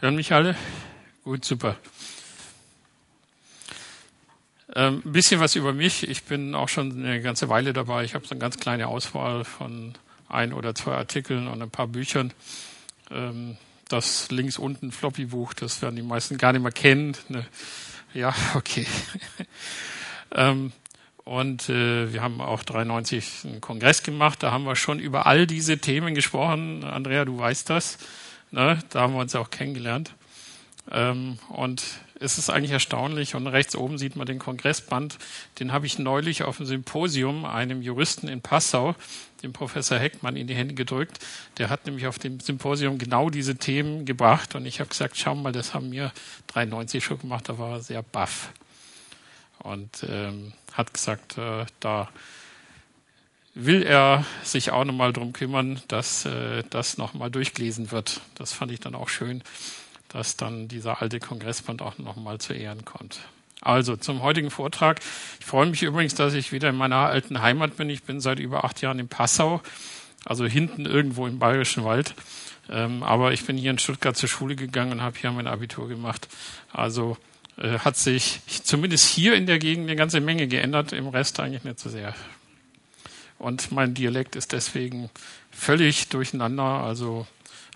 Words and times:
Hören 0.00 0.16
mich 0.16 0.32
alle? 0.32 0.56
Gut, 1.22 1.44
super. 1.44 1.76
Ähm, 4.74 5.02
ein 5.04 5.12
bisschen 5.12 5.40
was 5.40 5.54
über 5.54 5.72
mich. 5.72 6.08
Ich 6.08 6.24
bin 6.24 6.54
auch 6.54 6.68
schon 6.68 6.92
eine 6.92 7.22
ganze 7.22 7.48
Weile 7.48 7.72
dabei. 7.72 8.04
Ich 8.04 8.14
habe 8.14 8.26
so 8.26 8.32
eine 8.32 8.40
ganz 8.40 8.58
kleine 8.58 8.88
Auswahl 8.88 9.44
von 9.44 9.94
ein 10.28 10.52
oder 10.52 10.74
zwei 10.74 10.94
Artikeln 10.94 11.46
und 11.46 11.62
ein 11.62 11.70
paar 11.70 11.86
Büchern. 11.86 12.32
Ähm, 13.10 13.56
das 13.88 14.30
links 14.30 14.58
unten 14.58 14.90
Floppy-Buch, 14.90 15.54
das 15.54 15.80
werden 15.80 15.94
die 15.94 16.02
meisten 16.02 16.38
gar 16.38 16.52
nicht 16.52 16.62
mehr 16.62 16.72
kennen. 16.72 17.16
Ne? 17.28 17.46
Ja, 18.14 18.34
okay. 18.54 18.86
ähm, 20.32 20.72
und 21.24 21.68
äh, 21.68 22.12
wir 22.12 22.20
haben 22.20 22.40
auch 22.40 22.64
93 22.64 23.44
einen 23.44 23.60
Kongress 23.60 24.02
gemacht. 24.02 24.42
Da 24.42 24.50
haben 24.50 24.64
wir 24.64 24.76
schon 24.76 24.98
über 24.98 25.26
all 25.26 25.46
diese 25.46 25.78
Themen 25.78 26.14
gesprochen. 26.14 26.82
Andrea, 26.84 27.24
du 27.24 27.38
weißt 27.38 27.70
das. 27.70 27.98
Ne? 28.54 28.78
Da 28.90 29.00
haben 29.00 29.14
wir 29.14 29.20
uns 29.20 29.34
auch 29.34 29.50
kennengelernt. 29.50 30.14
Ähm, 30.92 31.38
und 31.48 31.82
es 32.20 32.38
ist 32.38 32.50
eigentlich 32.50 32.70
erstaunlich. 32.70 33.34
Und 33.34 33.48
rechts 33.48 33.74
oben 33.74 33.98
sieht 33.98 34.14
man 34.14 34.26
den 34.26 34.38
Kongressband. 34.38 35.18
Den 35.58 35.72
habe 35.72 35.86
ich 35.86 35.98
neulich 35.98 36.44
auf 36.44 36.58
dem 36.58 36.66
Symposium 36.66 37.44
einem 37.44 37.82
Juristen 37.82 38.28
in 38.28 38.42
Passau, 38.42 38.94
dem 39.42 39.52
Professor 39.52 39.98
Heckmann, 39.98 40.36
in 40.36 40.46
die 40.46 40.54
Hände 40.54 40.74
gedrückt. 40.74 41.18
Der 41.58 41.68
hat 41.68 41.86
nämlich 41.86 42.06
auf 42.06 42.20
dem 42.20 42.38
Symposium 42.38 42.98
genau 42.98 43.28
diese 43.28 43.56
Themen 43.56 44.04
gebracht. 44.04 44.54
Und 44.54 44.66
ich 44.66 44.78
habe 44.78 44.88
gesagt, 44.88 45.16
schau 45.16 45.34
mal, 45.34 45.52
das 45.52 45.74
haben 45.74 45.90
wir 45.90 46.12
93 46.46 47.04
schon 47.04 47.18
gemacht. 47.18 47.48
Da 47.48 47.58
war 47.58 47.72
er 47.72 47.80
sehr 47.80 48.02
baff 48.02 48.52
und 49.58 50.06
ähm, 50.08 50.52
hat 50.72 50.94
gesagt, 50.94 51.38
äh, 51.38 51.66
da 51.80 52.08
will 53.54 53.82
er 53.82 54.24
sich 54.42 54.72
auch 54.72 54.84
nochmal 54.84 55.12
drum 55.12 55.32
kümmern, 55.32 55.80
dass 55.88 56.26
äh, 56.26 56.64
das 56.70 56.98
nochmal 56.98 57.30
durchgelesen 57.30 57.90
wird. 57.92 58.20
Das 58.34 58.52
fand 58.52 58.72
ich 58.72 58.80
dann 58.80 58.94
auch 58.94 59.08
schön, 59.08 59.42
dass 60.08 60.36
dann 60.36 60.68
dieser 60.68 61.00
alte 61.00 61.20
Kongressband 61.20 61.80
auch 61.80 61.98
nochmal 61.98 62.38
zu 62.38 62.52
Ehren 62.52 62.84
kommt. 62.84 63.20
Also 63.60 63.96
zum 63.96 64.22
heutigen 64.22 64.50
Vortrag. 64.50 65.00
Ich 65.40 65.46
freue 65.46 65.66
mich 65.66 65.82
übrigens, 65.82 66.14
dass 66.14 66.34
ich 66.34 66.52
wieder 66.52 66.68
in 66.68 66.76
meiner 66.76 66.96
alten 66.96 67.40
Heimat 67.40 67.76
bin. 67.76 67.88
Ich 67.88 68.02
bin 68.02 68.20
seit 68.20 68.38
über 68.38 68.64
acht 68.64 68.82
Jahren 68.82 68.98
in 68.98 69.08
Passau, 69.08 69.62
also 70.24 70.44
hinten 70.44 70.84
irgendwo 70.84 71.26
im 71.26 71.38
Bayerischen 71.38 71.84
Wald. 71.84 72.14
Ähm, 72.68 73.02
aber 73.02 73.32
ich 73.32 73.46
bin 73.46 73.56
hier 73.56 73.70
in 73.70 73.78
Stuttgart 73.78 74.16
zur 74.16 74.28
Schule 74.28 74.56
gegangen 74.56 74.92
und 74.92 75.02
habe 75.02 75.16
hier 75.18 75.30
mein 75.30 75.46
Abitur 75.46 75.88
gemacht. 75.88 76.28
Also 76.72 77.16
äh, 77.56 77.78
hat 77.78 77.96
sich 77.96 78.40
zumindest 78.46 79.08
hier 79.08 79.34
in 79.34 79.46
der 79.46 79.58
Gegend 79.58 79.88
eine 79.88 79.96
ganze 79.96 80.20
Menge 80.20 80.48
geändert, 80.48 80.92
im 80.92 81.08
Rest 81.08 81.40
eigentlich 81.40 81.64
nicht 81.64 81.78
so 81.78 81.88
sehr. 81.88 82.14
Und 83.44 83.72
mein 83.72 83.92
Dialekt 83.92 84.36
ist 84.36 84.52
deswegen 84.52 85.10
völlig 85.50 86.08
durcheinander, 86.08 86.62
also 86.62 87.26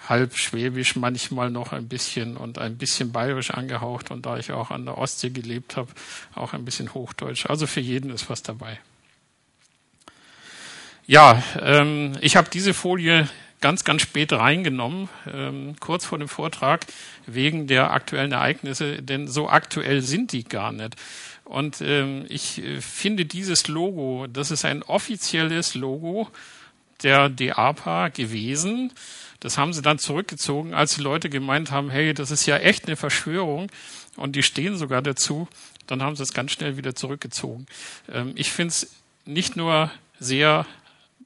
halb 0.09 0.35
schwäbisch, 0.35 0.97
manchmal 0.97 1.51
noch 1.51 1.75
ein 1.75 1.89
bisschen 1.89 2.39
und 2.39 2.59
ein 2.59 2.79
bisschen 2.79 3.13
bayerisch 3.13 3.51
angehaucht. 3.51 4.11
Und 4.11 4.25
da 4.25 4.39
ich 4.39 4.51
auch 4.51 4.71
an 4.71 4.87
der 4.87 4.97
Ostsee 4.97 5.29
gelebt 5.29 5.77
habe, 5.77 5.91
auch 6.35 6.55
ein 6.55 6.65
bisschen 6.65 6.95
Hochdeutsch. 6.95 7.45
Also 7.47 7.67
für 7.67 7.81
jeden 7.81 8.11
ist 8.11 8.31
was 8.31 8.43
dabei. 8.43 8.81
Ja, 11.07 11.43
ähm, 11.61 12.17
ich 12.23 12.37
habe 12.37 12.49
diese 12.51 12.73
Folie 12.73 13.29
ganz, 13.61 13.85
ganz 13.85 14.03
spät 14.03 14.33
reingenommen, 14.33 15.11
ähm, 15.31 15.77
kurz 15.81 16.07
vor 16.07 16.19
dem 16.19 16.29
Vortrag, 16.29 16.87
wegen 17.27 17.67
der 17.67 17.91
aktuellen 17.91 18.33
Ereignisse, 18.33 19.03
denn 19.03 19.29
so 19.29 19.49
aktuell 19.49 20.01
sind 20.01 20.33
die 20.33 20.45
gar 20.45 20.73
nicht. 20.73 20.97
Und 21.49 21.81
ähm, 21.81 22.27
ich 22.29 22.63
äh, 22.63 22.83
finde 22.83 23.25
dieses 23.25 23.69
Logo, 23.69 24.27
das 24.31 24.51
ist 24.51 24.67
ein 24.67 24.83
offizielles 24.83 25.75
Logo 25.75 26.29
der 27.03 27.31
DAPA 27.31 28.09
gewesen. 28.09 28.93
Das 29.41 29.57
haben 29.57 29.73
sie 29.73 29.81
dann 29.81 29.99
zurückgezogen, 29.99 30.75
als 30.75 30.97
die 30.97 31.01
Leute 31.01 31.31
gemeint 31.31 31.71
haben, 31.71 31.89
hey, 31.89 32.13
das 32.13 32.31
ist 32.31 32.45
ja 32.45 32.59
echt 32.59 32.87
eine 32.87 32.97
Verschwörung 32.97 33.71
und 34.17 34.37
die 34.37 34.43
stehen 34.43 34.77
sogar 34.77 35.01
dazu. 35.01 35.49
Dann 35.87 36.03
haben 36.03 36.17
sie 36.17 36.23
es 36.23 36.35
ganz 36.35 36.53
schnell 36.53 36.77
wieder 36.77 36.95
zurückgezogen. 36.95 37.65
Ähm, 38.13 38.33
ich 38.35 38.53
finde 38.53 38.73
es 38.73 38.91
nicht 39.25 39.57
nur 39.57 39.91
sehr 40.21 40.67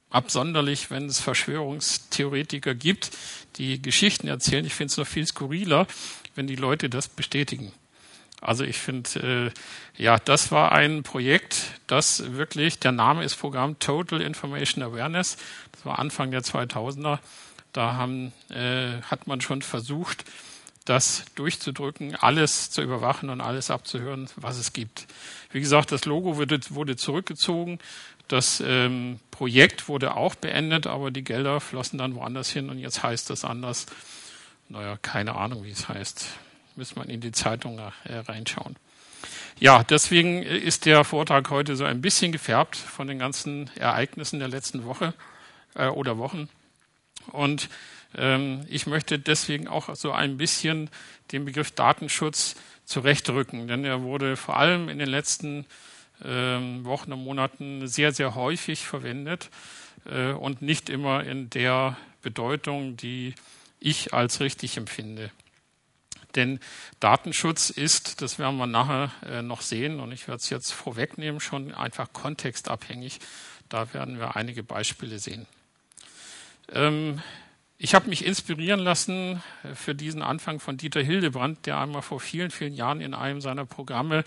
absonderlich, 0.09 0.89
wenn 0.89 1.07
es 1.07 1.19
Verschwörungstheoretiker 1.19 2.75
gibt, 2.75 3.11
die 3.57 3.81
Geschichten 3.81 4.29
erzählen. 4.29 4.65
Ich 4.65 4.73
finde 4.73 4.91
es 4.91 4.97
noch 4.97 5.07
viel 5.07 5.27
skurriler, 5.27 5.85
wenn 6.35 6.47
die 6.47 6.55
Leute 6.55 6.89
das 6.89 7.09
bestätigen. 7.09 7.73
Also 8.43 8.63
ich 8.63 8.77
finde, 8.77 9.51
äh, 9.97 10.01
ja, 10.01 10.17
das 10.17 10.51
war 10.51 10.71
ein 10.71 11.03
Projekt, 11.03 11.79
das 11.87 12.33
wirklich, 12.33 12.79
der 12.79 12.91
Name 12.91 13.23
ist 13.23 13.35
Programm 13.35 13.79
Total 13.79 14.21
Information 14.21 14.83
Awareness. 14.83 15.37
Das 15.71 15.85
war 15.85 15.99
Anfang 15.99 16.31
der 16.31 16.41
2000er. 16.41 17.19
Da 17.71 17.93
haben, 17.93 18.33
äh, 18.49 19.01
hat 19.03 19.27
man 19.27 19.41
schon 19.41 19.61
versucht, 19.61 20.25
das 20.85 21.25
durchzudrücken, 21.35 22.15
alles 22.15 22.69
zu 22.69 22.81
überwachen 22.81 23.29
und 23.29 23.41
alles 23.41 23.71
abzuhören, 23.71 24.29
was 24.35 24.57
es 24.57 24.73
gibt. 24.73 25.07
Wie 25.51 25.61
gesagt, 25.61 25.91
das 25.91 26.05
Logo 26.05 26.37
wurde, 26.37 26.59
wurde 26.69 26.95
zurückgezogen. 26.97 27.79
Das 28.27 28.61
ähm, 28.65 29.19
Projekt 29.31 29.87
wurde 29.87 30.15
auch 30.15 30.35
beendet, 30.35 30.87
aber 30.87 31.11
die 31.11 31.23
Gelder 31.23 31.61
flossen 31.61 31.97
dann 31.97 32.15
woanders 32.15 32.49
hin 32.49 32.69
und 32.69 32.79
jetzt 32.79 33.03
heißt 33.03 33.29
das 33.29 33.45
anders. 33.45 33.85
Naja, 34.69 34.97
keine 35.01 35.35
Ahnung, 35.35 35.63
wie 35.63 35.71
es 35.71 35.87
heißt. 35.87 36.25
Müssen 36.75 36.95
wir 36.95 37.09
in 37.09 37.21
die 37.21 37.31
Zeitung 37.31 37.79
äh, 37.79 38.15
reinschauen. 38.15 38.75
Ja, 39.59 39.83
deswegen 39.83 40.43
ist 40.43 40.85
der 40.85 41.03
Vortrag 41.03 41.49
heute 41.49 41.75
so 41.75 41.85
ein 41.85 42.01
bisschen 42.01 42.31
gefärbt 42.31 42.75
von 42.75 43.07
den 43.07 43.19
ganzen 43.19 43.69
Ereignissen 43.75 44.39
der 44.39 44.47
letzten 44.47 44.85
Woche 44.85 45.13
äh, 45.75 45.87
oder 45.87 46.17
Wochen. 46.17 46.49
Und 47.31 47.69
ähm, 48.15 48.65
ich 48.69 48.87
möchte 48.87 49.19
deswegen 49.19 49.67
auch 49.67 49.95
so 49.95 50.11
ein 50.11 50.37
bisschen 50.37 50.89
den 51.31 51.45
Begriff 51.45 51.71
Datenschutz 51.71 52.55
zurechtrücken, 52.85 53.67
denn 53.67 53.85
er 53.85 54.01
wurde 54.01 54.35
vor 54.35 54.57
allem 54.57 54.89
in 54.89 54.99
den 54.99 55.09
letzten 55.09 55.65
ähm, 56.23 56.85
Wochen 56.85 57.13
und 57.13 57.23
Monaten 57.23 57.87
sehr, 57.87 58.11
sehr 58.11 58.35
häufig 58.35 58.85
verwendet 58.85 59.49
äh, 60.05 60.31
und 60.31 60.61
nicht 60.61 60.89
immer 60.89 61.23
in 61.23 61.49
der 61.49 61.97
Bedeutung, 62.21 62.97
die 62.97 63.35
ich 63.79 64.13
als 64.13 64.39
richtig 64.39 64.77
empfinde. 64.77 65.31
Denn 66.35 66.59
Datenschutz 66.99 67.69
ist, 67.69 68.21
das 68.21 68.39
werden 68.39 68.57
wir 68.57 68.67
nachher 68.67 69.11
äh, 69.25 69.41
noch 69.41 69.61
sehen, 69.61 69.99
und 69.99 70.11
ich 70.11 70.27
werde 70.27 70.39
es 70.39 70.49
jetzt 70.49 70.71
vorwegnehmen, 70.71 71.39
schon 71.39 71.73
einfach 71.73 72.11
kontextabhängig. 72.13 73.19
Da 73.69 73.93
werden 73.93 74.19
wir 74.19 74.35
einige 74.35 74.63
Beispiele 74.63 75.19
sehen. 75.19 75.47
Ähm, 76.71 77.21
ich 77.77 77.95
habe 77.95 78.09
mich 78.09 78.25
inspirieren 78.25 78.79
lassen 78.79 79.43
äh, 79.63 79.75
für 79.75 79.95
diesen 79.95 80.21
Anfang 80.21 80.59
von 80.59 80.77
Dieter 80.77 81.01
Hildebrand, 81.01 81.65
der 81.65 81.79
einmal 81.79 82.01
vor 82.01 82.19
vielen, 82.19 82.51
vielen 82.51 82.73
Jahren 82.73 83.01
in 83.01 83.13
einem 83.13 83.41
seiner 83.41 83.65
Programme 83.65 84.23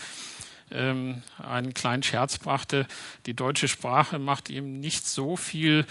ähm, 0.71 1.23
einen 1.37 1.73
kleinen 1.73 2.03
Scherz 2.03 2.37
brachte. 2.37 2.87
Die 3.25 3.33
deutsche 3.33 3.67
Sprache 3.67 4.19
macht 4.19 4.49
ihm 4.49 4.79
nicht 4.79 5.07
so 5.07 5.37
viel 5.37 5.85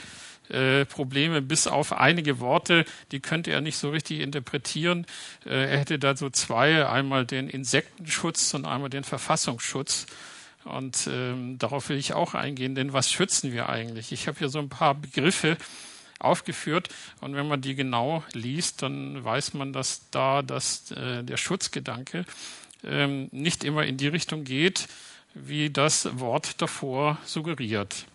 äh, 0.48 0.84
Probleme, 0.84 1.42
bis 1.42 1.66
auf 1.66 1.92
einige 1.92 2.40
Worte, 2.40 2.84
die 3.12 3.20
könnte 3.20 3.50
er 3.50 3.60
nicht 3.60 3.76
so 3.76 3.90
richtig 3.90 4.20
interpretieren. 4.20 5.06
Äh, 5.44 5.70
er 5.70 5.78
hätte 5.78 5.98
da 5.98 6.16
so 6.16 6.30
zwei, 6.30 6.86
einmal 6.86 7.26
den 7.26 7.48
Insektenschutz 7.48 8.54
und 8.54 8.64
einmal 8.64 8.90
den 8.90 9.04
Verfassungsschutz. 9.04 10.06
Und 10.64 11.08
ähm, 11.12 11.58
darauf 11.58 11.88
will 11.88 11.96
ich 11.96 12.14
auch 12.14 12.34
eingehen, 12.34 12.74
denn 12.74 12.92
was 12.92 13.10
schützen 13.12 13.52
wir 13.52 13.68
eigentlich? 13.68 14.10
Ich 14.10 14.26
habe 14.26 14.38
hier 14.38 14.48
so 14.48 14.58
ein 14.58 14.68
paar 14.68 14.94
Begriffe 14.94 15.56
aufgeführt 16.18 16.88
und 17.20 17.36
wenn 17.36 17.46
man 17.46 17.60
die 17.60 17.74
genau 17.74 18.24
liest, 18.32 18.82
dann 18.82 19.22
weiß 19.22 19.54
man, 19.54 19.72
dass 19.72 20.08
da 20.10 20.42
das, 20.42 20.90
äh, 20.90 21.22
der 21.22 21.36
Schutzgedanke 21.36 22.24
ähm, 22.84 23.28
nicht 23.32 23.64
immer 23.64 23.84
in 23.84 23.96
die 23.96 24.08
Richtung 24.08 24.44
geht, 24.44 24.88
wie 25.34 25.70
das 25.70 26.18
Wort 26.18 26.60
davor 26.62 27.18
suggeriert. 27.24 28.06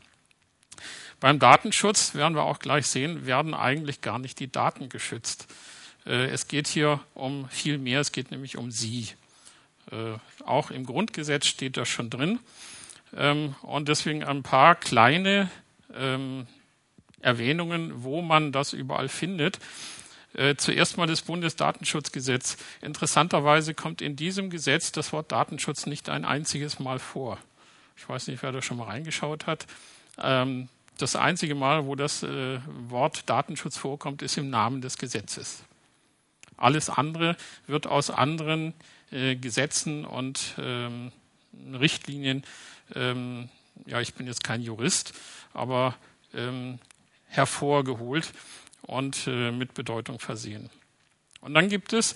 Beim 1.22 1.38
Datenschutz 1.38 2.16
werden 2.16 2.36
wir 2.36 2.44
auch 2.44 2.58
gleich 2.58 2.88
sehen, 2.88 3.28
werden 3.28 3.54
eigentlich 3.54 4.02
gar 4.02 4.18
nicht 4.18 4.40
die 4.40 4.52
Daten 4.52 4.90
geschützt. 4.90 5.48
Äh, 6.06 6.26
es 6.26 6.48
geht 6.48 6.68
hier 6.68 7.00
um 7.14 7.48
viel 7.50 7.78
mehr, 7.78 8.02
es 8.02 8.12
geht 8.12 8.32
nämlich 8.32 8.58
um 8.58 8.72
Sie. 8.72 9.08
Äh, 9.92 10.18
auch 10.44 10.72
im 10.72 10.84
Grundgesetz 10.84 11.46
steht 11.46 11.78
das 11.78 11.88
schon 11.88 12.10
drin. 12.10 12.40
Ähm, 13.16 13.54
und 13.62 13.88
deswegen 13.88 14.24
ein 14.24 14.42
paar 14.42 14.74
kleine 14.74 15.52
ähm, 15.96 16.48
Erwähnungen, 17.22 18.04
wo 18.04 18.24
man 18.24 18.52
das 18.52 18.74
überall 18.74 19.08
findet. 19.08 19.60
Äh, 20.34 20.56
zuerst 20.56 20.98
mal 20.98 21.06
das 21.06 21.22
Bundesdatenschutzgesetz. 21.22 22.58
Interessanterweise 22.82 23.76
kommt 23.76 24.02
in 24.02 24.16
diesem 24.16 24.50
Gesetz 24.50 24.92
das 24.92 25.14
Wort 25.14 25.32
Datenschutz 25.32 25.86
nicht 25.86 26.10
ein 26.10 26.26
einziges 26.26 26.80
Mal 26.80 26.98
vor. 26.98 27.38
Ich 27.96 28.10
weiß 28.10 28.26
nicht, 28.26 28.42
wer 28.42 28.52
da 28.52 28.64
schon 28.64 28.78
mal 28.78 28.86
reingeschaut 28.86 29.46
hat. 29.46 29.68
Das 31.02 31.16
einzige 31.16 31.56
Mal, 31.56 31.86
wo 31.86 31.96
das 31.96 32.24
äh, 32.24 32.60
Wort 32.90 33.30
Datenschutz 33.30 33.78
vorkommt, 33.78 34.22
ist 34.22 34.38
im 34.38 34.50
Namen 34.50 34.82
des 34.82 34.98
Gesetzes. 34.98 35.64
Alles 36.58 36.90
andere 36.90 37.36
wird 37.66 37.88
aus 37.88 38.12
anderen 38.12 38.74
äh, 39.12 39.36
Gesetzen 39.36 40.06
und 40.06 40.56
ähm, 40.60 41.12
Richtlinien, 41.74 42.44
ähm, 42.94 43.50
ja, 43.88 44.00
ich 44.00 44.14
bin 44.14 44.28
jetzt 44.28 44.44
kein 44.44 44.62
Jurist, 44.62 45.14
aber 45.54 45.96
ähm, 46.36 46.78
hervorgeholt 47.28 48.32
und 48.84 49.28
äh, 49.28 49.52
mit 49.52 49.74
Bedeutung 49.74 50.20
versehen. 50.20 50.70
Und 51.42 51.56
dann 51.56 51.70
gibt 51.70 51.94
es 51.94 52.16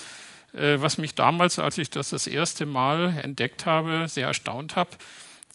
äh, 0.55 0.81
was 0.81 0.97
mich 0.97 1.15
damals, 1.15 1.59
als 1.59 1.77
ich 1.77 1.89
das 1.89 2.09
das 2.09 2.27
erste 2.27 2.65
Mal 2.65 3.17
entdeckt 3.21 3.65
habe, 3.65 4.07
sehr 4.07 4.27
erstaunt 4.27 4.75
habe, 4.75 4.91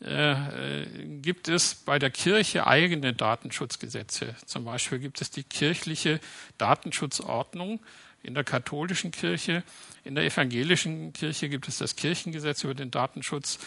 äh, 0.02 0.82
äh, 0.82 0.86
gibt 1.20 1.48
es 1.48 1.74
bei 1.74 1.98
der 1.98 2.10
Kirche 2.10 2.66
eigene 2.66 3.12
Datenschutzgesetze. 3.12 4.34
Zum 4.46 4.64
Beispiel 4.64 4.98
gibt 4.98 5.20
es 5.20 5.30
die 5.30 5.42
kirchliche 5.42 6.20
Datenschutzordnung 6.56 7.80
in 8.22 8.32
der 8.32 8.44
katholischen 8.44 9.10
Kirche. 9.10 9.62
In 10.04 10.14
der 10.14 10.24
evangelischen 10.24 11.12
Kirche 11.12 11.50
gibt 11.50 11.68
es 11.68 11.78
das 11.78 11.96
Kirchengesetz 11.96 12.64
über 12.64 12.74
den 12.74 12.90
Datenschutz. 12.90 13.58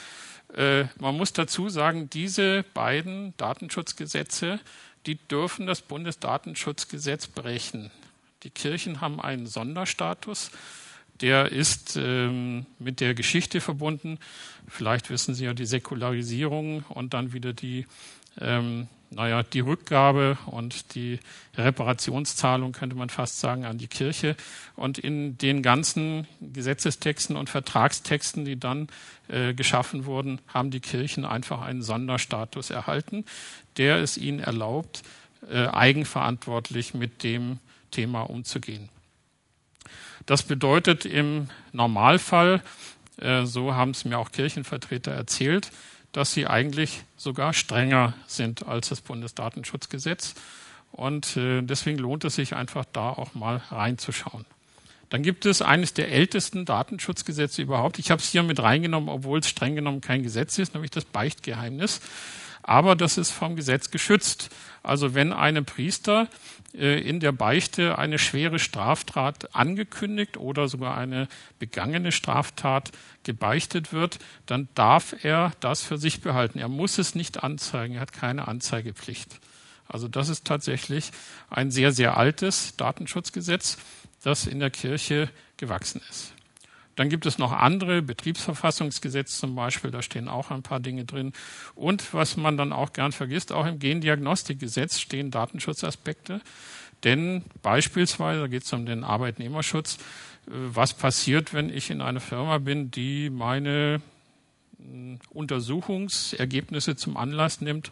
Äh, 0.56 0.86
man 1.00 1.16
muss 1.16 1.34
dazu 1.34 1.70
sagen, 1.70 2.10
diese 2.10 2.64
beiden 2.74 3.36
Datenschutzgesetze, 3.38 4.60
die 5.06 5.16
dürfen 5.16 5.68
das 5.68 5.82
Bundesdatenschutzgesetz 5.82 7.28
brechen. 7.28 7.92
Die 8.42 8.50
Kirchen 8.50 9.02
haben 9.02 9.22
einen 9.22 9.46
Sonderstatus 9.46 10.50
der 11.24 11.54
ist 11.54 11.96
ähm, 11.96 12.66
mit 12.80 13.00
der 13.00 13.14
Geschichte 13.14 13.62
verbunden. 13.62 14.20
Vielleicht 14.68 15.10
wissen 15.10 15.34
Sie 15.34 15.46
ja 15.46 15.54
die 15.54 15.66
Säkularisierung 15.66 16.84
und 16.90 17.14
dann 17.14 17.31
wieder 17.31 17.54
die, 17.54 17.88
ähm, 18.42 18.90
naja, 19.10 19.42
die 19.42 19.62
Rückgabe 19.62 20.38
und 20.48 20.96
die 20.96 21.22
Reparationszahlung, 21.56 22.74
könnte 22.74 22.98
man 22.98 23.08
fast 23.08 23.40
sagen, 23.40 23.64
an 23.64 23.78
die 23.78 23.88
Kirche. 23.88 24.36
Und 24.75 24.98
in 24.98 25.38
den 25.38 25.62
ganzen 25.62 26.28
Gesetzestexten 26.42 27.38
und 27.38 27.50
Vertragstexten, 27.50 28.44
die 28.44 28.60
dann 28.60 28.90
äh, 29.30 29.54
geschaffen 29.54 30.06
wurden, 30.06 30.40
haben 30.48 30.72
die 30.72 30.81
Kirchen 30.81 31.24
einfach 31.24 31.62
einen 31.62 31.84
Sonderstatus 31.84 32.70
erhalten, 32.70 33.24
der 33.78 34.00
es 34.00 34.18
ihnen 34.18 34.40
erlaubt, 34.40 35.04
äh, 35.50 35.68
eigenverantwortlich 35.68 36.94
mit 36.94 37.24
dem 37.24 37.60
Thema 37.92 38.24
umzugehen. 38.24 38.90
Das 40.25 40.44
bedeutet 40.44 41.06
im 41.06 41.50
Normalfall, 41.72 42.62
äh, 43.18 43.46
so 43.46 43.74
haben 43.74 43.92
es 43.92 44.06
mir 44.06 44.18
auch 44.18 44.31
Kirchenvertreter 44.31 45.12
erzählt, 45.12 45.72
dass 46.12 46.34
sie 46.34 46.48
eigentlich 46.48 47.04
sogar 47.18 47.54
strenger 47.54 48.14
sind 48.28 48.68
als 48.68 48.90
das 48.90 49.02
Bundesdatenschutzgesetz. 49.02 50.36
Und 50.92 51.38
äh, 51.38 51.62
deswegen 51.62 51.98
lohnt 51.98 52.24
es 52.24 52.36
sich 52.36 52.56
einfach 52.56 52.86
da 52.94 53.10
auch 53.10 53.34
mal 53.34 53.62
reinzuschauen. 53.70 54.46
Dann 55.10 55.24
gibt 55.24 55.46
es 55.46 55.62
eines 55.62 55.94
der 55.94 56.12
ältesten 56.12 56.66
Datenschutzgesetze 56.66 57.62
überhaupt. 57.62 58.00
Ich 58.00 58.10
habe 58.10 58.22
es 58.22 58.30
hier 58.30 58.44
mit 58.44 58.62
reingenommen, 58.62 59.10
obwohl 59.10 59.40
es 59.40 59.48
streng 59.48 59.75
genommen 59.75 60.02
kein 60.02 60.24
Gesetz 60.24 60.58
ist, 60.58 60.74
nämlich 60.74 60.92
das 60.92 61.06
Beichtgeheimnis. 61.06 62.02
Aber 62.63 62.95
das 62.95 63.18
ist 63.18 63.31
vom 63.31 63.56
Gesetz 63.56 63.92
geschützt. 63.92 64.50
Also 64.81 65.13
wenn 65.13 65.31
einem 65.33 65.65
Priester 65.65 66.27
äh, 66.74 67.00
in 67.00 67.19
der 67.19 67.31
Beichte 67.31 67.98
eine 67.98 68.18
schwere 68.18 68.60
Straftat 68.60 69.56
angekündigt 69.56 70.38
oder 70.38 70.68
sogar 70.68 70.98
eine 70.98 71.27
begangene 71.60 72.12
Straftat 72.12 72.92
gebeichtet 73.24 73.94
wird, 73.94 74.19
dann 74.45 74.68
darf 74.75 75.15
er 75.24 75.51
das 75.60 75.83
für 75.83 75.98
sich 75.98 76.21
behalten. 76.21 76.60
Er 76.60 76.69
muss 76.69 76.98
es 76.98 77.15
nicht 77.15 77.44
anzeigen, 77.44 77.95
er 77.95 78.01
hat 78.01 78.13
keine 78.13 78.48
Anzeigepflicht. 78.48 79.39
Also 79.88 80.07
das 80.07 80.30
ist 80.30 80.45
tatsächlich 80.45 81.12
ein 81.50 81.69
sehr, 81.69 81.92
sehr 81.92 82.18
altes 82.18 82.75
Datenschutzgesetz, 82.77 83.77
das 84.24 84.48
in 84.48 84.60
der 84.60 84.71
Kirche 84.71 85.30
gewachsen 85.57 86.01
ist. 86.10 86.33
Dann 86.95 87.10
gibt 87.10 87.25
es 87.25 87.38
noch 87.38 87.51
andere, 87.51 88.01
Betriebsverfassungsgesetz 88.01 89.40
zum 89.40 89.56
Beispiel, 89.56 89.90
da 89.92 90.01
stehen 90.01 90.28
auch 90.28 90.51
ein 90.51 90.62
paar 90.62 90.80
Dinge 90.80 91.06
drin. 91.06 91.34
Und 91.75 92.13
was 92.13 92.38
man 92.38 92.57
dann 92.57 92.72
auch 92.72 92.94
gern 92.94 93.12
vergisst, 93.12 93.51
auch 93.51 93.66
im 93.66 93.80
Gendiagnostikgesetz 93.80 95.00
stehen 95.00 95.31
Datenschutzaspekte. 95.31 96.42
Denn 97.04 97.44
beispielsweise, 97.62 98.42
da 98.42 98.48
geht 98.48 98.63
es 98.63 98.74
um 98.74 98.86
den 98.86 99.04
Arbeitnehmerschutz, 99.04 99.95
äh, 99.95 100.51
was 100.51 100.94
passiert, 100.94 101.54
wenn 101.54 101.69
ich 101.69 101.90
in 101.90 102.01
einer 102.01 102.22
Firma 102.22 102.60
bin, 102.60 102.92
die 102.92 103.30
meine 103.30 104.01
Untersuchungsergebnisse 105.30 106.96
zum 106.96 107.18
Anlass 107.18 107.62
nimmt 107.62 107.92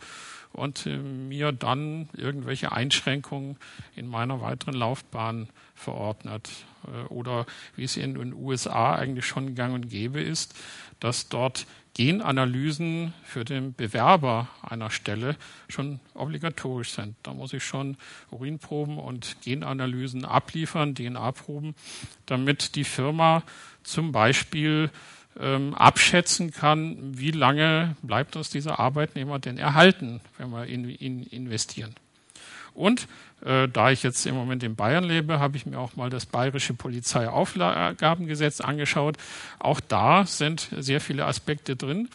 und 0.54 0.86
äh, 0.86 0.98
mir 0.98 1.52
dann 1.52 2.10
irgendwelche 2.14 2.72
Einschränkungen 2.72 3.58
in 3.96 4.08
meiner 4.08 4.42
weiteren 4.42 4.76
Laufbahn 4.76 5.50
verordnet. 5.76 6.50
Äh, 6.88 7.06
oder 7.08 7.46
wie 7.76 7.84
es 7.84 7.98
in 7.98 8.16
den 8.16 8.34
USA 8.34 8.96
eigentlich 8.96 9.26
schon 9.26 9.56
gang 9.56 9.74
und 9.74 9.90
gäbe 9.90 10.22
ist, 10.22 10.56
dass 11.00 11.30
dort 11.30 11.66
Genanalysen 11.94 13.14
für 13.24 13.44
den 13.44 13.74
Bewerber 13.74 14.48
einer 14.62 14.90
Stelle 14.90 15.36
schon 15.68 16.00
obligatorisch 16.14 16.92
sind. 16.92 17.16
Da 17.24 17.34
muss 17.34 17.52
ich 17.52 17.66
schon 17.66 17.98
Urinproben 18.30 18.98
und 18.98 19.36
Genanalysen 19.44 20.24
abliefern, 20.24 20.96
DNA-Proben, 20.96 21.76
damit 22.28 22.76
die 22.76 22.86
Firma 22.86 23.44
zum 23.84 24.14
Beispiel 24.14 24.90
ähm, 25.40 25.74
abschätzen 25.74 26.52
kann, 26.52 27.18
wie 27.18 27.32
lange 27.32 27.96
bleibt 28.02 28.36
uns 28.36 28.50
dieser 28.50 28.80
Arbeitnehmer 28.80 29.40
denn 29.40 29.58
erhalten, 29.58 30.22
wenn 30.38 30.52
wir 30.52 30.66
in 30.66 30.88
ihn 30.90 31.24
investieren. 31.24 31.96
Und 32.74 33.08
äh, 33.46 33.68
da 33.68 33.92
ich 33.92 34.04
jetzt 34.04 34.26
im 34.26 34.36
Moment 34.36 34.64
in 34.64 34.76
Bayern 34.76 35.04
lebe, 35.04 35.40
habe 35.40 35.58
ich 35.58 35.66
mir 35.66 35.80
auch 35.80 35.96
mal 35.96 36.10
das 36.10 36.26
bayerische 36.26 36.74
Polizeiaufgabengesetz 36.74 38.62
angeschaut. 38.62 39.18
Auch 39.60 39.80
da 39.80 40.26
sind 40.26 40.70
sehr 40.78 41.02
viele 41.02 41.26
Aspekte 41.26 41.76
drin. 41.76 42.10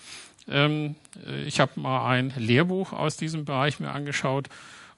Ähm, 0.49 0.95
äh, 1.27 1.43
ich 1.43 1.61
habe 1.61 1.81
mal 1.81 2.09
ein 2.09 2.33
Lehrbuch 2.37 2.93
aus 2.93 3.17
diesem 3.17 3.45
Bereich 3.45 3.81
mir 3.81 3.91
angeschaut. 3.91 4.49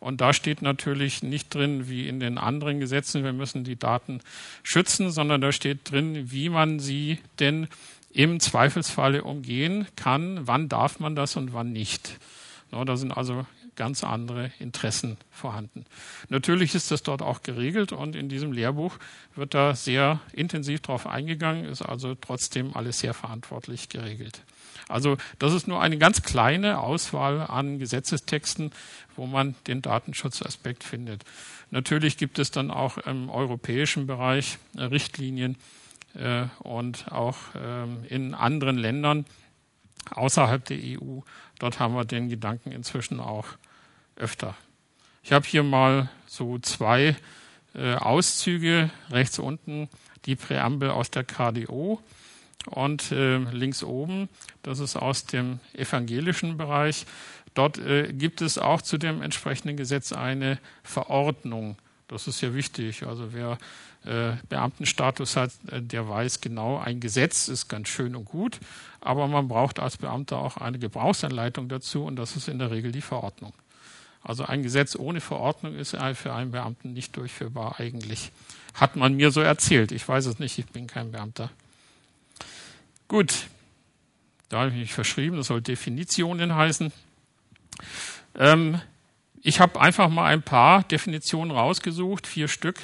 Und 0.01 0.21
da 0.21 0.33
steht 0.33 0.63
natürlich 0.63 1.23
nicht 1.23 1.53
drin, 1.53 1.89
wie 1.89 2.07
in 2.07 2.21
den 2.21 2.39
anderen 2.39 2.79
Gesetzen, 2.79 3.25
wir 3.25 3.33
müssen 3.33 3.65
die 3.65 3.77
Daten 3.77 4.21
schützen, 4.63 5.11
sondern 5.11 5.41
da 5.41 5.51
steht 5.51 5.91
drin, 5.91 6.31
wie 6.31 6.51
man 6.51 6.79
sie 6.79 7.19
denn 7.41 7.67
im 8.13 8.39
Zweifelsfalle 8.39 9.25
umgehen 9.25 9.87
kann, 9.97 10.47
wann 10.47 10.69
darf 10.69 11.01
man 11.01 11.17
das 11.17 11.37
und 11.37 11.53
wann 11.53 11.73
nicht. 11.73 12.19
Da 12.71 12.97
sind 12.97 13.13
also 13.13 13.47
ganz 13.79 14.03
andere 14.05 14.51
Interessen 14.59 15.17
vorhanden. 15.31 15.87
Natürlich 16.29 16.75
ist 16.75 16.91
das 16.91 17.03
dort 17.03 17.23
auch 17.23 17.43
geregelt 17.43 17.93
und 17.93 18.17
in 18.17 18.29
diesem 18.29 18.53
Lehrbuch 18.53 18.99
wird 19.37 19.55
da 19.55 19.75
sehr 19.75 20.21
intensiv 20.33 20.81
darauf 20.83 21.07
eingegangen, 21.07 21.65
ist 21.65 21.83
also 21.83 22.15
trotzdem 22.17 22.77
alles 22.77 22.99
sehr 22.99 23.15
verantwortlich 23.15 23.89
geregelt. 23.89 24.43
Also 24.89 25.17
das 25.39 25.53
ist 25.53 25.69
nur 25.69 25.81
eine 25.81 25.97
ganz 25.97 26.23
kleine 26.23 26.81
Auswahl 26.81 27.41
an 27.41 27.79
Gesetzestexten, 27.79 28.73
wo 29.17 29.27
man 29.27 29.55
den 29.67 29.81
Datenschutzaspekt 29.81 30.83
findet. 30.83 31.25
Natürlich 31.71 32.17
gibt 32.17 32.39
es 32.39 32.51
dann 32.51 32.71
auch 32.71 32.99
im 32.99 33.31
europäischen 33.31 34.07
Bereich 34.07 34.59
äh, 34.77 34.83
Richtlinien 34.83 35.57
äh, 36.15 36.47
und 36.61 37.13
auch 37.13 37.37
ähm, 37.55 38.05
in 38.08 38.35
anderen 38.35 38.77
Ländern 38.77 39.25
außerhalb 40.11 40.65
der 40.65 40.79
EU. 40.79 41.20
Dort 41.58 41.79
haben 41.79 41.94
wir 41.94 42.05
den 42.05 42.29
Gedanken 42.29 42.73
inzwischen 42.73 43.20
auch 43.20 43.47
öfter. 44.19 44.55
Ich 45.22 45.32
habe 45.32 45.46
hier 45.46 45.63
mal 45.63 46.10
so 46.27 46.58
zwei 46.58 47.17
äh, 47.75 47.94
Auszüge, 47.94 48.91
rechts 49.10 49.39
unten 49.39 49.89
die 50.27 50.37
Präambel 50.37 50.91
aus 50.91 51.10
der 51.10 51.25
KDO 51.25 52.01
und 52.67 53.13
äh, 53.13 53.39
links 53.39 53.82
oben, 53.82 54.29
das 54.63 54.79
ist 54.79 54.96
aus 54.96 55.25
dem 55.25 55.60
evangelischen 55.75 56.56
Bereich. 56.56 57.06
Dort 57.55 57.79
äh, 57.79 58.13
gibt 58.13 58.41
es 58.41 58.58
auch 58.58 58.82
zu 58.82 58.98
dem 58.98 59.22
entsprechenden 59.22 59.77
Gesetz 59.77 60.13
eine 60.13 60.58
Verordnung. 60.82 61.77
Das 62.08 62.27
ist 62.27 62.41
ja 62.41 62.55
wichtig. 62.55 63.05
Also 63.05 63.32
wer 63.32 63.58
äh, 64.05 64.37
Beamtenstatus 64.48 65.37
hat, 65.37 65.51
äh, 65.70 65.82
der 65.82 66.08
weiß 66.08 66.41
genau, 66.41 66.79
ein 66.79 67.01
Gesetz 67.01 67.48
ist 67.48 67.69
ganz 67.69 67.89
schön 67.89 68.15
und 68.15 68.25
gut, 68.25 68.60
aber 69.01 69.27
man 69.29 69.48
braucht 69.48 69.81
als 69.81 69.96
Beamter 69.96 70.39
auch 70.39 70.56
eine 70.56 70.79
Gebrauchsanleitung 70.79 71.69
dazu 71.69 72.05
und 72.05 72.17
das 72.17 72.37
ist 72.37 72.48
in 72.48 72.58
der 72.58 72.70
Regel 72.70 72.93
die 72.93 73.01
Verordnung. 73.01 73.53
Also 74.22 74.44
ein 74.44 74.63
Gesetz 74.63 74.96
ohne 74.96 75.20
Verordnung 75.20 75.75
ist 75.77 75.96
für 76.15 76.32
einen 76.32 76.51
Beamten 76.51 76.93
nicht 76.93 77.17
durchführbar 77.17 77.79
eigentlich. 77.79 78.31
Hat 78.75 78.96
man 78.96 79.15
mir 79.15 79.31
so 79.31 79.41
erzählt. 79.41 79.93
Ich 79.93 80.06
weiß 80.06 80.27
es 80.27 80.39
nicht, 80.39 80.58
ich 80.58 80.67
bin 80.67 80.87
kein 80.87 81.13
Beamter. 81.13 81.51
Gut, 83.08 83.46
da 84.48 84.60
habe 84.60 84.70
ich 84.70 84.77
mich 84.77 84.94
verschrieben, 84.94 85.37
das 85.37 85.46
soll 85.46 85.63
Definitionen 85.63 86.55
heißen. 86.55 86.93
Ähm, 88.37 88.81
ich 89.43 89.60
habe 89.60 89.81
einfach 89.81 90.08
mal 90.08 90.27
ein 90.27 90.43
paar 90.43 90.82
Definitionen 90.84 91.51
rausgesucht, 91.51 92.27
vier 92.27 92.48
Stück. 92.48 92.79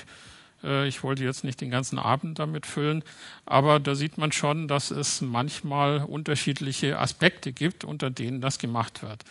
Äh, 0.62 0.88
ich 0.88 1.02
wollte 1.02 1.24
jetzt 1.24 1.44
nicht 1.44 1.60
den 1.60 1.70
ganzen 1.70 1.98
Abend 1.98 2.38
damit 2.38 2.66
füllen, 2.66 3.04
aber 3.46 3.80
da 3.80 3.94
sieht 3.94 4.18
man 4.18 4.32
schon, 4.32 4.68
dass 4.68 4.90
es 4.90 5.20
manchmal 5.20 5.98
unterschiedliche 5.98 6.98
Aspekte 6.98 7.52
gibt, 7.52 7.84
unter 7.84 8.10
denen 8.10 8.40
das 8.40 8.58
gemacht 8.58 9.02
wird. 9.02 9.24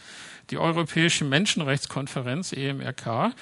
Die 0.49 0.57
Europäische 0.57 1.25
Menschenrechtskonferenz 1.25 2.53
EMRK, 2.53 3.33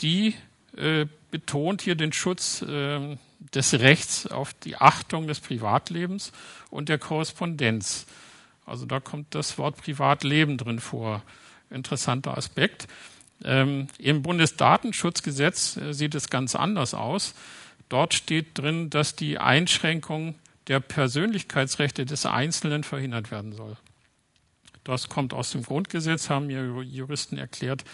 die 0.00 0.34
äh, 0.76 1.06
betont 1.30 1.82
hier 1.82 1.94
den 1.94 2.12
Schutz 2.12 2.62
äh, 2.62 3.16
des 3.54 3.74
Rechts 3.74 4.26
auf 4.26 4.54
die 4.54 4.76
Achtung 4.76 5.26
des 5.26 5.40
Privatlebens 5.40 6.32
und 6.70 6.88
der 6.88 6.98
Korrespondenz. 6.98 8.06
Also 8.66 8.86
da 8.86 9.00
kommt 9.00 9.34
das 9.34 9.58
Wort 9.58 9.76
Privatleben 9.76 10.56
drin 10.58 10.78
vor. 10.78 11.22
Interessanter 11.70 12.36
Aspekt. 12.36 12.86
Ähm, 13.44 13.88
Im 13.98 14.22
Bundesdatenschutzgesetz 14.22 15.76
äh, 15.76 15.92
sieht 15.92 16.14
es 16.14 16.30
ganz 16.30 16.54
anders 16.54 16.94
aus. 16.94 17.34
Dort 17.88 18.14
steht 18.14 18.58
drin, 18.58 18.90
dass 18.90 19.16
die 19.16 19.38
Einschränkung 19.38 20.34
der 20.68 20.80
Persönlichkeitsrechte 20.80 22.04
des 22.04 22.24
Einzelnen 22.24 22.84
verhindert 22.84 23.30
werden 23.30 23.52
soll. 23.52 23.76
Das 24.84 25.08
kommt 25.08 25.32
aus 25.32 25.52
dem 25.52 25.62
Grundgesetz, 25.62 26.28
haben 26.28 26.48
mir 26.48 26.82
Juristen 26.82 27.38
erklärt. 27.38 27.84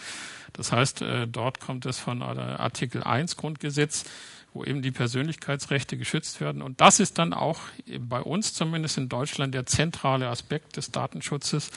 Das 0.53 0.71
heißt, 0.71 1.01
äh, 1.01 1.27
dort 1.27 1.59
kommt 1.59 1.85
es 1.85 1.99
von 1.99 2.21
Artikel 2.21 3.03
1 3.03 3.37
Grundgesetz, 3.37 4.05
wo 4.53 4.63
eben 4.63 4.81
die 4.81 4.91
Persönlichkeitsrechte 4.91 5.97
geschützt 5.97 6.41
werden. 6.41 6.61
Und 6.61 6.81
das 6.81 6.99
ist 6.99 7.19
dann 7.19 7.33
auch 7.33 7.59
bei 7.99 8.21
uns 8.21 8.53
zumindest 8.53 8.97
in 8.97 9.09
Deutschland 9.09 9.53
der 9.53 9.65
zentrale 9.65 10.27
Aspekt 10.27 10.77
des 10.77 10.91
Datenschutzes. 10.91 11.69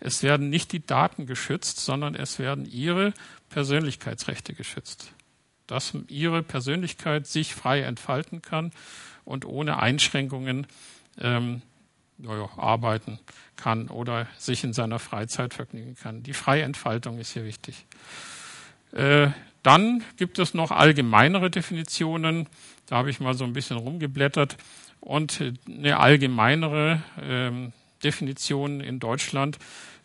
Es 0.00 0.22
werden 0.22 0.50
nicht 0.50 0.72
die 0.72 0.84
Daten 0.84 1.26
geschützt, 1.26 1.80
sondern 1.80 2.14
es 2.14 2.38
werden 2.38 2.66
ihre 2.66 3.14
Persönlichkeitsrechte 3.48 4.54
geschützt. 4.54 5.12
Dass 5.68 5.96
ihre 6.08 6.42
Persönlichkeit 6.42 7.26
sich 7.26 7.54
frei 7.54 7.82
entfalten 7.82 8.42
kann 8.42 8.72
und 9.24 9.44
ohne 9.44 9.78
Einschränkungen 9.78 10.66
ähm, 11.18 11.62
ja, 12.18 12.48
arbeiten 12.56 13.18
kann 13.56 13.88
oder 13.88 14.26
sich 14.38 14.64
in 14.64 14.72
seiner 14.72 14.98
Freizeit 14.98 15.54
vergnügen 15.54 15.96
kann. 16.00 16.22
Die 16.22 16.32
freie 16.32 16.62
Entfaltung 16.62 17.18
ist 17.18 17.32
hier 17.32 17.44
wichtig. 17.44 17.86
Äh, 18.92 19.28
dann 19.62 20.04
gibt 20.16 20.38
es 20.38 20.54
noch 20.54 20.70
allgemeinere 20.70 21.50
Definitionen. 21.50 22.48
Da 22.86 22.96
habe 22.96 23.10
ich 23.10 23.20
mal 23.20 23.34
so 23.34 23.44
ein 23.44 23.52
bisschen 23.52 23.76
rumgeblättert. 23.76 24.56
Und 25.00 25.42
eine 25.68 25.98
allgemeinere 25.98 27.02
ähm, 27.20 27.72
Definition 28.02 28.80
in 28.80 29.00
Deutschland 29.00 29.58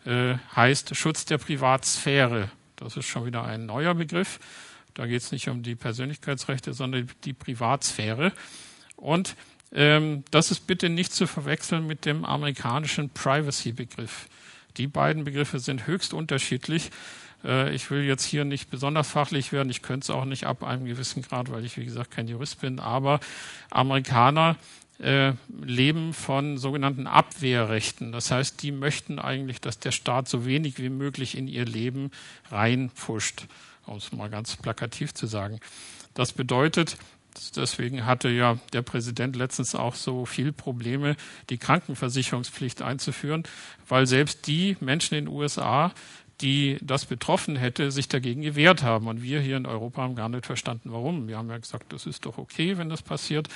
äh, 0.04 0.34
heißt 0.54 0.96
Schutz 0.96 1.24
der 1.24 1.38
Privatsphäre. 1.38 2.50
Das 2.76 2.96
ist 2.96 3.06
schon 3.06 3.24
wieder 3.24 3.44
ein 3.44 3.66
neuer 3.66 3.94
Begriff. 3.94 4.40
Da 4.94 5.06
geht 5.06 5.22
es 5.22 5.32
nicht 5.32 5.48
um 5.48 5.62
die 5.62 5.76
Persönlichkeitsrechte, 5.76 6.72
sondern 6.72 7.08
die 7.24 7.32
Privatsphäre. 7.32 8.32
Und 8.96 9.36
ähm, 9.74 10.24
das 10.30 10.50
ist 10.50 10.66
bitte 10.66 10.88
nicht 10.88 11.12
zu 11.12 11.26
verwechseln 11.26 11.86
mit 11.86 12.04
dem 12.04 12.24
amerikanischen 12.24 13.10
Privacy-Begriff. 13.10 14.28
Die 14.76 14.86
beiden 14.86 15.24
Begriffe 15.24 15.58
sind 15.58 15.86
höchst 15.86 16.14
unterschiedlich. 16.14 16.90
Äh, 17.44 17.74
ich 17.74 17.90
will 17.90 18.02
jetzt 18.02 18.24
hier 18.24 18.44
nicht 18.44 18.70
besonders 18.70 19.10
fachlich 19.10 19.52
werden. 19.52 19.70
Ich 19.70 19.82
könnte 19.82 20.04
es 20.04 20.10
auch 20.10 20.24
nicht 20.24 20.46
ab 20.46 20.62
einem 20.62 20.84
gewissen 20.84 21.22
Grad, 21.22 21.50
weil 21.50 21.64
ich, 21.64 21.76
wie 21.76 21.84
gesagt, 21.84 22.10
kein 22.10 22.28
Jurist 22.28 22.60
bin. 22.60 22.80
Aber 22.80 23.20
Amerikaner 23.70 24.56
äh, 24.98 25.32
leben 25.62 26.12
von 26.12 26.58
sogenannten 26.58 27.06
Abwehrrechten. 27.06 28.12
Das 28.12 28.30
heißt, 28.30 28.62
die 28.62 28.72
möchten 28.72 29.18
eigentlich, 29.18 29.60
dass 29.60 29.78
der 29.78 29.92
Staat 29.92 30.28
so 30.28 30.46
wenig 30.46 30.78
wie 30.78 30.90
möglich 30.90 31.36
in 31.36 31.48
ihr 31.48 31.64
Leben 31.64 32.10
reinpusht, 32.50 33.46
um 33.86 33.96
es 33.96 34.12
mal 34.12 34.30
ganz 34.30 34.56
plakativ 34.56 35.12
zu 35.14 35.26
sagen. 35.26 35.60
Das 36.14 36.32
bedeutet, 36.32 36.98
Deswegen 37.56 38.06
hatte 38.06 38.28
ja 38.28 38.58
der 38.72 38.82
Präsident 38.82 39.36
letztens 39.36 39.74
auch 39.74 39.94
so 39.94 40.26
viel 40.26 40.52
Probleme, 40.52 41.16
die 41.50 41.58
Krankenversicherungspflicht 41.58 42.82
einzuführen, 42.82 43.44
weil 43.88 44.06
selbst 44.06 44.46
die 44.46 44.76
Menschen 44.80 45.16
in 45.16 45.26
den 45.26 45.34
USA, 45.34 45.92
die 46.40 46.78
das 46.82 47.04
betroffen 47.04 47.56
hätte, 47.56 47.90
sich 47.90 48.08
dagegen 48.08 48.42
gewehrt 48.42 48.82
haben. 48.82 49.06
Und 49.06 49.22
wir 49.22 49.40
hier 49.40 49.56
in 49.56 49.66
Europa 49.66 50.02
haben 50.02 50.16
gar 50.16 50.28
nicht 50.28 50.44
verstanden, 50.44 50.92
warum. 50.92 51.28
Wir 51.28 51.38
haben 51.38 51.48
ja 51.48 51.58
gesagt, 51.58 51.92
das 51.92 52.06
ist 52.06 52.26
doch 52.26 52.36
okay, 52.36 52.78
wenn 52.78 52.88
das 52.88 53.02
passiert. 53.02 53.48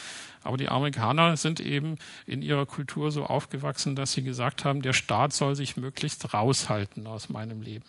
Aber 0.43 0.57
die 0.57 0.69
Amerikaner 0.69 1.37
sind 1.37 1.59
eben 1.59 1.97
in 2.27 2.43
ihrer 2.43 2.65
Kultur 2.65 3.11
so 3.11 3.25
aufgewachsen, 3.25 3.97
dass 3.97 4.13
sie 4.13 4.23
gesagt 4.23 4.65
haben, 4.65 4.83
der 4.83 4.93
Staat 4.93 5.33
soll 5.33 5.57
sich 5.57 5.77
möglichst 5.77 6.33
raushalten 6.33 7.07
aus 7.07 7.29
meinem 7.29 7.61
Leben. 7.61 7.85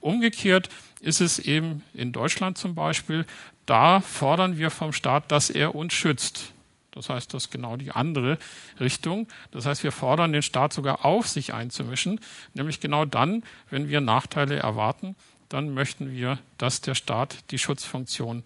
Umgekehrt 0.00 0.68
ist 1.00 1.20
es 1.20 1.40
eben 1.40 1.82
in 1.92 2.12
Deutschland 2.12 2.58
zum 2.58 2.76
Beispiel, 2.76 3.26
da 3.68 4.00
fordern 4.00 4.56
wir 4.56 4.70
vom 4.70 4.92
Staat, 4.92 5.30
dass 5.30 5.50
er 5.50 5.74
uns 5.74 5.92
schützt. 5.92 6.52
Das 6.92 7.10
heißt, 7.10 7.34
das 7.34 7.44
ist 7.44 7.50
genau 7.50 7.76
die 7.76 7.92
andere 7.92 8.38
Richtung. 8.80 9.28
Das 9.50 9.66
heißt, 9.66 9.84
wir 9.84 9.92
fordern 9.92 10.32
den 10.32 10.42
Staat 10.42 10.72
sogar 10.72 11.04
auf, 11.04 11.28
sich 11.28 11.54
einzumischen, 11.54 12.20
nämlich 12.54 12.80
genau 12.80 13.04
dann, 13.04 13.44
wenn 13.70 13.88
wir 13.88 14.00
Nachteile 14.00 14.56
erwarten, 14.56 15.14
dann 15.48 15.74
möchten 15.74 16.12
wir, 16.12 16.38
dass 16.56 16.80
der 16.80 16.94
Staat 16.94 17.50
die 17.50 17.58
Schutzfunktion 17.58 18.42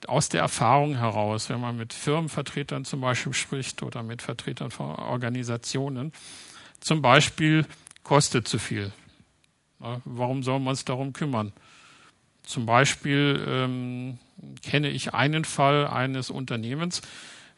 aus 0.07 0.29
der 0.29 0.41
Erfahrung 0.41 0.95
heraus, 0.95 1.50
wenn 1.50 1.59
man 1.59 1.75
mit 1.75 1.93
Firmenvertretern 1.93 2.86
zum 2.86 3.01
Beispiel 3.01 3.33
spricht 3.33 3.81
oder 3.81 4.03
mit 4.03 4.21
Vertretern 4.21 4.69
von 4.69 4.95
Organisationen. 4.95 6.13
Zum 6.79 7.01
Beispiel 7.01 7.65
kostet 8.03 8.48
zu 8.48 8.59
viel. 8.59 8.93
Warum 9.79 10.43
soll 10.43 10.59
man 10.59 10.74
es 10.74 10.86
darum 10.86 11.13
kümmern? 11.13 11.53
Zum 12.43 12.65
Beispiel 12.65 13.45
ähm, 13.48 14.17
kenne 14.62 14.89
ich 14.89 15.13
einen 15.13 15.45
Fall 15.45 15.88
eines 15.88 16.29
Unternehmens, 16.29 17.01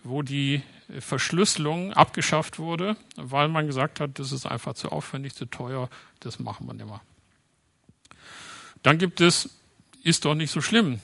wo 0.03 0.21
die 0.21 0.61
Verschlüsselung 0.99 1.93
abgeschafft 1.93 2.59
wurde, 2.59 2.97
weil 3.15 3.47
man 3.47 3.67
gesagt 3.67 3.99
hat, 3.99 4.19
das 4.19 4.31
ist 4.31 4.45
einfach 4.45 4.73
zu 4.73 4.91
aufwendig, 4.91 5.35
zu 5.35 5.45
teuer, 5.45 5.89
das 6.19 6.39
machen 6.39 6.67
wir 6.67 6.73
nicht 6.73 6.85
mehr. 6.85 7.01
Dann 8.83 8.97
gibt 8.97 9.21
es, 9.21 9.49
ist 10.03 10.25
doch 10.25 10.35
nicht 10.35 10.51
so 10.51 10.61
schlimm. 10.61 10.99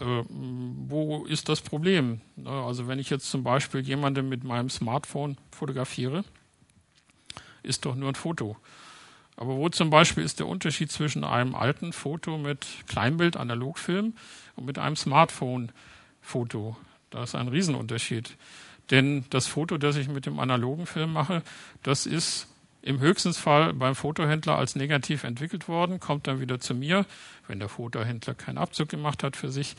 Äh, 0.00 0.24
wo 0.28 1.24
ist 1.26 1.48
das 1.48 1.60
Problem? 1.60 2.20
Also 2.44 2.88
wenn 2.88 2.98
ich 2.98 3.10
jetzt 3.10 3.30
zum 3.30 3.42
Beispiel 3.42 3.80
jemanden 3.80 4.28
mit 4.28 4.44
meinem 4.44 4.70
Smartphone 4.70 5.36
fotografiere, 5.50 6.24
ist 7.62 7.84
doch 7.84 7.94
nur 7.94 8.08
ein 8.08 8.14
Foto. 8.14 8.56
Aber 9.38 9.56
wo 9.56 9.68
zum 9.68 9.88
Beispiel 9.88 10.24
ist 10.24 10.40
der 10.40 10.48
Unterschied 10.48 10.90
zwischen 10.90 11.22
einem 11.22 11.54
alten 11.54 11.92
Foto 11.92 12.38
mit 12.38 12.66
Kleinbild, 12.88 13.36
Analogfilm 13.36 14.14
und 14.56 14.64
mit 14.66 14.80
einem 14.80 14.96
Smartphone-Foto? 14.96 16.76
Da 17.10 17.22
ist 17.22 17.36
ein 17.36 17.46
Riesenunterschied. 17.46 18.36
Denn 18.90 19.24
das 19.30 19.46
Foto, 19.46 19.78
das 19.78 19.94
ich 19.94 20.08
mit 20.08 20.26
dem 20.26 20.40
analogen 20.40 20.86
Film 20.86 21.12
mache, 21.12 21.42
das 21.84 22.04
ist 22.04 22.48
im 22.82 22.98
höchsten 22.98 23.32
Fall 23.32 23.74
beim 23.74 23.94
Fotohändler 23.94 24.58
als 24.58 24.74
negativ 24.74 25.22
entwickelt 25.22 25.68
worden, 25.68 26.00
kommt 26.00 26.26
dann 26.26 26.40
wieder 26.40 26.58
zu 26.58 26.74
mir, 26.74 27.06
wenn 27.46 27.60
der 27.60 27.68
Fotohändler 27.68 28.34
keinen 28.34 28.58
Abzug 28.58 28.88
gemacht 28.88 29.22
hat 29.22 29.36
für 29.36 29.52
sich. 29.52 29.76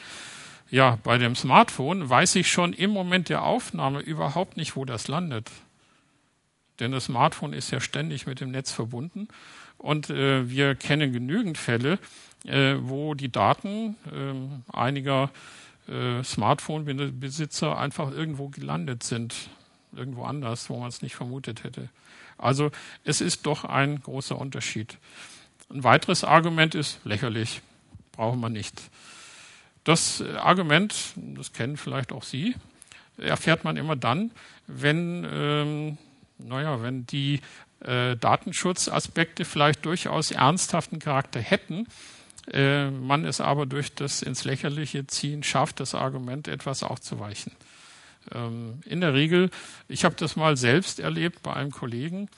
Ja, 0.72 1.00
bei 1.04 1.18
dem 1.18 1.36
Smartphone 1.36 2.10
weiß 2.10 2.36
ich 2.36 2.50
schon 2.50 2.72
im 2.72 2.92
Moment 2.92 3.28
der 3.28 3.44
Aufnahme 3.44 4.00
überhaupt 4.00 4.56
nicht, 4.56 4.78
wo 4.78 4.86
das 4.86 5.10
landet. 5.10 5.52
Denn 6.80 6.92
das 6.92 7.06
Smartphone 7.06 7.54
ist 7.54 7.72
ja 7.72 7.80
ständig 7.80 8.26
mit 8.26 8.40
dem 8.42 8.52
Netz 8.52 8.72
verbunden 8.72 9.28
und 9.78 10.10
äh, 10.10 10.50
wir 10.50 10.76
kennen 10.76 11.12
genügend 11.12 11.58
Fälle, 11.58 12.00
äh, 12.46 12.76
wo 12.80 13.14
die 13.14 13.32
Daten 13.32 13.96
äh, 14.12 14.76
einiger 14.76 15.32
Smartphone-Besitzer 16.24 17.76
einfach 17.76 18.12
irgendwo 18.12 18.50
gelandet 18.50 19.02
sind, 19.02 19.50
irgendwo 19.92 20.24
anders, 20.24 20.70
wo 20.70 20.78
man 20.78 20.90
es 20.90 21.02
nicht 21.02 21.16
vermutet 21.16 21.64
hätte. 21.64 21.90
Also 22.38 22.70
es 23.04 23.22
ist 23.22 23.48
doch 23.48 23.66
ein 23.66 24.00
großer 24.00 24.38
Unterschied. 24.38 25.00
Ein 25.72 25.84
weiteres 25.84 26.24
Argument 26.24 26.76
ist 26.76 27.00
lächerlich, 27.06 27.62
brauchen 28.12 28.40
wir 28.40 28.50
nicht. 28.50 28.82
Das 29.84 30.22
äh, 30.22 30.36
Argument, 30.36 30.96
das 31.16 31.54
kennen 31.54 31.78
vielleicht 31.78 32.12
auch 32.12 32.24
Sie, 32.24 32.56
erfährt 33.18 33.64
man 33.64 33.78
immer 33.78 33.96
dann, 33.96 34.32
wenn, 34.68 35.28
ähm, 35.32 35.98
naja, 36.40 36.82
wenn 36.82 37.06
die 37.06 37.42
äh, 37.82 38.16
Datenschutzaspekte 38.16 39.46
vielleicht 39.46 39.86
durchaus 39.86 40.32
ernsthaften 40.32 41.00
Charakter 41.00 41.40
hätten, 41.40 41.88
äh, 42.52 42.90
man 42.90 43.26
es 43.26 43.42
aber 43.42 43.66
durch 43.66 43.94
das 43.94 44.22
ins 44.22 44.44
Lächerliche 44.44 45.06
ziehen 45.08 45.44
schafft, 45.44 45.80
das 45.80 45.96
Argument 45.96 46.48
etwas 46.48 46.84
aufzuweichen. 46.84 47.52
Ähm, 48.34 48.82
in 48.86 49.02
der 49.02 49.14
Regel, 49.14 49.50
ich 49.88 50.04
habe 50.04 50.16
das 50.16 50.36
mal 50.36 50.58
selbst 50.58 51.00
erlebt 51.00 51.44
bei 51.44 51.54
einem 51.54 51.72
Kollegen, 51.72 52.30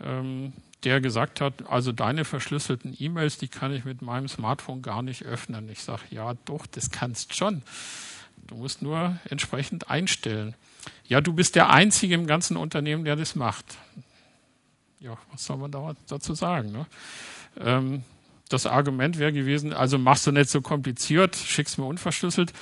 ähm, 0.00 0.52
der 0.84 1.00
gesagt 1.00 1.40
hat, 1.40 1.68
also 1.68 1.92
deine 1.92 2.24
verschlüsselten 2.24 2.94
E-Mails, 2.98 3.38
die 3.38 3.48
kann 3.48 3.74
ich 3.74 3.84
mit 3.84 4.00
meinem 4.00 4.28
Smartphone 4.28 4.80
gar 4.80 5.02
nicht 5.02 5.24
öffnen. 5.24 5.68
Ich 5.68 5.82
sage, 5.82 6.02
ja 6.10 6.34
doch, 6.44 6.66
das 6.66 6.90
kannst 6.90 7.34
schon. 7.34 7.62
Du 8.46 8.56
musst 8.56 8.80
nur 8.80 9.18
entsprechend 9.28 9.90
einstellen. 9.90 10.54
Ja, 11.04 11.20
du 11.20 11.32
bist 11.32 11.54
der 11.54 11.70
Einzige 11.70 12.14
im 12.14 12.26
ganzen 12.26 12.56
Unternehmen, 12.56 13.04
der 13.04 13.16
das 13.16 13.34
macht. 13.34 13.64
Ja, 15.00 15.16
was 15.32 15.44
soll 15.44 15.56
man 15.56 15.70
da, 15.70 15.94
dazu 16.08 16.34
sagen? 16.34 16.72
Ne? 16.72 16.86
Ähm, 17.60 18.02
das 18.48 18.66
Argument 18.66 19.18
wäre 19.18 19.32
gewesen, 19.32 19.72
also 19.72 19.98
machst 19.98 20.26
du 20.26 20.32
nicht 20.32 20.50
so 20.50 20.60
kompliziert, 20.60 21.36
schickst 21.36 21.78
mir 21.78 21.84
unverschlüsselt. 21.84 22.52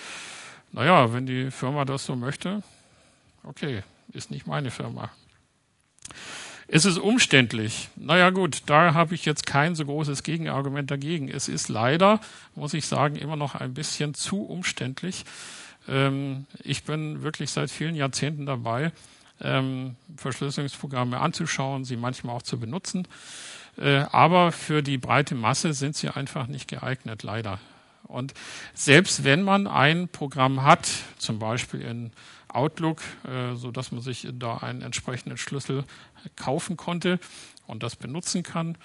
Naja, 0.73 1.12
wenn 1.12 1.26
die 1.26 1.50
Firma 1.50 1.85
das 1.85 2.04
so 2.04 2.16
möchte, 2.16 2.62
okay, 3.45 3.83
ist 4.12 4.30
nicht 4.30 4.47
meine 4.47 4.71
Firma. 4.71 5.11
Es 6.68 6.85
ist 6.85 6.99
umständlich. 6.99 7.88
Naja 7.95 8.30
gut, 8.30 8.62
da 8.66 8.92
habe 8.92 9.14
ich 9.14 9.25
jetzt 9.25 9.47
kein 9.47 9.76
so 9.76 9.85
großes 9.85 10.25
Gegenargument 10.25 10.90
dagegen. 10.90 11.28
Es 11.28 11.49
ist 11.49 11.68
leider, 11.68 12.21
muss 12.56 12.75
ich 12.75 12.87
sagen, 12.87 13.14
immer 13.14 13.37
noch 13.37 13.54
ein 13.54 13.73
bisschen 13.73 14.14
zu 14.14 14.42
umständlich. 14.42 15.25
Ähm, 15.88 16.47
ich 16.62 16.85
bin 16.85 17.23
wirklich 17.23 17.50
seit 17.50 17.71
vielen 17.71 17.95
Jahrzehnten 17.95 18.47
dabei, 18.47 18.93
ähm, 19.40 19.97
Verschlüsselungsprogramme 20.16 21.21
anzuschauen, 21.21 21.85
sie 21.85 21.97
manchmal 21.97 22.37
auch 22.37 22.43
zu 22.43 22.59
benutzen. 22.59 23.07
Äh, 23.78 24.05
aber 24.11 24.52
für 24.52 24.83
die 24.83 24.99
breite 24.99 25.35
Masse 25.35 25.75
sind 25.75 25.97
sie 25.97 26.09
einfach 26.09 26.47
nicht 26.47 26.69
geeignet, 26.69 27.23
leider. 27.23 27.59
Und 28.05 28.35
selbst 28.73 29.25
wenn 29.25 29.43
man 29.43 29.66
ein 29.66 30.09
Programm 30.09 30.62
hat, 30.62 30.88
zum 31.19 31.38
Beispiel 31.38 31.81
in 31.81 32.12
Outlook, 32.49 33.02
äh, 33.25 33.55
so 33.55 33.71
dass 33.71 33.93
man 33.93 34.00
sich 34.00 34.28
da 34.33 34.59
einen 34.59 34.83
entsprechenden 34.83 35.37
Schlüssel 35.37 35.85
kaufen 36.37 36.76
konnte 36.76 37.19
und 37.66 37.83
das 37.83 37.97
benutzen 37.97 38.43
kann. 38.43 38.78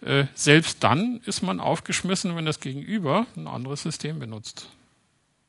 Äh, 0.00 0.24
selbst 0.34 0.82
dann 0.82 1.20
ist 1.26 1.42
man 1.42 1.60
aufgeschmissen, 1.60 2.34
wenn 2.34 2.44
das 2.44 2.60
Gegenüber 2.60 3.26
ein 3.36 3.46
anderes 3.46 3.82
System 3.82 4.18
benutzt. 4.18 4.68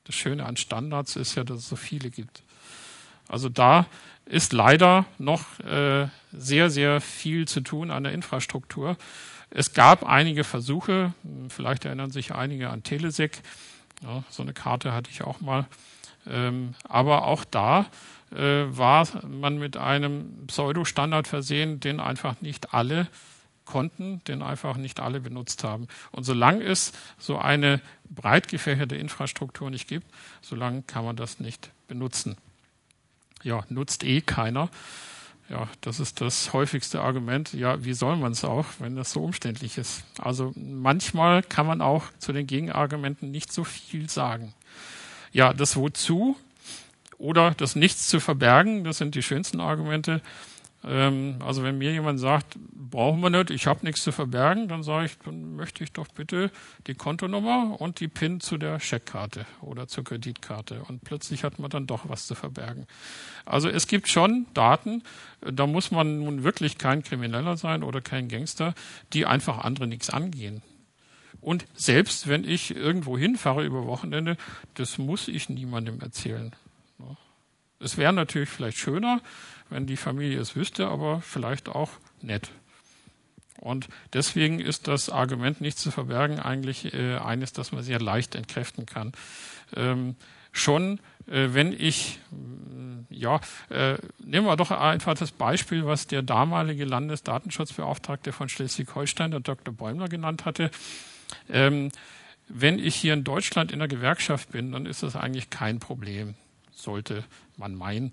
Das 0.06 0.16
Schöne 0.16 0.46
an 0.46 0.58
Standards 0.58 1.16
ist 1.16 1.36
ja, 1.36 1.44
dass 1.44 1.60
es 1.60 1.70
so 1.70 1.76
viele 1.76 2.10
gibt. 2.10 2.44
Also 3.28 3.50
da 3.50 3.86
ist 4.26 4.54
leider 4.54 5.06
noch 5.18 5.60
äh, 5.62 6.08
sehr, 6.32 6.70
sehr 6.70 7.02
viel 7.02 7.48
zu 7.48 7.62
tun 7.62 7.92
an 7.92 8.04
der 8.04 8.14
Infrastruktur. 8.14 8.98
Es 9.50 9.74
gab 9.74 10.06
einige 10.06 10.44
Versuche, 10.44 11.14
vielleicht 11.50 11.86
erinnern 11.86 12.12
sich 12.12 12.34
einige 12.34 12.70
an 12.70 12.84
Telesec. 12.84 13.42
Ja, 14.02 14.24
so 14.30 14.44
eine 14.44 14.54
Karte 14.54 14.94
hatte 14.94 15.12
ich 15.12 15.24
auch 15.24 15.42
mal. 15.42 15.68
Ähm, 16.28 16.74
aber 16.88 17.26
auch 17.26 17.44
da 17.46 17.88
äh, 18.32 18.66
war 18.68 19.08
man 19.28 19.58
mit 19.58 19.78
einem 19.78 20.48
Pseudo-Standard 20.48 21.28
versehen, 21.28 21.80
den 21.80 22.00
einfach 22.00 22.42
nicht 22.42 22.74
alle 22.74 23.08
konnten, 23.66 24.24
den 24.26 24.42
einfach 24.42 24.78
nicht 24.78 25.00
alle 25.00 25.20
benutzt 25.20 25.64
haben. 25.64 25.88
Und 26.12 26.24
solange 26.24 26.64
es 26.64 26.94
so 27.18 27.38
eine 27.38 27.82
breit 28.10 28.48
gefächerte 28.48 28.96
Infrastruktur 28.96 29.70
nicht 29.70 29.88
gibt, 29.88 30.08
solange 30.42 30.84
kann 30.84 31.06
man 31.06 31.16
das 31.16 31.40
nicht 31.40 31.72
benutzen. 31.88 32.38
Ja, 33.44 33.64
nutzt 33.70 34.04
eh 34.04 34.22
keiner. 34.22 34.70
Ja, 35.50 35.68
das 35.82 36.00
ist 36.00 36.22
das 36.22 36.54
häufigste 36.54 37.02
Argument. 37.02 37.54
Ja, 37.54 37.84
wie 37.84 37.94
soll 37.94 38.16
man 38.16 38.32
es 38.32 38.46
auch, 38.46 38.66
wenn 38.80 38.96
das 38.96 39.12
so 39.12 39.24
umständlich 39.24 39.78
ist? 39.78 40.04
Also 40.18 40.54
manchmal 40.56 41.44
kann 41.44 41.68
man 41.68 41.82
auch 41.82 42.06
zu 42.18 42.32
den 42.32 42.48
Gegenargumenten 42.48 43.30
nicht 43.32 43.52
so 43.52 43.64
viel 43.64 44.10
sagen. 44.10 44.54
Ja, 45.34 45.54
das 45.54 45.76
Wozu 45.76 46.38
oder 47.18 47.52
das 47.52 47.76
Nichts 47.76 48.08
zu 48.08 48.20
verbergen, 48.20 48.84
das 48.84 48.98
sind 48.98 49.16
die 49.16 49.24
schönsten 49.24 49.60
Argumente. 49.60 50.22
Ähm, 50.86 51.36
also 51.40 51.64
wenn 51.64 51.78
mir 51.78 51.92
jemand 51.92 52.20
sagt, 52.20 52.58
brauchen 52.74 53.22
wir 53.22 53.30
nicht, 53.30 53.50
ich 53.50 53.68
habe 53.68 53.86
nichts 53.86 54.04
zu 54.04 54.12
verbergen, 54.12 54.68
dann 54.68 54.84
sage 54.84 55.06
ich, 55.06 55.18
dann 55.20 55.56
möchte 55.56 55.84
ich 55.84 55.92
doch 55.94 56.08
bitte 56.10 56.52
die 56.88 56.94
Kontonummer 56.94 57.80
und 57.80 58.00
die 58.00 58.08
PIN 58.08 58.42
zu 58.42 58.58
der 58.58 58.80
Scheckkarte 58.80 59.46
oder 59.62 59.88
zur 59.88 60.04
Kreditkarte. 60.04 60.84
Und 60.88 61.04
plötzlich 61.04 61.44
hat 61.44 61.60
man 61.60 61.70
dann 61.70 61.88
doch 61.88 62.10
was 62.10 62.28
zu 62.28 62.36
verbergen. 62.36 62.86
Also 63.46 63.70
es 63.70 63.88
gibt 63.88 64.10
schon 64.10 64.46
Daten, 64.54 65.04
da 65.42 65.68
muss 65.68 65.92
man 65.92 66.20
nun 66.20 66.44
wirklich 66.44 66.78
kein 66.78 67.04
Krimineller 67.04 67.58
sein 67.58 67.84
oder 67.84 68.02
kein 68.02 68.28
Gangster, 68.28 68.74
die 69.14 69.26
einfach 69.26 69.60
andere 69.60 69.88
nichts 69.88 70.10
angehen. 70.10 70.62
Und 71.42 71.66
selbst 71.74 72.28
wenn 72.28 72.46
ich 72.46 72.76
irgendwo 72.76 73.18
hinfahre 73.18 73.66
über 73.66 73.86
Wochenende, 73.86 74.38
das 74.76 74.98
muss 74.98 75.28
ich 75.28 75.50
niemandem 75.50 76.00
erzählen. 76.00 76.54
Es 77.80 77.98
wäre 77.98 78.14
natürlich 78.14 78.50
vielleicht 78.50 78.78
schöner, 78.78 79.22
wenn 79.74 79.88
die 79.88 79.98
Familie 79.98 80.40
es 80.40 80.56
wüsste, 80.56 80.88
aber 80.88 81.22
vielleicht 81.22 81.68
auch 81.68 81.90
nett. 82.22 82.52
Und 83.60 83.88
deswegen 84.14 84.60
ist 84.60 84.88
das 84.88 85.10
Argument 85.10 85.62
nicht 85.62 85.78
zu 85.78 85.90
verbergen 85.90 86.40
eigentlich 86.40 86.94
äh, 86.94 87.18
eines, 87.18 87.54
das 87.54 87.72
man 87.72 87.84
sehr 87.84 88.00
leicht 88.00 88.36
entkräften 88.36 88.86
kann. 88.86 89.14
Ähm, 89.76 90.16
schon, 90.52 91.00
äh, 91.28 91.50
wenn 91.52 91.72
ich, 91.72 92.20
äh, 92.32 93.16
ja, 93.16 93.40
äh, 93.70 93.98
nehmen 94.20 94.46
wir 94.46 94.58
doch 94.58 94.72
einfach 94.72 95.16
das 95.16 95.32
Beispiel, 95.32 95.86
was 95.86 96.08
der 96.08 96.22
damalige 96.22 96.86
Landesdatenschutzbeauftragte 96.86 98.32
von 98.32 98.50
Schleswig-Holstein, 98.50 99.32
der 99.32 99.40
Dr. 99.40 99.74
Bäumler, 99.74 100.10
genannt 100.10 100.46
hatte. 100.46 100.70
Ähm, 101.50 101.90
wenn 102.50 102.80
ich 102.80 102.96
hier 102.96 103.14
in 103.14 103.24
Deutschland 103.24 103.72
in 103.72 103.80
der 103.80 103.88
Gewerkschaft 103.88 104.52
bin, 104.52 104.74
dann 104.74 104.86
ist 104.86 105.04
das 105.04 105.16
eigentlich 105.16 105.50
kein 105.50 105.80
Problem, 105.80 106.36
sollte 106.72 107.24
man 107.58 107.76
meinen, 107.76 108.12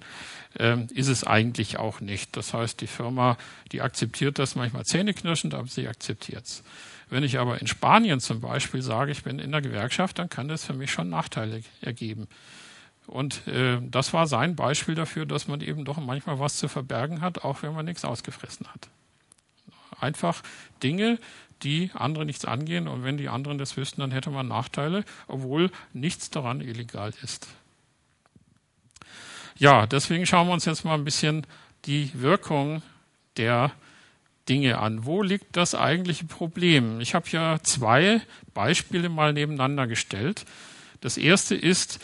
ähm, 0.58 0.86
ist 0.94 1.08
es 1.08 1.24
eigentlich 1.24 1.78
auch 1.78 2.00
nicht. 2.00 2.36
Das 2.36 2.54
heißt, 2.54 2.80
die 2.80 2.86
Firma, 2.86 3.36
die 3.72 3.82
akzeptiert 3.82 4.38
das 4.38 4.54
manchmal 4.54 4.84
zähneknirschend, 4.84 5.54
aber 5.54 5.68
sie 5.68 5.88
akzeptiert 5.88 6.44
es. 6.46 6.62
Wenn 7.08 7.24
ich 7.24 7.38
aber 7.38 7.60
in 7.60 7.66
Spanien 7.66 8.20
zum 8.20 8.40
Beispiel 8.40 8.82
sage, 8.82 9.10
ich 9.10 9.24
bin 9.24 9.38
in 9.38 9.50
der 9.50 9.62
Gewerkschaft, 9.62 10.18
dann 10.18 10.28
kann 10.28 10.48
das 10.48 10.64
für 10.64 10.74
mich 10.74 10.92
schon 10.92 11.08
Nachteile 11.08 11.62
ergeben. 11.80 12.28
Und 13.06 13.48
äh, 13.48 13.78
das 13.82 14.12
war 14.12 14.28
sein 14.28 14.54
Beispiel 14.54 14.94
dafür, 14.94 15.26
dass 15.26 15.48
man 15.48 15.60
eben 15.60 15.84
doch 15.84 15.98
manchmal 15.98 16.38
was 16.38 16.56
zu 16.56 16.68
verbergen 16.68 17.20
hat, 17.20 17.44
auch 17.44 17.62
wenn 17.62 17.74
man 17.74 17.84
nichts 17.84 18.04
ausgefressen 18.04 18.68
hat. 18.68 18.88
Einfach 19.98 20.42
Dinge, 20.82 21.18
die 21.62 21.90
andere 21.94 22.24
nichts 22.24 22.44
angehen. 22.44 22.86
Und 22.86 23.02
wenn 23.02 23.16
die 23.16 23.28
anderen 23.28 23.58
das 23.58 23.76
wüssten, 23.76 24.00
dann 24.00 24.12
hätte 24.12 24.30
man 24.30 24.46
Nachteile, 24.48 25.04
obwohl 25.26 25.70
nichts 25.92 26.30
daran 26.30 26.60
illegal 26.60 27.12
ist. 27.22 27.48
Ja, 29.60 29.86
deswegen 29.86 30.24
schauen 30.24 30.46
wir 30.46 30.54
uns 30.54 30.64
jetzt 30.64 30.86
mal 30.86 30.94
ein 30.94 31.04
bisschen 31.04 31.46
die 31.84 32.10
Wirkung 32.14 32.82
der 33.36 33.72
Dinge 34.48 34.78
an. 34.78 35.04
Wo 35.04 35.22
liegt 35.22 35.54
das 35.54 35.74
eigentliche 35.74 36.24
Problem? 36.24 36.98
Ich 37.00 37.14
habe 37.14 37.28
ja 37.28 37.58
zwei 37.62 38.22
Beispiele 38.54 39.10
mal 39.10 39.34
nebeneinander 39.34 39.86
gestellt. 39.86 40.46
Das 41.02 41.18
erste 41.18 41.54
ist, 41.54 42.00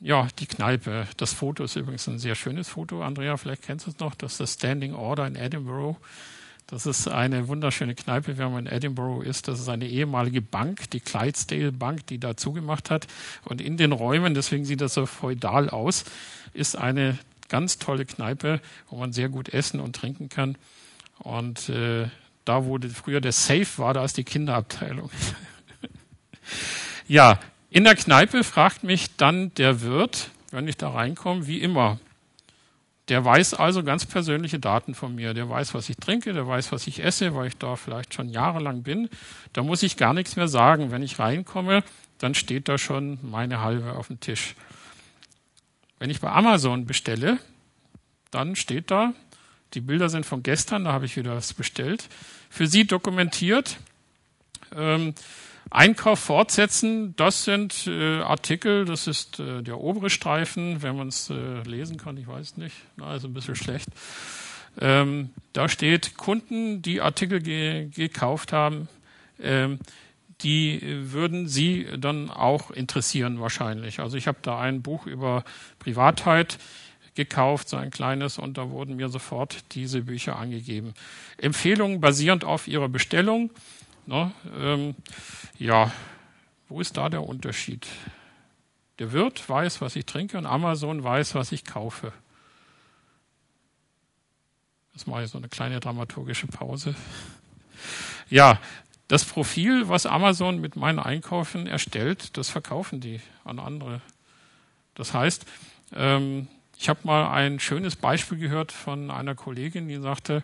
ja, 0.00 0.26
die 0.40 0.46
Kneipe. 0.46 1.06
Das 1.18 1.32
Foto 1.32 1.62
ist 1.62 1.76
übrigens 1.76 2.08
ein 2.08 2.18
sehr 2.18 2.34
schönes 2.34 2.68
Foto. 2.68 3.00
Andrea, 3.04 3.36
vielleicht 3.36 3.62
kennst 3.62 3.86
du 3.86 3.92
es 3.92 4.00
noch. 4.00 4.16
Das 4.16 4.32
ist 4.32 4.40
das 4.40 4.54
Standing 4.54 4.92
Order 4.92 5.28
in 5.28 5.36
Edinburgh. 5.36 6.00
Das 6.72 6.86
ist 6.86 7.06
eine 7.06 7.48
wunderschöne 7.48 7.94
Kneipe, 7.94 8.38
wenn 8.38 8.50
man 8.50 8.64
in 8.64 8.72
Edinburgh 8.72 9.22
ist. 9.22 9.46
Das 9.46 9.60
ist 9.60 9.68
eine 9.68 9.86
ehemalige 9.86 10.40
Bank, 10.40 10.88
die 10.88 11.00
Clydesdale 11.00 11.70
Bank, 11.70 12.06
die 12.06 12.18
da 12.18 12.34
zugemacht 12.34 12.88
hat. 12.88 13.08
Und 13.44 13.60
in 13.60 13.76
den 13.76 13.92
Räumen, 13.92 14.32
deswegen 14.32 14.64
sieht 14.64 14.80
das 14.80 14.94
so 14.94 15.04
feudal 15.04 15.68
aus, 15.68 16.04
ist 16.54 16.78
eine 16.78 17.18
ganz 17.50 17.78
tolle 17.78 18.06
Kneipe, 18.06 18.58
wo 18.88 18.96
man 18.96 19.12
sehr 19.12 19.28
gut 19.28 19.50
essen 19.50 19.80
und 19.80 19.96
trinken 19.96 20.30
kann. 20.30 20.56
Und 21.18 21.68
äh, 21.68 22.08
da, 22.46 22.64
wo 22.64 22.78
früher 22.78 23.20
der 23.20 23.32
Safe 23.32 23.68
war, 23.76 23.92
da 23.92 24.02
ist 24.02 24.16
die 24.16 24.24
Kinderabteilung. 24.24 25.10
ja, 27.06 27.38
in 27.68 27.84
der 27.84 27.96
Kneipe 27.96 28.44
fragt 28.44 28.82
mich 28.82 29.14
dann 29.18 29.52
der 29.56 29.82
Wirt, 29.82 30.30
wenn 30.52 30.66
ich 30.66 30.78
da 30.78 30.88
reinkomme, 30.88 31.46
wie 31.46 31.60
immer, 31.60 32.00
der 33.12 33.22
weiß 33.22 33.52
also 33.52 33.84
ganz 33.84 34.06
persönliche 34.06 34.58
Daten 34.58 34.94
von 34.94 35.14
mir. 35.14 35.34
Der 35.34 35.46
weiß, 35.46 35.74
was 35.74 35.90
ich 35.90 35.96
trinke, 35.96 36.32
der 36.32 36.48
weiß, 36.48 36.72
was 36.72 36.86
ich 36.86 37.04
esse, 37.04 37.34
weil 37.34 37.48
ich 37.48 37.58
da 37.58 37.76
vielleicht 37.76 38.14
schon 38.14 38.30
jahrelang 38.30 38.84
bin. 38.84 39.10
Da 39.52 39.62
muss 39.62 39.82
ich 39.82 39.98
gar 39.98 40.14
nichts 40.14 40.36
mehr 40.36 40.48
sagen. 40.48 40.90
Wenn 40.90 41.02
ich 41.02 41.18
reinkomme, 41.18 41.84
dann 42.16 42.34
steht 42.34 42.70
da 42.70 42.78
schon 42.78 43.18
meine 43.20 43.60
halbe 43.60 43.92
auf 43.92 44.06
dem 44.06 44.18
Tisch. 44.18 44.54
Wenn 45.98 46.08
ich 46.08 46.22
bei 46.22 46.32
Amazon 46.32 46.86
bestelle, 46.86 47.36
dann 48.30 48.56
steht 48.56 48.90
da, 48.90 49.12
die 49.74 49.82
Bilder 49.82 50.08
sind 50.08 50.24
von 50.24 50.42
gestern, 50.42 50.84
da 50.84 50.94
habe 50.94 51.04
ich 51.04 51.18
wieder 51.18 51.36
was 51.36 51.52
bestellt, 51.52 52.08
für 52.48 52.66
Sie 52.66 52.86
dokumentiert. 52.86 53.76
Ähm, 54.74 55.12
Einkauf 55.74 56.18
fortsetzen, 56.18 57.16
das 57.16 57.44
sind 57.44 57.86
äh, 57.86 58.20
Artikel, 58.20 58.84
das 58.84 59.06
ist 59.06 59.40
äh, 59.40 59.62
der 59.62 59.80
obere 59.80 60.10
Streifen, 60.10 60.82
wenn 60.82 60.96
man 60.96 61.08
es 61.08 61.30
äh, 61.30 61.62
lesen 61.62 61.96
kann, 61.96 62.18
ich 62.18 62.26
weiß 62.26 62.58
nicht, 62.58 62.76
na, 62.96 63.06
also 63.06 63.26
ein 63.26 63.34
bisschen 63.34 63.56
schlecht. 63.56 63.88
Ähm, 64.80 65.30
da 65.52 65.68
steht 65.68 66.16
Kunden, 66.16 66.82
die 66.82 67.00
Artikel 67.00 67.40
ge 67.40 67.88
gekauft 67.88 68.52
haben, 68.52 68.88
ähm, 69.40 69.78
die 70.42 70.80
würden 70.82 71.48
Sie 71.48 71.86
dann 71.98 72.30
auch 72.30 72.70
interessieren 72.70 73.40
wahrscheinlich. 73.40 74.00
Also 74.00 74.16
ich 74.16 74.26
habe 74.26 74.38
da 74.42 74.60
ein 74.60 74.82
Buch 74.82 75.06
über 75.06 75.44
Privatheit 75.78 76.58
gekauft, 77.14 77.68
so 77.68 77.76
ein 77.76 77.90
kleines, 77.90 78.38
und 78.38 78.58
da 78.58 78.70
wurden 78.70 78.96
mir 78.96 79.08
sofort 79.08 79.64
diese 79.72 80.02
Bücher 80.02 80.36
angegeben. 80.36 80.94
Empfehlungen 81.38 82.00
basierend 82.00 82.44
auf 82.44 82.68
ihrer 82.68 82.88
Bestellung. 82.88 83.50
Ne, 84.06 84.32
ähm, 84.58 84.94
ja, 85.58 85.92
wo 86.68 86.80
ist 86.80 86.96
da 86.96 87.08
der 87.08 87.22
Unterschied? 87.22 87.86
Der 88.98 89.12
Wirt 89.12 89.48
weiß, 89.48 89.80
was 89.80 89.96
ich 89.96 90.06
trinke 90.06 90.38
und 90.38 90.46
Amazon 90.46 91.02
weiß, 91.02 91.34
was 91.34 91.52
ich 91.52 91.64
kaufe. 91.64 92.12
Das 94.92 95.06
mache 95.06 95.24
ich 95.24 95.30
so 95.30 95.38
eine 95.38 95.48
kleine 95.48 95.80
dramaturgische 95.80 96.46
Pause. 96.46 96.94
Ja, 98.28 98.60
das 99.08 99.24
Profil, 99.24 99.88
was 99.88 100.06
Amazon 100.06 100.60
mit 100.60 100.76
meinen 100.76 100.98
Einkäufen 100.98 101.66
erstellt, 101.66 102.36
das 102.36 102.48
verkaufen 102.48 103.00
die 103.00 103.20
an 103.44 103.58
andere. 103.58 104.00
Das 104.94 105.14
heißt, 105.14 105.44
ähm, 105.94 106.48
ich 106.78 106.88
habe 106.88 107.00
mal 107.04 107.30
ein 107.30 107.60
schönes 107.60 107.96
Beispiel 107.96 108.38
gehört 108.38 108.72
von 108.72 109.10
einer 109.10 109.34
Kollegin, 109.34 109.88
die 109.88 110.00
sagte, 110.00 110.42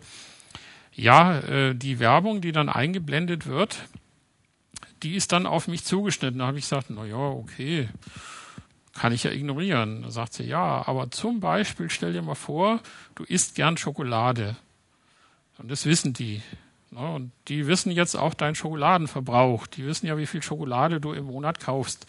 ja, 0.98 1.38
äh, 1.38 1.74
die 1.74 2.00
Werbung, 2.00 2.40
die 2.40 2.52
dann 2.52 2.68
eingeblendet 2.68 3.46
wird, 3.46 3.78
die 5.04 5.14
ist 5.14 5.30
dann 5.30 5.46
auf 5.46 5.68
mich 5.68 5.84
zugeschnitten. 5.84 6.40
Da 6.40 6.48
habe 6.48 6.58
ich 6.58 6.64
gesagt, 6.64 6.90
na 6.90 7.04
ja, 7.04 7.16
okay, 7.16 7.88
kann 8.94 9.12
ich 9.12 9.22
ja 9.22 9.30
ignorieren. 9.30 10.02
Da 10.02 10.10
sagt 10.10 10.34
sie, 10.34 10.42
ja, 10.42 10.86
aber 10.86 11.10
zum 11.12 11.38
Beispiel 11.38 11.88
stell 11.88 12.12
dir 12.12 12.22
mal 12.22 12.34
vor, 12.34 12.80
du 13.14 13.22
isst 13.22 13.54
gern 13.54 13.76
Schokolade. 13.76 14.56
Und 15.58 15.70
das 15.70 15.86
wissen 15.86 16.14
die. 16.14 16.42
Ne? 16.90 17.08
Und 17.08 17.30
die 17.46 17.68
wissen 17.68 17.92
jetzt 17.92 18.16
auch 18.16 18.34
deinen 18.34 18.56
Schokoladenverbrauch. 18.56 19.68
Die 19.68 19.86
wissen 19.86 20.06
ja, 20.06 20.18
wie 20.18 20.26
viel 20.26 20.42
Schokolade 20.42 21.00
du 21.00 21.12
im 21.12 21.26
Monat 21.26 21.60
kaufst. 21.60 22.06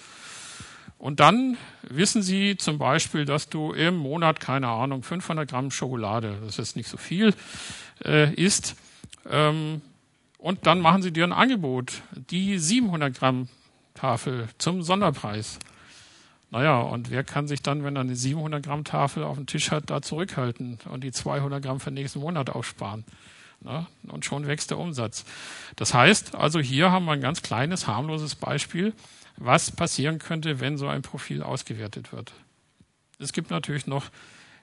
Und 1.00 1.22
dann 1.22 1.58
wissen 1.82 2.22
sie 2.22 2.58
zum 2.58 2.78
Beispiel, 2.78 3.24
dass 3.24 3.48
du 3.48 3.72
im 3.72 3.96
Monat, 3.96 4.42
keine 4.42 4.68
Ahnung, 4.68 5.02
500 5.02 5.50
Gramm 5.50 5.72
Schokolade, 5.72 6.38
das 6.44 6.60
ist 6.60 6.76
nicht 6.76 6.90
so 6.90 6.98
viel, 6.98 7.34
äh, 8.04 8.34
isst. 8.34 8.76
Ähm, 9.30 9.82
und 10.38 10.68
dann 10.68 10.82
machen 10.82 11.02
sie 11.02 11.14
dir 11.14 11.24
ein 11.24 11.32
Angebot, 11.32 12.02
die 12.30 12.60
700 12.60 13.18
Gramm 13.18 13.48
Tafel 13.94 14.50
zum 14.58 14.84
Sonderpreis. 14.84 15.60
Naja, 16.52 16.80
und 16.80 17.12
wer 17.12 17.24
kann 17.24 17.48
sich 17.48 17.62
dann, 17.62 17.84
wenn 17.84 17.96
er 17.96 18.02
eine 18.02 18.16
700 18.16 18.62
Gramm 18.64 18.84
Tafel 18.84 19.24
auf 19.24 19.38
dem 19.38 19.46
Tisch 19.46 19.72
hat, 19.72 19.90
da 19.90 20.02
zurückhalten 20.02 20.80
und 20.90 21.04
die 21.06 21.12
200 21.12 21.64
Gramm 21.64 21.80
für 21.80 21.92
den 21.92 21.96
nächsten 21.96 22.20
Monat 22.20 22.50
aufsparen? 22.50 23.06
Na, 23.62 23.88
und 24.08 24.26
schon 24.26 24.48
wächst 24.48 24.72
der 24.72 24.80
Umsatz. 24.80 25.26
Das 25.76 25.94
heißt, 25.94 26.36
also 26.36 26.60
hier 26.60 26.92
haben 26.92 27.06
wir 27.06 27.14
ein 27.14 27.22
ganz 27.22 27.42
kleines, 27.42 27.88
harmloses 27.88 28.36
Beispiel, 28.36 28.94
was 29.40 29.72
passieren 29.72 30.20
könnte, 30.20 30.60
wenn 30.60 30.78
so 30.78 30.88
ein 30.88 31.02
Profil 31.02 31.42
ausgewertet 31.42 32.12
wird. 32.12 32.34
Es 33.20 33.34
gibt 33.34 33.50
natürlich 33.50 33.88
noch 33.88 34.10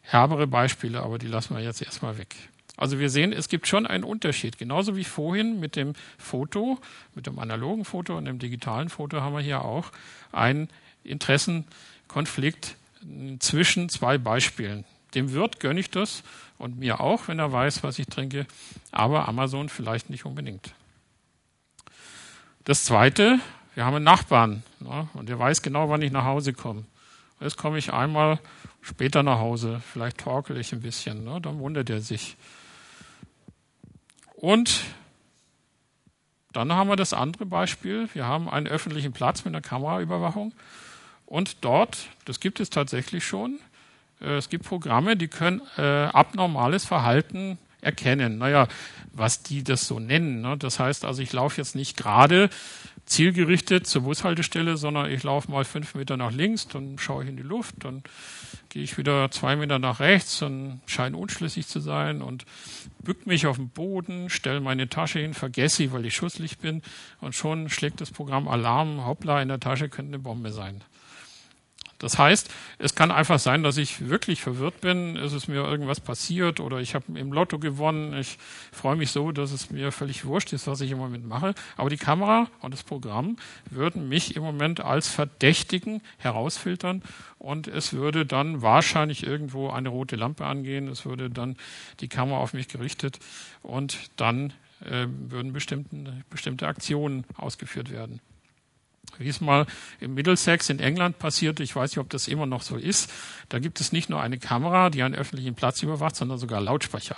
herbere 0.02 0.46
Beispiele, 0.46 1.02
aber 1.02 1.18
die 1.18 1.26
lassen 1.26 1.56
wir 1.56 1.62
jetzt 1.62 1.82
erstmal 1.82 2.18
weg. 2.18 2.34
Also 2.76 2.98
wir 2.98 3.08
sehen, 3.08 3.32
es 3.32 3.48
gibt 3.48 3.66
schon 3.66 3.86
einen 3.86 4.04
Unterschied. 4.04 4.58
Genauso 4.58 4.96
wie 4.96 5.04
vorhin 5.04 5.60
mit 5.60 5.76
dem 5.76 5.94
Foto, 6.18 6.78
mit 7.14 7.26
dem 7.26 7.38
analogen 7.38 7.84
Foto 7.84 8.16
und 8.16 8.26
dem 8.26 8.38
digitalen 8.38 8.90
Foto 8.90 9.22
haben 9.22 9.34
wir 9.34 9.40
hier 9.40 9.64
auch 9.64 9.92
einen 10.30 10.68
Interessenkonflikt 11.02 12.76
zwischen 13.38 13.88
zwei 13.88 14.18
Beispielen. 14.18 14.84
Dem 15.14 15.32
Wirt 15.32 15.60
gönne 15.60 15.80
ich 15.80 15.90
das 15.90 16.22
und 16.58 16.78
mir 16.78 17.00
auch, 17.00 17.28
wenn 17.28 17.38
er 17.38 17.52
weiß, 17.52 17.82
was 17.82 17.98
ich 17.98 18.06
trinke, 18.06 18.46
aber 18.90 19.28
Amazon 19.28 19.68
vielleicht 19.68 20.10
nicht 20.10 20.26
unbedingt. 20.26 20.74
Das 22.64 22.84
Zweite, 22.84 23.38
wir 23.76 23.84
haben 23.84 23.94
einen 23.94 24.06
Nachbarn 24.06 24.62
ne, 24.80 25.06
und 25.12 25.28
der 25.28 25.38
weiß 25.38 25.60
genau, 25.60 25.90
wann 25.90 26.00
ich 26.00 26.10
nach 26.10 26.24
Hause 26.24 26.54
komme. 26.54 26.84
Jetzt 27.40 27.58
komme 27.58 27.76
ich 27.76 27.92
einmal 27.92 28.40
später 28.80 29.22
nach 29.22 29.38
Hause, 29.38 29.82
vielleicht 29.92 30.18
torkel 30.18 30.56
ich 30.56 30.72
ein 30.72 30.80
bisschen, 30.80 31.24
ne, 31.24 31.40
dann 31.42 31.58
wundert 31.58 31.90
er 31.90 32.00
sich. 32.00 32.38
Und 34.34 34.80
dann 36.54 36.72
haben 36.72 36.88
wir 36.88 36.96
das 36.96 37.12
andere 37.12 37.44
Beispiel. 37.44 38.08
Wir 38.14 38.24
haben 38.24 38.48
einen 38.48 38.66
öffentlichen 38.66 39.12
Platz 39.12 39.44
mit 39.44 39.54
einer 39.54 39.60
Kameraüberwachung. 39.60 40.54
Und 41.26 41.62
dort, 41.62 42.08
das 42.24 42.40
gibt 42.40 42.60
es 42.60 42.70
tatsächlich 42.70 43.26
schon, 43.26 43.58
äh, 44.22 44.36
es 44.36 44.48
gibt 44.48 44.64
Programme, 44.64 45.18
die 45.18 45.28
können 45.28 45.60
äh, 45.76 45.82
abnormales 45.82 46.86
Verhalten 46.86 47.58
erkennen. 47.82 48.38
Naja, 48.38 48.68
was 49.12 49.42
die 49.42 49.62
das 49.62 49.86
so 49.86 49.98
nennen. 49.98 50.40
Ne? 50.40 50.56
Das 50.56 50.78
heißt 50.78 51.04
also, 51.04 51.20
ich 51.20 51.34
laufe 51.34 51.60
jetzt 51.60 51.76
nicht 51.76 51.98
gerade 51.98 52.48
zielgerichtet 53.06 53.86
zur 53.86 54.02
Bushaltestelle, 54.02 54.76
sondern 54.76 55.10
ich 55.10 55.22
laufe 55.22 55.50
mal 55.50 55.64
fünf 55.64 55.94
Meter 55.94 56.16
nach 56.16 56.32
links, 56.32 56.66
dann 56.68 56.98
schaue 56.98 57.22
ich 57.22 57.30
in 57.30 57.36
die 57.36 57.42
Luft, 57.42 57.76
dann 57.78 58.02
gehe 58.68 58.82
ich 58.82 58.98
wieder 58.98 59.30
zwei 59.30 59.54
Meter 59.54 59.78
nach 59.78 60.00
rechts 60.00 60.42
und 60.42 60.80
scheine 60.86 61.16
unschlüssig 61.16 61.68
zu 61.68 61.78
sein 61.78 62.20
und 62.20 62.44
bück 62.98 63.26
mich 63.26 63.46
auf 63.46 63.56
den 63.56 63.68
Boden, 63.68 64.28
stelle 64.28 64.60
meine 64.60 64.88
Tasche 64.88 65.20
hin, 65.20 65.34
vergesse 65.34 65.76
sie, 65.76 65.92
weil 65.92 66.04
ich 66.04 66.16
schusslich 66.16 66.58
bin 66.58 66.82
und 67.20 67.34
schon 67.34 67.70
schlägt 67.70 68.00
das 68.00 68.10
Programm 68.10 68.48
Alarm, 68.48 69.06
hoppla, 69.06 69.40
in 69.40 69.48
der 69.48 69.60
Tasche 69.60 69.88
könnte 69.88 70.10
eine 70.10 70.18
Bombe 70.18 70.50
sein. 70.50 70.82
Das 71.98 72.18
heißt, 72.18 72.52
es 72.78 72.94
kann 72.94 73.10
einfach 73.10 73.38
sein, 73.38 73.62
dass 73.62 73.78
ich 73.78 74.08
wirklich 74.08 74.42
verwirrt 74.42 74.80
bin, 74.80 75.16
ist 75.16 75.32
es 75.32 75.48
mir 75.48 75.64
irgendwas 75.64 76.00
passiert 76.00 76.60
oder 76.60 76.78
ich 76.78 76.94
habe 76.94 77.18
im 77.18 77.32
Lotto 77.32 77.58
gewonnen. 77.58 78.12
Ich 78.14 78.38
freue 78.70 78.96
mich 78.96 79.10
so, 79.10 79.32
dass 79.32 79.52
es 79.52 79.70
mir 79.70 79.92
völlig 79.92 80.26
wurscht 80.26 80.52
ist, 80.52 80.66
was 80.66 80.80
ich 80.82 80.90
im 80.90 80.98
Moment 80.98 81.26
mache. 81.26 81.54
Aber 81.76 81.88
die 81.88 81.96
Kamera 81.96 82.48
und 82.60 82.74
das 82.74 82.82
Programm 82.82 83.36
würden 83.70 84.08
mich 84.08 84.36
im 84.36 84.42
Moment 84.42 84.80
als 84.80 85.08
Verdächtigen 85.08 86.02
herausfiltern 86.18 87.02
und 87.38 87.66
es 87.66 87.94
würde 87.94 88.26
dann 88.26 88.60
wahrscheinlich 88.60 89.26
irgendwo 89.26 89.70
eine 89.70 89.88
rote 89.88 90.16
Lampe 90.16 90.44
angehen. 90.44 90.88
Es 90.88 91.06
würde 91.06 91.30
dann 91.30 91.56
die 92.00 92.08
Kamera 92.08 92.38
auf 92.38 92.52
mich 92.52 92.68
gerichtet 92.68 93.18
und 93.62 94.10
dann 94.16 94.52
äh, 94.84 95.06
würden 95.08 95.54
bestimmte 95.54 96.66
Aktionen 96.66 97.24
ausgeführt 97.36 97.90
werden 97.90 98.20
wie 99.18 99.28
es 99.28 99.40
mal 99.40 99.66
im 100.00 100.14
Middlesex 100.14 100.68
in 100.70 100.78
England 100.78 101.18
passierte, 101.18 101.62
ich 101.62 101.74
weiß 101.74 101.92
nicht, 101.92 101.98
ob 101.98 102.10
das 102.10 102.28
immer 102.28 102.46
noch 102.46 102.62
so 102.62 102.76
ist, 102.76 103.10
da 103.48 103.58
gibt 103.58 103.80
es 103.80 103.92
nicht 103.92 104.10
nur 104.10 104.20
eine 104.20 104.38
Kamera, 104.38 104.90
die 104.90 105.02
einen 105.02 105.14
öffentlichen 105.14 105.54
Platz 105.54 105.82
überwacht, 105.82 106.16
sondern 106.16 106.38
sogar 106.38 106.60
Lautsprecher. 106.60 107.16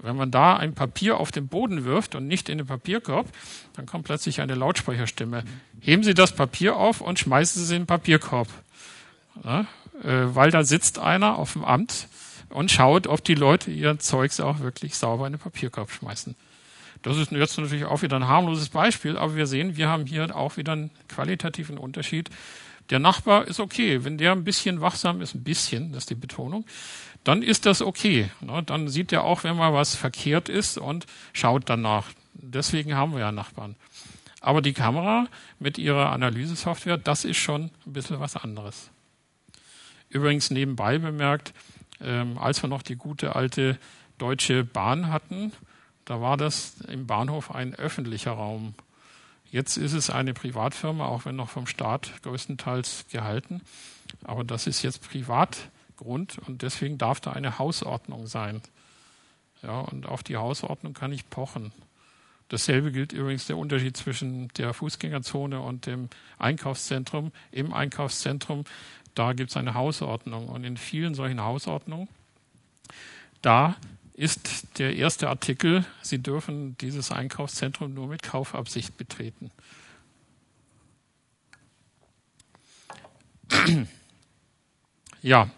Wenn 0.00 0.16
man 0.16 0.30
da 0.30 0.56
ein 0.56 0.74
Papier 0.74 1.18
auf 1.18 1.32
den 1.32 1.48
Boden 1.48 1.84
wirft 1.84 2.14
und 2.14 2.28
nicht 2.28 2.48
in 2.48 2.58
den 2.58 2.66
Papierkorb, 2.68 3.26
dann 3.74 3.86
kommt 3.86 4.04
plötzlich 4.04 4.40
eine 4.40 4.54
Lautsprecherstimme. 4.54 5.42
Heben 5.80 6.04
Sie 6.04 6.14
das 6.14 6.32
Papier 6.32 6.76
auf 6.76 7.00
und 7.00 7.18
schmeißen 7.18 7.58
Sie 7.60 7.64
es 7.64 7.70
in 7.72 7.82
den 7.82 7.86
Papierkorb. 7.86 8.48
Ja, 9.42 9.66
äh, 10.04 10.34
weil 10.34 10.50
da 10.50 10.62
sitzt 10.62 11.00
einer 11.00 11.36
auf 11.36 11.54
dem 11.54 11.64
Amt 11.64 12.08
und 12.50 12.70
schaut, 12.70 13.08
ob 13.08 13.24
die 13.24 13.34
Leute 13.34 13.70
ihr 13.70 13.98
Zeugs 13.98 14.38
auch 14.40 14.60
wirklich 14.60 14.94
sauber 14.94 15.26
in 15.26 15.32
den 15.32 15.40
Papierkorb 15.40 15.90
schmeißen. 15.90 16.36
Das 17.02 17.16
ist 17.16 17.30
jetzt 17.30 17.58
natürlich 17.58 17.84
auch 17.84 18.02
wieder 18.02 18.16
ein 18.16 18.26
harmloses 18.26 18.68
Beispiel, 18.70 19.16
aber 19.16 19.36
wir 19.36 19.46
sehen, 19.46 19.76
wir 19.76 19.88
haben 19.88 20.06
hier 20.06 20.34
auch 20.34 20.56
wieder 20.56 20.72
einen 20.72 20.90
qualitativen 21.08 21.78
Unterschied. 21.78 22.30
Der 22.90 22.98
Nachbar 22.98 23.46
ist 23.46 23.60
okay. 23.60 24.04
Wenn 24.04 24.18
der 24.18 24.32
ein 24.32 24.44
bisschen 24.44 24.80
wachsam 24.80 25.20
ist, 25.20 25.34
ein 25.34 25.44
bisschen, 25.44 25.92
das 25.92 26.04
ist 26.04 26.10
die 26.10 26.14
Betonung, 26.14 26.64
dann 27.24 27.42
ist 27.42 27.66
das 27.66 27.82
okay. 27.82 28.30
Dann 28.66 28.88
sieht 28.88 29.12
er 29.12 29.24
auch, 29.24 29.44
wenn 29.44 29.56
mal 29.56 29.74
was 29.74 29.94
verkehrt 29.94 30.48
ist 30.48 30.78
und 30.78 31.06
schaut 31.32 31.68
danach. 31.68 32.06
Deswegen 32.34 32.94
haben 32.94 33.12
wir 33.12 33.20
ja 33.20 33.32
Nachbarn. 33.32 33.76
Aber 34.40 34.62
die 34.62 34.72
Kamera 34.72 35.26
mit 35.58 35.78
ihrer 35.78 36.10
Analysesoftware, 36.12 36.96
das 36.96 37.24
ist 37.24 37.36
schon 37.36 37.70
ein 37.86 37.92
bisschen 37.92 38.20
was 38.20 38.36
anderes. 38.36 38.90
Übrigens 40.08 40.50
nebenbei 40.50 40.98
bemerkt, 40.98 41.52
ähm, 42.00 42.38
als 42.38 42.62
wir 42.62 42.68
noch 42.68 42.82
die 42.82 42.96
gute 42.96 43.36
alte 43.36 43.78
Deutsche 44.16 44.64
Bahn 44.64 45.10
hatten, 45.10 45.52
da 46.08 46.22
war 46.22 46.38
das 46.38 46.80
im 46.88 47.06
Bahnhof 47.06 47.54
ein 47.54 47.74
öffentlicher 47.74 48.32
Raum. 48.32 48.72
Jetzt 49.50 49.76
ist 49.76 49.92
es 49.92 50.08
eine 50.08 50.32
Privatfirma, 50.32 51.04
auch 51.04 51.26
wenn 51.26 51.36
noch 51.36 51.50
vom 51.50 51.66
Staat 51.66 52.22
größtenteils 52.22 53.04
gehalten. 53.10 53.60
Aber 54.24 54.42
das 54.42 54.66
ist 54.66 54.82
jetzt 54.82 55.06
Privatgrund 55.06 56.38
und 56.38 56.62
deswegen 56.62 56.96
darf 56.96 57.20
da 57.20 57.32
eine 57.32 57.58
Hausordnung 57.58 58.26
sein. 58.26 58.62
Ja, 59.62 59.80
und 59.80 60.06
auf 60.06 60.22
die 60.22 60.38
Hausordnung 60.38 60.94
kann 60.94 61.12
ich 61.12 61.28
pochen. 61.28 61.72
Dasselbe 62.48 62.90
gilt 62.90 63.12
übrigens 63.12 63.46
der 63.46 63.58
Unterschied 63.58 63.94
zwischen 63.94 64.48
der 64.56 64.72
Fußgängerzone 64.72 65.60
und 65.60 65.84
dem 65.84 66.08
Einkaufszentrum. 66.38 67.32
Im 67.52 67.74
Einkaufszentrum, 67.74 68.64
da 69.14 69.34
gibt 69.34 69.50
es 69.50 69.58
eine 69.58 69.74
Hausordnung. 69.74 70.48
Und 70.48 70.64
in 70.64 70.78
vielen 70.78 71.14
solchen 71.14 71.42
Hausordnungen, 71.42 72.08
da 73.42 73.76
ist 74.18 74.78
der 74.78 74.96
erste 74.96 75.28
Artikel, 75.28 75.86
Sie 76.02 76.18
dürfen 76.18 76.76
dieses 76.78 77.12
Einkaufszentrum 77.12 77.94
nur 77.94 78.08
mit 78.08 78.24
Kaufabsicht 78.24 78.96
betreten. 78.96 79.50
Ja, 85.20 85.50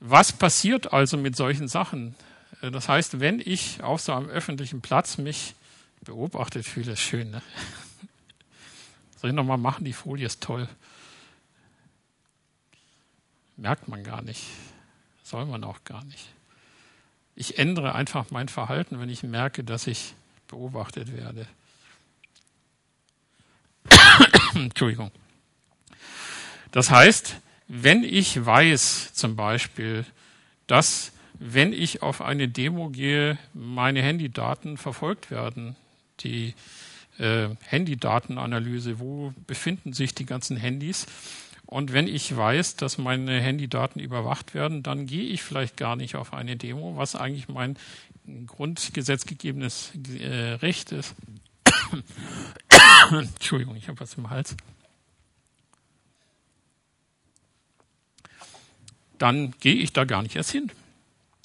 was 0.00 0.32
passiert 0.32 0.94
also 0.94 1.18
mit 1.18 1.36
solchen 1.36 1.68
Sachen? 1.68 2.14
Das 2.62 2.88
heißt, 2.88 3.20
wenn 3.20 3.38
ich 3.38 3.82
auf 3.82 4.00
so 4.00 4.14
einem 4.14 4.30
öffentlichen 4.30 4.80
Platz 4.80 5.18
mich 5.18 5.54
beobachtet 6.00 6.64
fühle, 6.64 6.92
ist 6.92 7.00
schön. 7.00 7.32
Ne? 7.32 7.42
Soll 9.20 9.28
ich 9.30 9.36
nochmal 9.36 9.58
machen? 9.58 9.84
Die 9.84 9.92
Folie 9.92 10.24
ist 10.24 10.40
toll. 10.42 10.66
Merkt 13.58 13.88
man 13.88 14.02
gar 14.02 14.22
nicht. 14.22 14.46
Soll 15.22 15.44
man 15.44 15.62
auch 15.64 15.84
gar 15.84 16.02
nicht. 16.04 16.34
Ich 17.36 17.58
ändere 17.58 17.94
einfach 17.94 18.30
mein 18.30 18.48
Verhalten, 18.48 19.00
wenn 19.00 19.08
ich 19.08 19.22
merke, 19.22 19.64
dass 19.64 19.86
ich 19.86 20.14
beobachtet 20.48 21.16
werde. 21.16 21.46
Entschuldigung. 24.54 25.10
Das 26.70 26.90
heißt, 26.90 27.36
wenn 27.68 28.04
ich 28.04 28.44
weiß 28.44 29.14
zum 29.14 29.36
Beispiel, 29.36 30.04
dass 30.66 31.12
wenn 31.38 31.72
ich 31.72 32.02
auf 32.02 32.20
eine 32.20 32.48
Demo 32.48 32.90
gehe, 32.90 33.38
meine 33.52 34.02
Handydaten 34.02 34.76
verfolgt 34.76 35.30
werden, 35.30 35.76
die 36.20 36.54
äh, 37.18 37.48
Handydatenanalyse, 37.66 38.98
wo 38.98 39.34
befinden 39.46 39.92
sich 39.92 40.14
die 40.14 40.26
ganzen 40.26 40.56
Handys, 40.56 41.06
und 41.66 41.92
wenn 41.92 42.06
ich 42.06 42.36
weiß, 42.36 42.76
dass 42.76 42.98
meine 42.98 43.40
Handydaten 43.40 44.00
überwacht 44.00 44.54
werden, 44.54 44.82
dann 44.82 45.06
gehe 45.06 45.24
ich 45.24 45.42
vielleicht 45.42 45.76
gar 45.76 45.96
nicht 45.96 46.14
auf 46.16 46.32
eine 46.32 46.56
Demo, 46.56 46.96
was 46.96 47.16
eigentlich 47.16 47.48
mein 47.48 47.76
grundgesetzgegebenes 48.46 49.92
äh, 50.20 50.54
Recht 50.54 50.92
ist. 50.92 51.14
Entschuldigung, 53.10 53.76
ich 53.76 53.88
habe 53.88 54.00
was 54.00 54.14
im 54.14 54.30
Hals. 54.30 54.56
Dann 59.18 59.54
gehe 59.60 59.74
ich 59.74 59.92
da 59.92 60.04
gar 60.04 60.22
nicht 60.22 60.36
erst 60.36 60.50
hin. 60.50 60.70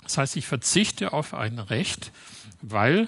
Das 0.03 0.17
heißt, 0.17 0.35
ich 0.37 0.47
verzichte 0.47 1.13
auf 1.13 1.33
ein 1.33 1.59
Recht, 1.59 2.11
weil 2.61 3.07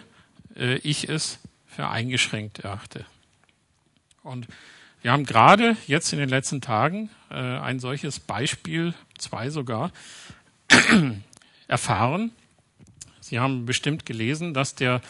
äh, 0.56 0.76
ich 0.78 1.10
es 1.10 1.39
für 1.65 1.89
eingeschränkt 1.89 2.60
erachte. 2.60 3.06
Und 4.24 4.47
wir 5.01 5.11
haben 5.11 5.25
gerade 5.25 5.75
jetzt 5.87 6.13
in 6.13 6.19
den 6.19 6.29
letzten 6.29 6.61
Tagen 6.61 7.09
äh, 7.29 7.35
ein 7.35 7.79
solches 7.79 8.19
Beispiel, 8.19 8.93
zwei 9.17 9.49
sogar, 9.49 9.91
erfahren. 11.67 12.31
Sie 13.19 13.39
haben 13.39 13.65
bestimmt 13.65 14.05
gelesen, 14.05 14.53
dass 14.53 14.75
der 14.75 15.01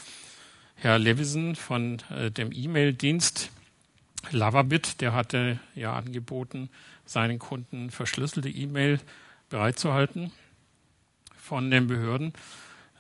Herr 0.76 0.98
Levison 0.98 1.56
von 1.56 2.02
äh, 2.10 2.32
dem 2.32 2.52
E-Mail-Dienst 2.52 3.52
Lavabit, 4.30 5.02
der 5.02 5.14
hatte 5.14 5.60
ja 5.76 5.94
angeboten, 5.94 6.70
seinen 7.06 7.40
Kunden 7.40 7.90
verschlüsselte 7.90 8.50
E-Mail 8.50 9.00
bereitzuhalten 9.50 10.32
von 11.36 11.70
den 11.70 11.88
Behörden, 11.88 12.34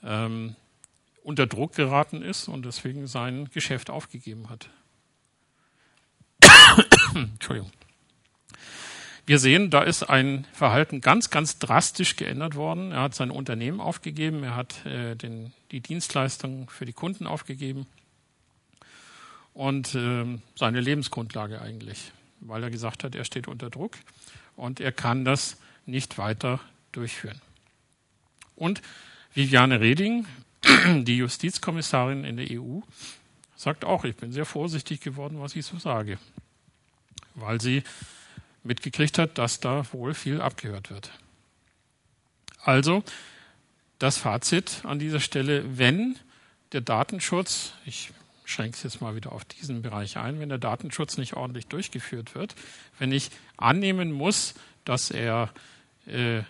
ähm, 0.04 0.56
unter 1.24 1.48
Druck 1.48 1.76
geraten 1.76 2.22
ist 2.22 2.48
und 2.48 2.66
deswegen 2.66 3.08
sein 3.08 3.50
Geschäft 3.54 3.90
aufgegeben 3.90 4.50
hat. 4.50 4.70
Entschuldigung. 7.16 7.72
Wir 9.26 9.40
sehen, 9.40 9.70
da 9.70 9.84
ist 9.84 10.04
ein 10.04 10.46
Verhalten 10.52 11.00
ganz, 11.00 11.30
ganz 11.30 11.60
drastisch 11.60 12.16
geändert 12.16 12.56
worden. 12.56 12.92
Er 12.92 13.02
hat 13.02 13.16
sein 13.16 13.32
Unternehmen 13.32 13.80
aufgegeben, 13.80 14.44
er 14.44 14.56
hat 14.56 14.86
äh, 14.86 15.16
den, 15.16 15.54
die 15.72 15.80
Dienstleistung 15.80 16.70
für 16.70 16.86
die 16.86 16.94
Kunden 16.94 17.28
aufgegeben 17.28 17.86
und 19.54 19.96
äh, 19.96 20.26
seine 20.56 20.82
Lebensgrundlage 20.82 21.62
eigentlich, 21.62 22.12
weil 22.40 22.64
er 22.64 22.72
gesagt 22.72 23.04
hat, 23.04 23.16
er 23.16 23.26
steht 23.26 23.48
unter 23.48 23.70
Druck 23.70 23.98
und 24.56 24.80
er 24.80 24.92
kann 24.92 25.24
das 25.24 25.58
nicht 25.86 26.18
weiter 26.18 26.60
durchführen. 26.92 27.42
Und 28.56 28.82
Viviane 29.34 29.80
Reding, 29.80 30.26
die 31.04 31.18
Justizkommissarin 31.18 32.24
in 32.24 32.38
der 32.38 32.48
EU, 32.52 32.82
sagt 33.62 33.86
auch, 33.86 34.04
ich 34.04 34.16
bin 34.16 34.32
sehr 34.32 34.46
vorsichtig 34.46 35.02
geworden, 35.02 35.40
was 35.40 35.56
ich 35.56 35.66
so 35.66 35.78
sage 35.78 36.18
weil 37.36 37.62
sie 37.62 37.84
mitgekriegt 38.64 39.18
hat, 39.18 39.38
dass 39.38 39.60
da 39.60 39.86
wohl 39.94 40.14
viel 40.14 40.42
abgehört 40.42 40.90
wird. 40.90 41.12
Also 42.64 43.04
das 44.00 44.18
Fazit 44.18 44.82
an 44.84 45.00
dieser 45.00 45.20
Stelle, 45.20 45.78
wenn 45.78 46.18
der 46.72 46.82
Datenschutz, 46.82 47.74
ich 47.86 48.12
schränke 48.46 48.76
es 48.76 48.84
jetzt 48.84 49.02
mal 49.02 49.16
wieder 49.16 49.32
auf 49.32 49.46
diesen 49.46 49.82
Bereich 49.82 50.18
ein, 50.18 50.40
wenn 50.40 50.50
der 50.50 50.58
Datenschutz 50.58 51.18
nicht 51.18 51.34
ordentlich 51.34 51.68
durchgeführt 51.68 52.36
wird, 52.36 52.56
wenn 53.00 53.12
ich 53.12 53.32
annehmen 53.58 54.12
muss, 54.12 54.54
dass 54.86 55.12
er 55.12 55.50
äh, 56.06 56.42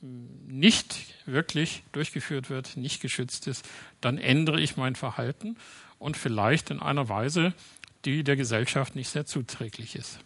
nicht 0.00 0.96
wirklich 1.26 1.82
durchgeführt 1.92 2.50
wird, 2.50 2.76
nicht 2.76 3.00
geschützt 3.00 3.46
ist, 3.46 3.66
dann 4.00 4.18
ändere 4.18 4.60
ich 4.60 4.76
mein 4.76 4.96
Verhalten 4.96 5.56
und 6.04 6.18
vielleicht 6.18 6.68
in 6.68 6.80
einer 6.80 7.08
Weise, 7.08 7.54
die 8.04 8.24
der 8.24 8.36
Gesellschaft 8.36 8.94
nicht 8.94 9.08
sehr 9.08 9.24
zuträglich 9.24 9.96
ist. 9.96 10.18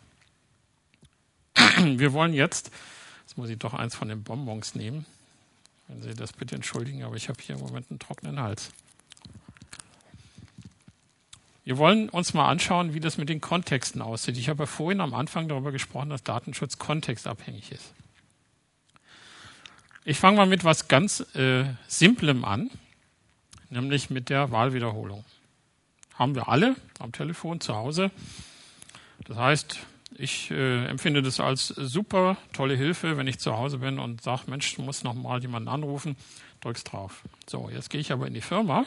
Wir 1.78 2.12
wollen 2.12 2.34
jetzt, 2.34 2.72
jetzt 3.20 3.38
muss 3.38 3.48
ich 3.48 3.60
doch 3.60 3.74
eins 3.74 3.94
von 3.94 4.08
den 4.08 4.24
Bonbons 4.24 4.74
nehmen, 4.74 5.06
wenn 5.86 6.02
Sie 6.02 6.14
das 6.14 6.32
bitte 6.32 6.56
entschuldigen, 6.56 7.04
aber 7.04 7.14
ich 7.14 7.28
habe 7.28 7.40
hier 7.40 7.54
im 7.54 7.60
Moment 7.60 7.86
einen 7.90 8.00
trockenen 8.00 8.40
Hals. 8.40 8.72
Wir 11.62 11.78
wollen 11.78 12.08
uns 12.08 12.34
mal 12.34 12.48
anschauen, 12.48 12.92
wie 12.92 13.00
das 13.00 13.16
mit 13.16 13.28
den 13.28 13.40
Kontexten 13.40 14.02
aussieht. 14.02 14.36
Ich 14.36 14.48
habe 14.48 14.64
ja 14.64 14.66
vorhin 14.66 15.00
am 15.00 15.14
Anfang 15.14 15.46
darüber 15.46 15.70
gesprochen, 15.70 16.10
dass 16.10 16.24
Datenschutz 16.24 16.78
kontextabhängig 16.78 17.70
ist. 17.70 17.92
Ich 20.04 20.18
fange 20.18 20.38
mal 20.38 20.46
mit 20.46 20.64
was 20.64 20.88
ganz 20.88 21.20
äh, 21.36 21.66
Simplem 21.86 22.44
an, 22.44 22.68
nämlich 23.70 24.10
mit 24.10 24.28
der 24.28 24.50
Wahlwiederholung 24.50 25.24
haben 26.18 26.34
wir 26.34 26.48
alle 26.48 26.74
am 26.98 27.12
Telefon 27.12 27.60
zu 27.60 27.74
Hause. 27.76 28.10
Das 29.26 29.36
heißt, 29.36 29.78
ich 30.16 30.50
äh, 30.50 30.86
empfinde 30.86 31.22
das 31.22 31.38
als 31.38 31.68
super 31.68 32.36
tolle 32.52 32.74
Hilfe, 32.74 33.16
wenn 33.16 33.28
ich 33.28 33.38
zu 33.38 33.56
Hause 33.56 33.78
bin 33.78 33.98
und 33.98 34.22
sage, 34.22 34.42
Mensch, 34.48 34.74
du 34.74 34.82
musst 34.82 35.04
noch 35.04 35.14
mal 35.14 35.40
jemanden 35.40 35.68
anrufen, 35.68 36.16
drückst 36.60 36.92
drauf. 36.92 37.22
So, 37.46 37.70
jetzt 37.70 37.90
gehe 37.90 38.00
ich 38.00 38.10
aber 38.10 38.26
in 38.26 38.34
die 38.34 38.40
Firma, 38.40 38.84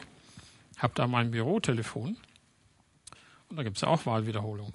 habe 0.76 0.92
da 0.94 1.06
mein 1.06 1.30
Bürotelefon 1.30 2.16
und 3.48 3.56
da 3.56 3.62
gibt 3.62 3.76
es 3.76 3.82
ja 3.82 3.88
auch 3.88 4.04
Wahlwiederholung. 4.04 4.72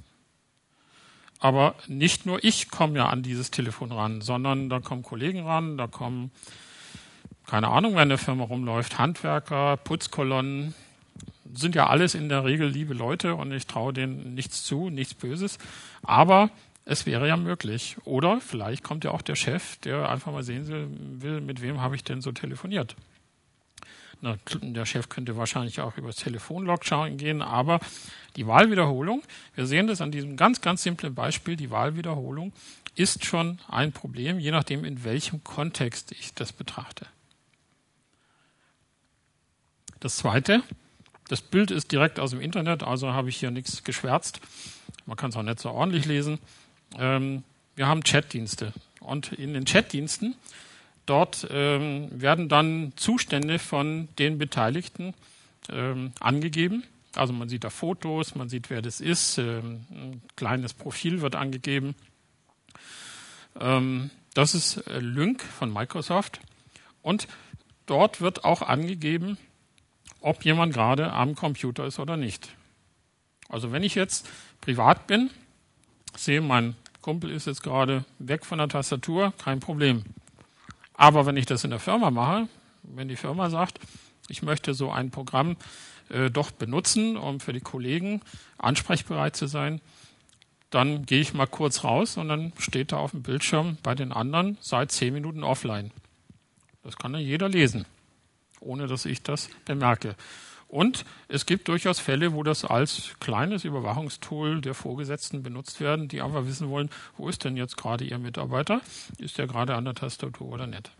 Aber 1.39 1.75
nicht 1.85 2.25
nur 2.25 2.43
ich 2.43 2.71
komme 2.71 2.97
ja 2.97 3.09
an 3.09 3.21
dieses 3.21 3.51
Telefon 3.51 3.91
ran, 3.91 4.21
sondern 4.21 4.69
da 4.69 4.79
kommen 4.79 5.03
Kollegen 5.03 5.45
ran, 5.45 5.77
da 5.77 5.85
kommen, 5.85 6.31
keine 7.45 7.67
Ahnung, 7.67 7.93
wer 7.93 8.03
in 8.03 8.09
der 8.09 8.17
Firma 8.17 8.45
rumläuft, 8.45 8.97
Handwerker, 8.97 9.77
Putzkolonnen, 9.77 10.73
sind 11.53 11.75
ja 11.75 11.87
alles 11.87 12.15
in 12.15 12.29
der 12.29 12.45
Regel 12.45 12.67
liebe 12.67 12.93
Leute 12.93 13.35
und 13.35 13.51
ich 13.51 13.67
traue 13.67 13.93
denen 13.93 14.33
nichts 14.33 14.63
zu, 14.63 14.89
nichts 14.89 15.13
Böses. 15.13 15.57
Aber 16.03 16.49
es 16.85 17.05
wäre 17.05 17.27
ja 17.27 17.37
möglich. 17.37 17.97
Oder 18.05 18.39
vielleicht 18.39 18.83
kommt 18.83 19.03
ja 19.03 19.11
auch 19.11 19.21
der 19.21 19.35
Chef, 19.35 19.77
der 19.77 20.09
einfach 20.09 20.31
mal 20.31 20.43
sehen 20.43 21.21
will, 21.21 21.41
mit 21.41 21.61
wem 21.61 21.81
habe 21.81 21.95
ich 21.95 22.03
denn 22.03 22.21
so 22.21 22.31
telefoniert. 22.31 22.95
Na, 24.21 24.37
der 24.61 24.85
Chef 24.85 25.09
könnte 25.09 25.37
wahrscheinlich 25.37 25.79
auch 25.79 25.97
über 25.97 26.07
das 26.07 26.15
Telefonlog 26.15 26.85
schauen 26.85 27.17
gehen, 27.17 27.41
aber 27.41 27.79
die 28.35 28.47
Wahlwiederholung, 28.47 29.21
wir 29.53 29.67
sehen 29.67 29.85
das 29.85 30.01
an 30.01 30.11
diesem 30.11 30.37
ganz, 30.37 30.61
ganz 30.61 30.81
simplen 30.81 31.13
Beispiel, 31.13 31.55
die 31.55 31.69
Wahlwiederholung 31.69 32.51
ist 32.95 33.25
schon 33.25 33.59
ein 33.67 33.91
Problem, 33.91 34.39
je 34.39 34.49
nachdem, 34.49 34.85
in 34.85 35.03
welchem 35.03 35.43
Kontext 35.43 36.11
ich 36.13 36.33
das 36.33 36.51
betrachte. 36.51 37.05
Das 39.99 40.17
Zweite, 40.17 40.63
das 41.27 41.41
Bild 41.41 41.71
ist 41.71 41.91
direkt 41.91 42.19
aus 42.19 42.31
dem 42.31 42.41
Internet, 42.41 42.83
also 42.83 43.13
habe 43.13 43.29
ich 43.29 43.37
hier 43.37 43.51
nichts 43.51 43.83
geschwärzt. 43.83 44.39
Man 45.05 45.17
kann 45.17 45.29
es 45.29 45.35
auch 45.35 45.43
nicht 45.43 45.59
so 45.59 45.71
ordentlich 45.71 46.05
lesen. 46.05 46.39
Ähm, 46.97 47.43
wir 47.75 47.87
haben 47.87 48.03
Chatdienste. 48.03 48.73
Und 48.99 49.33
in 49.33 49.53
den 49.53 49.65
Chatdiensten, 49.65 50.35
dort 51.05 51.47
ähm, 51.49 52.09
werden 52.11 52.49
dann 52.49 52.93
Zustände 52.95 53.59
von 53.59 54.09
den 54.19 54.37
Beteiligten 54.37 55.13
ähm, 55.69 56.11
angegeben. 56.19 56.83
Also 57.15 57.33
man 57.33 57.49
sieht 57.49 57.63
da 57.63 57.69
Fotos, 57.69 58.35
man 58.35 58.49
sieht, 58.49 58.69
wer 58.69 58.81
das 58.81 59.01
ist, 59.01 59.37
ähm, 59.37 59.85
ein 59.91 60.21
kleines 60.35 60.73
Profil 60.73 61.21
wird 61.21 61.35
angegeben. 61.35 61.95
Ähm, 63.59 64.11
das 64.33 64.53
ist 64.53 64.77
äh, 64.87 64.99
Lync 64.99 65.41
von 65.41 65.71
Microsoft. 65.71 66.39
Und 67.01 67.27
dort 67.85 68.21
wird 68.21 68.43
auch 68.43 68.61
angegeben, 68.61 69.37
ob 70.21 70.45
jemand 70.45 70.73
gerade 70.73 71.11
am 71.11 71.35
Computer 71.35 71.85
ist 71.85 71.99
oder 71.99 72.17
nicht. 72.17 72.49
Also 73.49 73.71
wenn 73.71 73.83
ich 73.83 73.95
jetzt 73.95 74.27
privat 74.61 75.07
bin, 75.07 75.29
sehe, 76.15 76.41
mein 76.41 76.75
Kumpel 77.01 77.31
ist 77.31 77.47
jetzt 77.47 77.63
gerade 77.63 78.03
weg 78.19 78.45
von 78.45 78.57
der 78.57 78.67
Tastatur, 78.67 79.33
kein 79.37 79.59
Problem. 79.59 80.03
Aber 80.93 81.25
wenn 81.25 81.37
ich 81.37 81.45
das 81.45 81.63
in 81.63 81.69
der 81.69 81.79
Firma 81.79 82.11
mache, 82.11 82.49
wenn 82.83 83.07
die 83.07 83.15
Firma 83.15 83.49
sagt, 83.49 83.79
ich 84.27 84.41
möchte 84.41 84.73
so 84.73 84.91
ein 84.91 85.11
Programm 85.11 85.55
äh, 86.09 86.29
doch 86.29 86.51
benutzen, 86.51 87.15
um 87.15 87.39
für 87.39 87.53
die 87.53 87.61
Kollegen 87.61 88.21
ansprechbereit 88.57 89.35
zu 89.35 89.47
sein, 89.47 89.79
dann 90.69 91.05
gehe 91.05 91.21
ich 91.21 91.33
mal 91.33 91.47
kurz 91.47 91.85
raus 91.85 92.17
und 92.17 92.27
dann 92.27 92.51
steht 92.57 92.91
da 92.91 92.97
auf 92.97 93.11
dem 93.11 93.23
Bildschirm 93.23 93.77
bei 93.83 93.95
den 93.95 94.11
anderen 94.11 94.57
seit 94.59 94.91
zehn 94.91 95.13
Minuten 95.13 95.43
offline. 95.43 95.91
Das 96.83 96.97
kann 96.97 97.13
ja 97.13 97.19
jeder 97.19 97.47
lesen 97.47 97.85
ohne 98.59 98.87
dass 98.87 99.05
ich 99.05 99.23
das 99.23 99.49
bemerke. 99.65 100.15
Und 100.67 101.05
es 101.29 101.45
gibt 101.45 101.69
durchaus 101.69 101.99
Fälle, 101.99 102.33
wo 102.33 102.43
das 102.43 102.65
als 102.65 103.11
kleines 103.19 103.63
Überwachungstool 103.63 104.59
der 104.59 104.73
Vorgesetzten 104.73 105.41
benutzt 105.41 105.79
werden, 105.79 106.09
die 106.09 106.21
einfach 106.21 106.45
wissen 106.45 106.69
wollen, 106.69 106.89
wo 107.15 107.29
ist 107.29 107.45
denn 107.45 107.55
jetzt 107.55 107.77
gerade 107.77 108.03
Ihr 108.03 108.17
Mitarbeiter? 108.17 108.81
Ist 109.17 109.39
er 109.39 109.47
gerade 109.47 109.75
an 109.75 109.85
der 109.85 109.95
Tastatur 109.95 110.47
oder 110.47 110.67
nicht? 110.67 110.91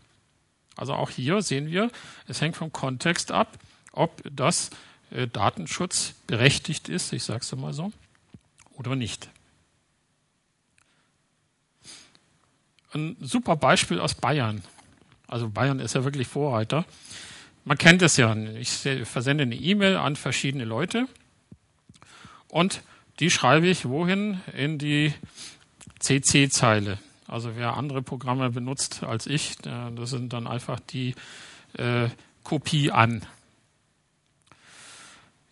Also 0.76 0.94
auch 0.94 1.10
hier 1.10 1.42
sehen 1.42 1.70
wir, 1.70 1.90
es 2.28 2.40
hängt 2.40 2.56
vom 2.56 2.72
Kontext 2.72 3.30
ab, 3.30 3.58
ob 3.92 4.22
das 4.30 4.70
äh, 5.10 5.26
Datenschutz 5.26 6.14
berechtigt 6.26 6.88
ist, 6.88 7.12
ich 7.12 7.24
sage 7.24 7.40
es 7.40 7.54
mal 7.56 7.74
so, 7.74 7.92
oder 8.76 8.96
nicht. 8.96 9.28
Ein 12.94 13.16
super 13.20 13.56
Beispiel 13.56 14.00
aus 14.00 14.14
Bayern. 14.14 14.62
Also 15.26 15.50
Bayern 15.50 15.78
ist 15.80 15.94
ja 15.94 16.04
wirklich 16.04 16.26
Vorreiter. 16.26 16.86
Man 17.68 17.76
kennt 17.76 18.00
es 18.00 18.16
ja. 18.16 18.34
Ich 18.34 18.88
versende 19.04 19.42
eine 19.42 19.54
E-Mail 19.54 19.98
an 19.98 20.16
verschiedene 20.16 20.64
Leute 20.64 21.06
und 22.48 22.80
die 23.20 23.30
schreibe 23.30 23.66
ich 23.66 23.86
wohin? 23.86 24.40
In 24.56 24.78
die 24.78 25.12
CC-Zeile. 25.98 26.96
Also 27.26 27.56
wer 27.56 27.76
andere 27.76 28.00
Programme 28.00 28.48
benutzt 28.48 29.02
als 29.02 29.26
ich, 29.26 29.58
das 29.58 30.08
sind 30.08 30.32
dann 30.32 30.46
einfach 30.46 30.80
die 30.80 31.14
äh, 31.74 32.08
Kopie 32.42 32.90
an. 32.90 33.20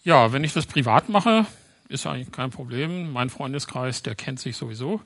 Ja, 0.02 0.32
wenn 0.32 0.42
ich 0.42 0.54
das 0.54 0.64
privat 0.64 1.10
mache, 1.10 1.44
ist 1.90 2.06
eigentlich 2.06 2.32
kein 2.32 2.48
Problem. 2.48 3.12
Mein 3.12 3.28
Freundeskreis, 3.28 4.02
der 4.02 4.14
kennt 4.14 4.40
sich 4.40 4.56
sowieso. 4.56 5.02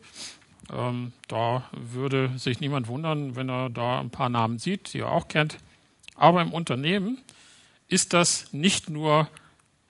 Ähm, 0.72 1.12
da 1.26 1.68
würde 1.72 2.30
sich 2.38 2.60
niemand 2.60 2.86
wundern, 2.86 3.34
wenn 3.34 3.48
er 3.48 3.68
da 3.68 3.98
ein 3.98 4.10
paar 4.10 4.28
Namen 4.28 4.60
sieht, 4.60 4.94
die 4.94 5.00
er 5.00 5.10
auch 5.10 5.26
kennt. 5.26 5.58
Aber 6.20 6.42
im 6.42 6.52
Unternehmen 6.52 7.18
ist 7.88 8.12
das 8.12 8.52
nicht 8.52 8.90
nur 8.90 9.28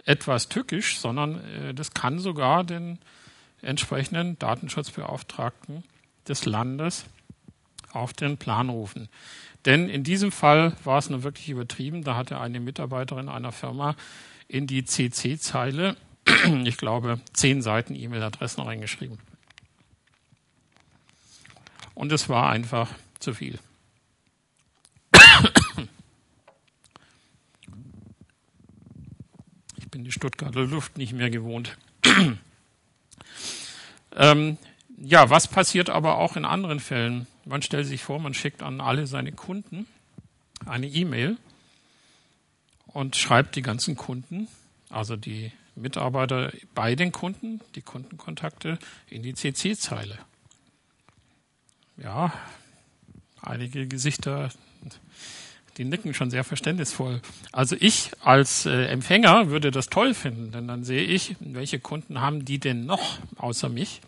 etwas 0.05 0.49
tückisch, 0.49 0.99
sondern 0.99 1.45
äh, 1.45 1.75
das 1.75 1.93
kann 1.93 2.21
sogar 2.21 2.63
den 2.63 2.99
entsprechenden 3.63 4.39
Datenschutzbeauftragten 4.39 5.83
des 6.29 6.45
Landes 6.47 7.05
auf 7.93 8.13
den 8.13 8.39
Plan 8.39 8.69
rufen. 8.69 9.09
Denn 9.65 9.89
in 9.89 10.05
diesem 10.05 10.31
Fall 10.31 10.77
war 10.85 10.99
es 10.99 11.11
nur 11.11 11.25
wirklich 11.25 11.49
übertrieben. 11.49 12.05
Da 12.05 12.17
hatte 12.17 12.41
eine 12.41 12.61
Mitarbeiterin 12.61 13.29
einer 13.29 13.53
Firma 13.53 13.97
in 14.47 14.69
die 14.69 14.85
CC-Zeile, 14.85 15.97
ich 16.65 16.77
glaube, 16.77 17.21
zehn 17.33 17.61
Seiten 17.61 17.97
E-Mail-Adressen 17.97 18.63
reingeschrieben. 18.63 19.19
Und 21.95 22.13
es 22.13 22.29
war 22.29 22.49
einfach 22.51 22.89
zu 23.19 23.35
viel. 23.35 23.59
Ich 29.91 29.91
bin 29.91 30.05
die 30.05 30.10
Stuttgarter 30.21 30.67
Luft 30.67 30.99
nicht 30.99 31.15
mehr 31.15 31.31
gewohnt. 31.31 31.79
ähm, 34.17 34.59
ja, 34.99 35.31
was 35.31 35.49
passiert 35.49 35.89
aber 35.89 36.19
auch 36.19 36.37
in 36.37 36.45
anderen 36.45 36.79
Fällen? 36.79 37.27
Man 37.47 37.63
stellt 37.63 37.87
sich 37.87 38.03
vor, 38.03 38.19
man 38.19 38.35
schickt 38.35 38.63
an 38.63 38.83
alle 38.83 39.07
seine 39.07 39.33
Kunden 39.33 39.87
eine 40.67 40.87
E-Mail 40.87 41.39
und 42.87 43.17
schreibt 43.17 43.57
die 43.57 43.63
ganzen 43.63 43.97
Kunden, 43.97 44.47
also 44.91 45.17
die 45.17 45.53
Mitarbeiter 45.75 46.53
bei 46.75 46.95
den 46.95 47.13
Kunden, 47.13 47.63
die 47.75 47.83
Kundenkontakte 47.83 48.79
in 49.09 49.23
die 49.23 49.33
CC-Zeile 49.33 50.19
ja, 52.03 52.33
einige 53.43 53.87
Gesichter, 53.87 54.51
die 55.77 55.85
nicken 55.85 56.15
schon 56.15 56.31
sehr 56.31 56.45
verständnisvoll. 56.45 57.21
Also 57.53 57.77
ich 57.79 58.11
als 58.23 58.67
äh, 58.67 58.87
Empfänger 58.87 59.51
würde 59.51 59.71
das 59.71 59.89
toll 59.89 60.15
finden, 60.15 60.53
denn 60.53 60.69
dann 60.69 60.85
sehe 60.85 61.03
ich, 61.03 61.37
welche 61.41 61.79
Kunden 61.79 62.21
haben 62.21 62.45
die 62.45 62.59
denn 62.59 62.87
noch 62.87 63.19
außer 63.37 63.69
mich 63.69 64.01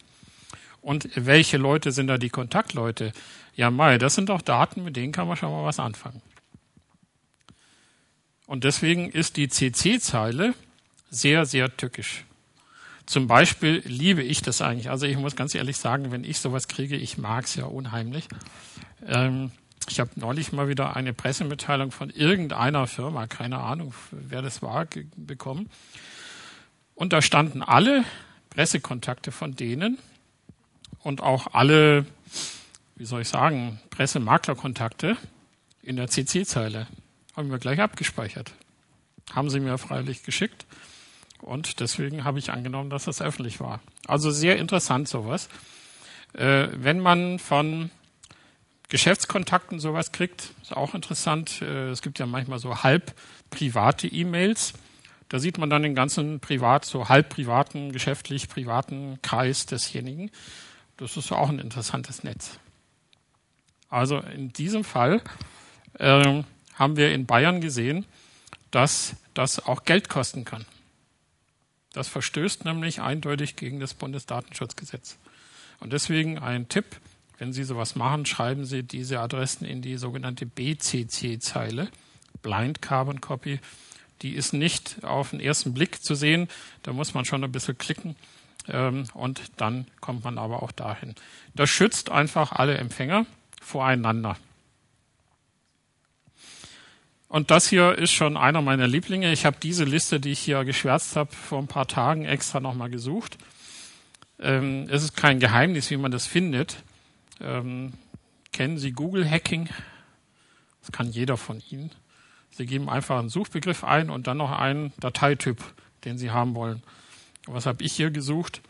und 0.80 1.08
welche 1.14 1.56
Leute 1.56 1.92
sind 1.92 2.08
da 2.08 2.18
die 2.18 2.30
Kontaktleute. 2.30 3.12
Ja, 3.54 3.70
Mai, 3.70 3.98
das 3.98 4.14
sind 4.14 4.28
doch 4.28 4.42
Daten, 4.42 4.84
mit 4.84 4.96
denen 4.96 5.12
kann 5.12 5.28
man 5.28 5.36
schon 5.36 5.50
mal 5.50 5.64
was 5.64 5.78
anfangen. 5.78 6.20
Und 8.46 8.64
deswegen 8.64 9.08
ist 9.08 9.36
die 9.36 9.48
CC-Zeile 9.48 10.54
sehr, 11.10 11.46
sehr 11.46 11.74
tückisch. 11.76 12.24
Zum 13.06 13.26
Beispiel 13.26 13.82
liebe 13.84 14.22
ich 14.22 14.42
das 14.42 14.62
eigentlich. 14.62 14.90
Also 14.90 15.06
ich 15.06 15.16
muss 15.16 15.36
ganz 15.36 15.54
ehrlich 15.54 15.76
sagen, 15.76 16.12
wenn 16.12 16.24
ich 16.24 16.38
sowas 16.38 16.68
kriege, 16.68 16.96
ich 16.96 17.18
mag 17.18 17.44
es 17.44 17.54
ja 17.54 17.64
unheimlich. 17.64 18.28
Ähm, 19.06 19.50
ich 19.90 20.00
habe 20.00 20.10
neulich 20.16 20.52
mal 20.52 20.68
wieder 20.68 20.96
eine 20.96 21.12
Pressemitteilung 21.12 21.90
von 21.90 22.10
irgendeiner 22.10 22.86
Firma, 22.86 23.26
keine 23.26 23.58
Ahnung, 23.58 23.94
wer 24.10 24.42
das 24.42 24.62
war, 24.62 24.86
bekommen. 25.16 25.70
Und 26.94 27.12
da 27.12 27.22
standen 27.22 27.62
alle 27.62 28.04
Pressekontakte 28.50 29.32
von 29.32 29.56
denen 29.56 29.98
und 31.02 31.20
auch 31.20 31.54
alle, 31.54 32.06
wie 32.96 33.04
soll 33.04 33.22
ich 33.22 33.28
sagen, 33.28 33.80
Pressemaklerkontakte 33.90 35.16
in 35.82 35.96
der 35.96 36.08
CC-Zeile. 36.08 36.86
Haben 37.34 37.50
wir 37.50 37.58
gleich 37.58 37.80
abgespeichert. 37.80 38.52
Haben 39.32 39.50
sie 39.50 39.60
mir 39.60 39.78
freilich 39.78 40.22
geschickt. 40.22 40.66
Und 41.40 41.80
deswegen 41.80 42.24
habe 42.24 42.38
ich 42.38 42.52
angenommen, 42.52 42.90
dass 42.90 43.04
das 43.04 43.20
öffentlich 43.20 43.58
war. 43.58 43.80
Also 44.06 44.30
sehr 44.30 44.58
interessant 44.58 45.08
sowas. 45.08 45.48
Äh, 46.34 46.68
wenn 46.74 47.00
man 47.00 47.38
von 47.38 47.90
Geschäftskontakten 48.92 49.80
sowas 49.80 50.12
kriegt, 50.12 50.52
ist 50.60 50.76
auch 50.76 50.94
interessant. 50.94 51.62
Äh, 51.62 51.88
es 51.88 52.02
gibt 52.02 52.18
ja 52.18 52.26
manchmal 52.26 52.58
so 52.58 52.82
halb 52.82 53.14
private 53.48 54.06
E-Mails. 54.06 54.74
Da 55.30 55.38
sieht 55.38 55.56
man 55.56 55.70
dann 55.70 55.82
den 55.82 55.94
ganzen 55.94 56.40
privat, 56.40 56.84
so 56.84 57.08
halb 57.08 57.30
privaten, 57.30 57.92
geschäftlich 57.92 58.50
privaten 58.50 59.18
Kreis 59.22 59.64
desjenigen. 59.64 60.30
Das 60.98 61.16
ist 61.16 61.32
auch 61.32 61.48
ein 61.48 61.58
interessantes 61.58 62.22
Netz. 62.22 62.58
Also 63.88 64.18
in 64.18 64.52
diesem 64.52 64.84
Fall 64.84 65.22
äh, 65.98 66.42
haben 66.74 66.96
wir 66.98 67.14
in 67.14 67.24
Bayern 67.24 67.62
gesehen, 67.62 68.04
dass 68.72 69.16
das 69.32 69.58
auch 69.64 69.84
Geld 69.86 70.10
kosten 70.10 70.44
kann. 70.44 70.66
Das 71.94 72.08
verstößt 72.08 72.66
nämlich 72.66 73.00
eindeutig 73.00 73.56
gegen 73.56 73.80
das 73.80 73.94
Bundesdatenschutzgesetz. 73.94 75.16
Und 75.80 75.94
deswegen 75.94 76.38
ein 76.38 76.68
Tipp, 76.68 76.84
wenn 77.38 77.52
Sie 77.52 77.64
sowas 77.64 77.96
machen, 77.96 78.26
schreiben 78.26 78.64
Sie 78.64 78.82
diese 78.82 79.20
Adressen 79.20 79.64
in 79.64 79.82
die 79.82 79.96
sogenannte 79.96 80.46
BCC-Zeile, 80.46 81.88
Blind 82.42 82.82
Carbon 82.82 83.20
Copy. 83.20 83.60
Die 84.22 84.34
ist 84.34 84.52
nicht 84.52 85.02
auf 85.02 85.30
den 85.30 85.40
ersten 85.40 85.74
Blick 85.74 86.02
zu 86.02 86.14
sehen, 86.14 86.48
da 86.82 86.92
muss 86.92 87.14
man 87.14 87.24
schon 87.24 87.42
ein 87.42 87.52
bisschen 87.52 87.76
klicken 87.76 88.16
ähm, 88.68 89.04
und 89.14 89.42
dann 89.56 89.86
kommt 90.00 90.24
man 90.24 90.38
aber 90.38 90.62
auch 90.62 90.72
dahin. 90.72 91.14
Das 91.54 91.70
schützt 91.70 92.10
einfach 92.10 92.52
alle 92.52 92.76
Empfänger 92.76 93.26
voreinander. 93.60 94.36
Und 97.28 97.50
das 97.50 97.66
hier 97.66 97.96
ist 97.96 98.12
schon 98.12 98.36
einer 98.36 98.60
meiner 98.60 98.86
Lieblinge. 98.86 99.32
Ich 99.32 99.46
habe 99.46 99.56
diese 99.60 99.84
Liste, 99.84 100.20
die 100.20 100.32
ich 100.32 100.40
hier 100.40 100.64
geschwärzt 100.64 101.16
habe, 101.16 101.32
vor 101.32 101.58
ein 101.58 101.66
paar 101.66 101.88
Tagen 101.88 102.26
extra 102.26 102.60
nochmal 102.60 102.90
gesucht. 102.90 103.38
Ähm, 104.38 104.86
es 104.90 105.02
ist 105.02 105.16
kein 105.16 105.40
Geheimnis, 105.40 105.90
wie 105.90 105.96
man 105.96 106.12
das 106.12 106.26
findet. 106.26 106.82
Ähm, 107.42 107.92
kennen 108.52 108.78
Sie 108.78 108.92
Google 108.92 109.28
Hacking? 109.28 109.68
Das 110.80 110.92
kann 110.92 111.10
jeder 111.10 111.36
von 111.36 111.62
Ihnen. 111.70 111.90
Sie 112.50 112.66
geben 112.66 112.88
einfach 112.88 113.18
einen 113.18 113.28
Suchbegriff 113.28 113.84
ein 113.84 114.10
und 114.10 114.26
dann 114.26 114.36
noch 114.36 114.52
einen 114.52 114.92
Dateityp, 115.00 115.62
den 116.04 116.18
Sie 116.18 116.30
haben 116.30 116.54
wollen. 116.54 116.82
Was 117.46 117.66
habe 117.66 117.82
ich 117.82 117.92
hier 117.92 118.10
gesucht? 118.10 118.60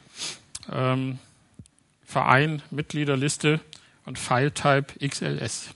Ähm, 0.71 1.19
Verein, 2.05 2.63
Mitgliederliste 2.71 3.61
und 4.05 4.19
File-Type 4.19 5.07
XLS. 5.07 5.71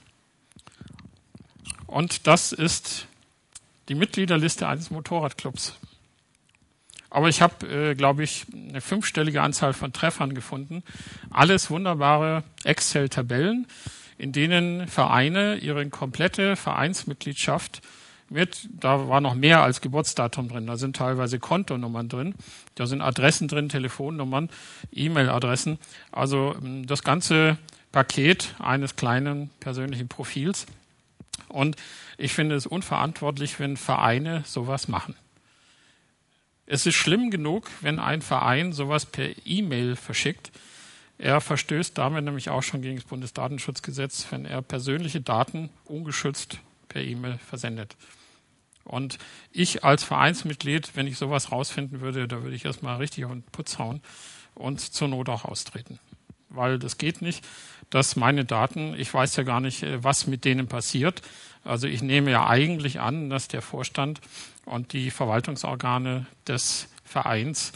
Und 1.86 2.26
das 2.26 2.52
ist 2.52 3.06
die 3.88 3.94
Mitgliederliste 3.94 4.68
eines 4.68 4.90
Motorradclubs. 4.90 5.74
Aber 7.16 7.30
ich 7.30 7.40
habe, 7.40 7.66
äh, 7.66 7.94
glaube 7.94 8.24
ich, 8.24 8.44
eine 8.52 8.82
fünfstellige 8.82 9.40
Anzahl 9.40 9.72
von 9.72 9.94
Treffern 9.94 10.34
gefunden. 10.34 10.82
Alles 11.30 11.70
wunderbare 11.70 12.42
Excel-Tabellen, 12.62 13.66
in 14.18 14.32
denen 14.32 14.86
Vereine 14.86 15.56
ihre 15.56 15.88
komplette 15.88 16.56
Vereinsmitgliedschaft 16.56 17.80
mit, 18.28 18.68
da 18.70 19.08
war 19.08 19.22
noch 19.22 19.34
mehr 19.34 19.62
als 19.62 19.80
Geburtsdatum 19.80 20.50
drin, 20.50 20.66
da 20.66 20.76
sind 20.76 20.96
teilweise 20.96 21.38
Kontonummern 21.38 22.10
drin, 22.10 22.34
da 22.74 22.84
sind 22.84 23.00
Adressen 23.00 23.48
drin, 23.48 23.70
Telefonnummern, 23.70 24.50
E-Mail-Adressen. 24.92 25.78
Also 26.12 26.54
ähm, 26.62 26.86
das 26.86 27.02
ganze 27.02 27.56
Paket 27.92 28.54
eines 28.58 28.94
kleinen 28.94 29.48
persönlichen 29.60 30.08
Profils 30.08 30.66
und 31.48 31.76
ich 32.18 32.34
finde 32.34 32.56
es 32.56 32.66
unverantwortlich, 32.66 33.58
wenn 33.58 33.78
Vereine 33.78 34.42
sowas 34.44 34.86
machen. 34.86 35.14
Es 36.66 36.84
ist 36.84 36.96
schlimm 36.96 37.30
genug, 37.30 37.70
wenn 37.80 37.98
ein 38.00 38.22
Verein 38.22 38.72
sowas 38.72 39.06
per 39.06 39.28
E-Mail 39.46 39.94
verschickt. 39.96 40.50
Er 41.18 41.40
verstößt 41.40 41.96
damit 41.96 42.24
nämlich 42.24 42.50
auch 42.50 42.62
schon 42.62 42.82
gegen 42.82 42.96
das 42.96 43.04
Bundesdatenschutzgesetz, 43.04 44.26
wenn 44.30 44.44
er 44.44 44.62
persönliche 44.62 45.20
Daten 45.20 45.70
ungeschützt 45.84 46.58
per 46.88 47.02
E-Mail 47.02 47.38
versendet. 47.38 47.96
Und 48.84 49.18
ich 49.52 49.84
als 49.84 50.04
Vereinsmitglied, 50.04 50.90
wenn 50.94 51.06
ich 51.06 51.18
sowas 51.18 51.50
rausfinden 51.52 52.00
würde, 52.00 52.28
da 52.28 52.42
würde 52.42 52.54
ich 52.54 52.64
erstmal 52.64 52.96
richtig 52.96 53.24
auf 53.24 53.32
den 53.32 53.42
Putz 53.42 53.78
hauen 53.78 54.00
und 54.54 54.80
zur 54.80 55.08
Not 55.08 55.28
auch 55.28 55.44
austreten. 55.44 55.98
weil 56.48 56.78
das 56.78 56.96
geht 56.96 57.22
nicht, 57.22 57.44
dass 57.90 58.16
meine 58.16 58.44
Daten, 58.44 58.94
ich 58.96 59.12
weiß 59.12 59.36
ja 59.36 59.42
gar 59.42 59.60
nicht, 59.60 59.82
äh, 59.82 60.02
was 60.02 60.26
mit 60.26 60.44
denen 60.44 60.68
passiert. 60.68 61.22
Also 61.64 61.86
ich 61.88 62.02
nehme 62.02 62.30
ja 62.30 62.46
eigentlich 62.46 63.00
an, 63.00 63.30
dass 63.30 63.48
der 63.48 63.62
Vorstand 63.62 64.20
und 64.66 64.92
die 64.92 65.10
Verwaltungsorgane 65.10 66.26
des 66.46 66.88
Vereins 67.04 67.72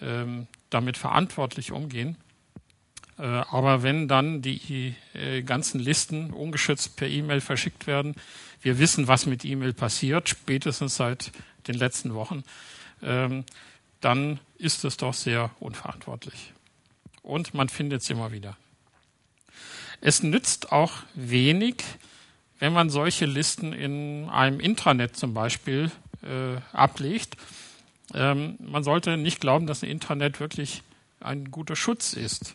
ähm, 0.00 0.48
damit 0.70 0.96
verantwortlich 0.96 1.70
umgehen. 1.70 2.16
Äh, 3.18 3.22
aber 3.22 3.82
wenn 3.82 4.08
dann 4.08 4.42
die 4.42 4.96
äh, 5.14 5.42
ganzen 5.42 5.78
Listen 5.78 6.32
ungeschützt 6.32 6.96
per 6.96 7.08
E-Mail 7.08 7.40
verschickt 7.40 7.86
werden, 7.86 8.16
wir 8.62 8.78
wissen, 8.78 9.08
was 9.08 9.26
mit 9.26 9.44
E-Mail 9.44 9.72
passiert, 9.72 10.28
spätestens 10.28 10.96
seit 10.96 11.30
den 11.68 11.76
letzten 11.76 12.14
Wochen, 12.14 12.42
ähm, 13.02 13.44
dann 14.00 14.40
ist 14.58 14.84
es 14.84 14.96
doch 14.96 15.14
sehr 15.14 15.50
unverantwortlich. 15.60 16.52
Und 17.22 17.54
man 17.54 17.68
findet 17.68 18.02
es 18.02 18.10
immer 18.10 18.32
wieder. 18.32 18.56
Es 20.00 20.22
nützt 20.22 20.72
auch 20.72 20.92
wenig, 21.14 21.84
wenn 22.58 22.72
man 22.72 22.90
solche 22.90 23.26
Listen 23.26 23.72
in 23.72 24.28
einem 24.28 24.58
Intranet 24.58 25.16
zum 25.16 25.34
Beispiel 25.34 25.92
äh, 26.22 26.56
ablegt. 26.72 27.36
Ähm, 28.14 28.56
man 28.60 28.84
sollte 28.84 29.16
nicht 29.16 29.40
glauben, 29.40 29.66
dass 29.66 29.82
ein 29.82 29.90
Intranet 29.90 30.40
wirklich 30.40 30.82
ein 31.20 31.50
guter 31.50 31.76
Schutz 31.76 32.12
ist. 32.12 32.54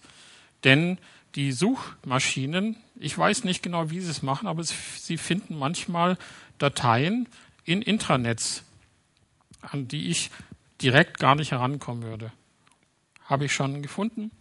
Denn 0.63 0.97
die 1.35 1.51
Suchmaschinen, 1.51 2.77
ich 2.95 3.17
weiß 3.17 3.43
nicht 3.43 3.61
genau, 3.61 3.89
wie 3.89 3.99
sie 3.99 4.11
es 4.11 4.23
machen, 4.23 4.47
aber 4.47 4.63
sie 4.63 5.17
finden 5.17 5.57
manchmal 5.57 6.17
Dateien 6.57 7.27
in 7.63 7.81
Intranets, 7.81 8.63
an 9.61 9.87
die 9.87 10.09
ich 10.09 10.31
direkt 10.81 11.19
gar 11.19 11.35
nicht 11.35 11.51
herankommen 11.51 12.03
würde. 12.03 12.31
Habe 13.25 13.45
ich 13.45 13.53
schon 13.53 13.81
gefunden. 13.81 14.31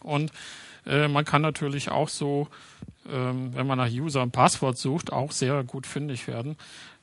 Und 0.00 0.32
äh, 0.86 1.08
man 1.08 1.24
kann 1.24 1.42
natürlich 1.42 1.90
auch 1.90 2.08
so, 2.08 2.48
wenn 3.04 3.66
man 3.66 3.78
nach 3.78 3.90
User 3.90 4.22
und 4.22 4.30
Passwort 4.30 4.78
sucht, 4.78 5.12
auch 5.12 5.32
sehr 5.32 5.64
gut 5.64 5.86
fündig 5.86 6.28
werden. 6.28 6.56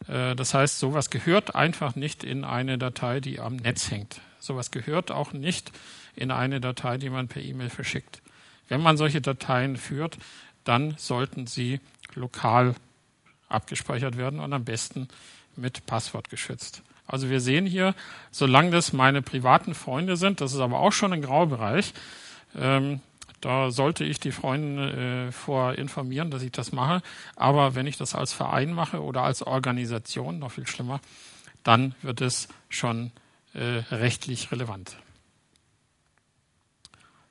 Äh, 0.07 0.35
das 0.35 0.53
heißt, 0.53 0.79
sowas 0.79 1.09
gehört 1.09 1.55
einfach 1.55 1.95
nicht 1.95 2.23
in 2.23 2.43
eine 2.43 2.77
Datei, 2.77 3.19
die 3.19 3.39
am 3.39 3.57
Netz 3.57 3.91
hängt. 3.91 4.21
Sowas 4.39 4.71
gehört 4.71 5.11
auch 5.11 5.33
nicht 5.33 5.71
in 6.15 6.31
eine 6.31 6.61
Datei, 6.61 6.97
die 6.97 7.09
man 7.09 7.27
per 7.27 7.41
E-Mail 7.41 7.69
verschickt. 7.69 8.21
Wenn 8.67 8.81
man 8.81 8.97
solche 8.97 9.19
Dateien 9.19 9.77
führt, 9.77 10.17
dann 10.63 10.95
sollten 10.97 11.47
sie 11.47 11.79
lokal 12.15 12.75
abgespeichert 13.49 14.17
werden 14.17 14.39
und 14.39 14.53
am 14.53 14.63
besten 14.63 15.07
mit 15.55 15.85
Passwort 15.85 16.29
geschützt. 16.29 16.83
Also 17.07 17.29
wir 17.29 17.41
sehen 17.41 17.65
hier, 17.65 17.95
solange 18.29 18.69
das 18.69 18.93
meine 18.93 19.21
privaten 19.23 19.73
Freunde 19.73 20.15
sind, 20.15 20.41
das 20.41 20.53
ist 20.53 20.59
aber 20.59 20.79
auch 20.79 20.91
schon 20.91 21.11
ein 21.11 21.23
Graubereich, 21.23 21.93
ähm, 22.55 23.01
da 23.41 23.71
sollte 23.71 24.03
ich 24.03 24.19
die 24.19 24.31
Freunde 24.31 25.27
äh, 25.27 25.31
vor 25.31 25.75
informieren, 25.75 26.31
dass 26.31 26.41
ich 26.41 26.51
das 26.51 26.71
mache. 26.71 27.01
Aber 27.35 27.75
wenn 27.75 27.87
ich 27.87 27.97
das 27.97 28.15
als 28.15 28.33
Verein 28.33 28.73
mache 28.73 29.01
oder 29.01 29.23
als 29.23 29.41
Organisation, 29.41 30.39
noch 30.39 30.51
viel 30.51 30.67
schlimmer, 30.67 30.99
dann 31.63 31.95
wird 32.01 32.21
es 32.21 32.47
schon 32.69 33.11
äh, 33.53 33.83
rechtlich 33.91 34.51
relevant. 34.51 34.97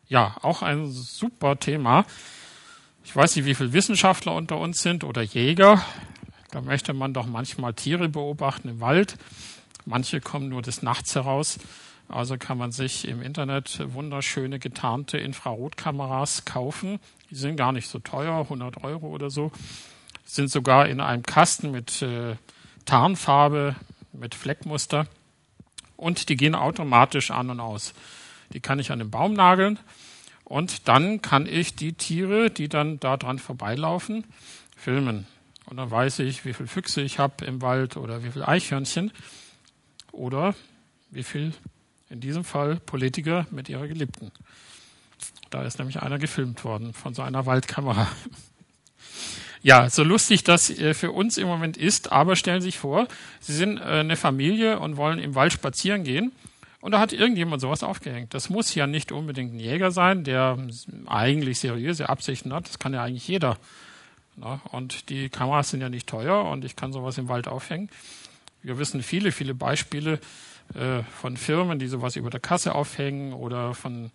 Ja, 0.08 0.36
auch 0.42 0.62
ein 0.62 0.90
super 0.90 1.58
Thema. 1.58 2.06
Ich 3.04 3.14
weiß 3.14 3.36
nicht, 3.36 3.44
wie 3.44 3.54
viele 3.54 3.72
Wissenschaftler 3.72 4.34
unter 4.34 4.58
uns 4.58 4.82
sind 4.82 5.04
oder 5.04 5.22
Jäger. 5.22 5.84
Da 6.50 6.62
möchte 6.62 6.94
man 6.94 7.12
doch 7.12 7.26
manchmal 7.26 7.74
Tiere 7.74 8.08
beobachten 8.08 8.68
im 8.68 8.80
Wald. 8.80 9.16
Manche 9.84 10.20
kommen 10.20 10.48
nur 10.48 10.62
des 10.62 10.82
Nachts 10.82 11.14
heraus. 11.14 11.58
Also 12.08 12.38
kann 12.38 12.56
man 12.56 12.72
sich 12.72 13.06
im 13.06 13.22
Internet 13.22 13.80
wunderschöne 13.92 14.58
getarnte 14.58 15.18
Infrarotkameras 15.18 16.46
kaufen. 16.46 16.98
Die 17.30 17.34
sind 17.34 17.56
gar 17.56 17.72
nicht 17.72 17.88
so 17.88 17.98
teuer, 17.98 18.40
100 18.40 18.82
Euro 18.82 19.08
oder 19.08 19.28
so. 19.28 19.52
Sind 20.24 20.50
sogar 20.50 20.88
in 20.88 21.00
einem 21.00 21.22
Kasten 21.22 21.70
mit 21.70 22.00
äh, 22.02 22.36
Tarnfarbe, 22.86 23.76
mit 24.12 24.34
Fleckmuster. 24.34 25.06
Und 25.96 26.28
die 26.30 26.36
gehen 26.36 26.54
automatisch 26.54 27.30
an 27.30 27.50
und 27.50 27.60
aus. 27.60 27.92
Die 28.52 28.60
kann 28.60 28.78
ich 28.78 28.90
an 28.90 29.00
den 29.00 29.10
Baum 29.10 29.34
nageln. 29.34 29.78
Und 30.44 30.88
dann 30.88 31.20
kann 31.20 31.44
ich 31.44 31.76
die 31.76 31.92
Tiere, 31.92 32.50
die 32.50 32.70
dann 32.70 32.98
da 33.00 33.18
dran 33.18 33.38
vorbeilaufen, 33.38 34.24
filmen. 34.74 35.26
Und 35.66 35.76
dann 35.76 35.90
weiß 35.90 36.20
ich, 36.20 36.46
wie 36.46 36.54
viele 36.54 36.68
Füchse 36.68 37.02
ich 37.02 37.18
habe 37.18 37.44
im 37.44 37.60
Wald 37.60 37.98
oder 37.98 38.24
wie 38.24 38.30
viele 38.30 38.48
Eichhörnchen 38.48 39.12
oder 40.10 40.54
wie 41.10 41.22
viel, 41.22 41.52
in 42.10 42.20
diesem 42.20 42.44
Fall, 42.44 42.76
Politiker 42.76 43.46
mit 43.50 43.68
ihrer 43.68 43.86
Geliebten. 43.86 44.30
Da 45.50 45.62
ist 45.62 45.78
nämlich 45.78 46.00
einer 46.02 46.18
gefilmt 46.18 46.64
worden 46.64 46.92
von 46.92 47.14
so 47.14 47.22
einer 47.22 47.46
Waldkamera. 47.46 48.08
Ja, 49.62 49.90
so 49.90 50.04
lustig 50.04 50.44
das 50.44 50.70
äh, 50.70 50.94
für 50.94 51.10
uns 51.10 51.36
im 51.36 51.48
Moment 51.48 51.76
ist, 51.76 52.12
aber 52.12 52.36
stellen 52.36 52.60
Sie 52.60 52.68
sich 52.68 52.78
vor, 52.78 53.08
Sie 53.40 53.54
sind 53.54 53.78
äh, 53.78 53.82
eine 53.82 54.16
Familie 54.16 54.78
und 54.78 54.96
wollen 54.96 55.18
im 55.18 55.34
Wald 55.34 55.52
spazieren 55.52 56.04
gehen 56.04 56.32
und 56.80 56.92
da 56.92 57.00
hat 57.00 57.12
irgendjemand 57.12 57.60
sowas 57.60 57.82
aufgehängt. 57.82 58.34
Das 58.34 58.50
muss 58.50 58.74
ja 58.74 58.86
nicht 58.86 59.10
unbedingt 59.10 59.54
ein 59.54 59.60
Jäger 59.60 59.90
sein, 59.90 60.22
der 60.22 60.58
eigentlich 61.06 61.58
seriöse 61.58 62.08
Absichten 62.08 62.52
hat. 62.52 62.68
Das 62.68 62.78
kann 62.78 62.94
ja 62.94 63.02
eigentlich 63.02 63.26
jeder. 63.26 63.58
Und 64.70 65.10
die 65.10 65.28
Kameras 65.28 65.70
sind 65.70 65.80
ja 65.80 65.88
nicht 65.88 66.06
teuer 66.06 66.44
und 66.44 66.64
ich 66.64 66.76
kann 66.76 66.92
sowas 66.92 67.18
im 67.18 67.28
Wald 67.28 67.48
aufhängen. 67.48 67.90
Wir 68.62 68.78
wissen 68.78 69.02
viele, 69.02 69.32
viele 69.32 69.54
Beispiele 69.54 70.20
äh, 70.74 71.02
von 71.02 71.36
Firmen, 71.36 71.78
die 71.78 71.88
sowas 71.88 72.16
über 72.16 72.30
der 72.30 72.40
Kasse 72.40 72.74
aufhängen 72.74 73.32
oder 73.32 73.74
von 73.74 74.10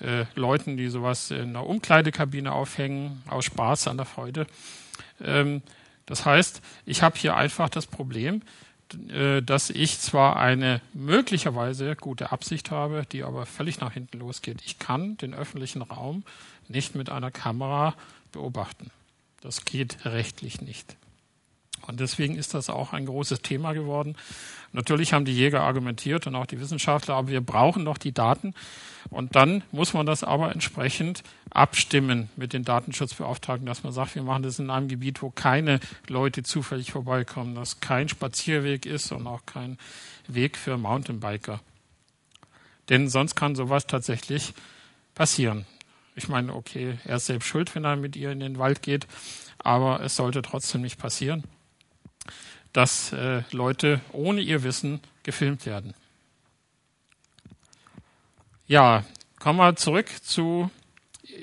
äh, 0.00 0.24
Leuten, 0.34 0.76
die 0.76 0.88
sowas 0.88 1.30
in 1.30 1.52
der 1.52 1.66
Umkleidekabine 1.66 2.52
aufhängen, 2.52 3.22
aus 3.28 3.44
Spaß 3.44 3.88
an 3.88 3.96
der 3.96 4.06
Freude. 4.06 4.46
Ähm, 5.22 5.62
das 6.06 6.26
heißt, 6.26 6.60
ich 6.84 7.02
habe 7.02 7.18
hier 7.18 7.36
einfach 7.36 7.68
das 7.68 7.86
Problem, 7.86 8.42
äh, 9.08 9.42
dass 9.42 9.70
ich 9.70 10.00
zwar 10.00 10.36
eine 10.36 10.80
möglicherweise 10.92 11.96
gute 11.96 12.32
Absicht 12.32 12.70
habe, 12.70 13.04
die 13.10 13.22
aber 13.22 13.46
völlig 13.46 13.80
nach 13.80 13.92
hinten 13.92 14.18
losgeht. 14.18 14.60
Ich 14.64 14.78
kann 14.78 15.16
den 15.18 15.34
öffentlichen 15.34 15.82
Raum 15.82 16.24
nicht 16.68 16.94
mit 16.94 17.10
einer 17.10 17.30
Kamera 17.30 17.94
beobachten. 18.32 18.90
Das 19.40 19.64
geht 19.64 20.04
rechtlich 20.04 20.60
nicht. 20.60 20.96
Und 21.86 22.00
deswegen 22.00 22.36
ist 22.36 22.54
das 22.54 22.70
auch 22.70 22.92
ein 22.92 23.06
großes 23.06 23.42
Thema 23.42 23.72
geworden. 23.72 24.16
Natürlich 24.72 25.12
haben 25.12 25.24
die 25.24 25.36
Jäger 25.36 25.62
argumentiert 25.62 26.26
und 26.26 26.34
auch 26.34 26.46
die 26.46 26.60
Wissenschaftler, 26.60 27.14
aber 27.16 27.28
wir 27.28 27.40
brauchen 27.42 27.84
doch 27.84 27.98
die 27.98 28.12
Daten. 28.12 28.54
Und 29.10 29.36
dann 29.36 29.62
muss 29.70 29.92
man 29.92 30.06
das 30.06 30.24
aber 30.24 30.52
entsprechend 30.52 31.22
abstimmen 31.50 32.30
mit 32.36 32.54
den 32.54 32.64
Datenschutzbeauftragten, 32.64 33.66
dass 33.66 33.82
man 33.82 33.92
sagt, 33.92 34.14
wir 34.14 34.22
machen 34.22 34.42
das 34.42 34.58
in 34.58 34.70
einem 34.70 34.88
Gebiet, 34.88 35.20
wo 35.20 35.30
keine 35.30 35.80
Leute 36.08 36.42
zufällig 36.42 36.92
vorbeikommen, 36.92 37.54
dass 37.54 37.80
kein 37.80 38.08
Spazierweg 38.08 38.86
ist 38.86 39.12
und 39.12 39.26
auch 39.26 39.44
kein 39.44 39.76
Weg 40.28 40.56
für 40.56 40.78
Mountainbiker. 40.78 41.60
Denn 42.88 43.08
sonst 43.08 43.34
kann 43.34 43.54
sowas 43.54 43.86
tatsächlich 43.86 44.54
passieren. 45.14 45.66
Ich 46.14 46.28
meine, 46.28 46.54
okay, 46.54 46.98
er 47.04 47.16
ist 47.16 47.26
selbst 47.26 47.46
schuld, 47.46 47.74
wenn 47.74 47.84
er 47.84 47.96
mit 47.96 48.16
ihr 48.16 48.32
in 48.32 48.40
den 48.40 48.58
Wald 48.58 48.82
geht, 48.82 49.06
aber 49.58 50.00
es 50.00 50.16
sollte 50.16 50.40
trotzdem 50.40 50.80
nicht 50.80 50.98
passieren 50.98 51.44
dass 52.72 53.12
äh, 53.12 53.42
Leute 53.50 54.00
ohne 54.12 54.40
ihr 54.40 54.62
Wissen 54.62 55.00
gefilmt 55.22 55.66
werden. 55.66 55.94
Ja, 58.66 59.04
kommen 59.38 59.58
wir 59.58 59.76
zurück 59.76 60.08
zu 60.22 60.70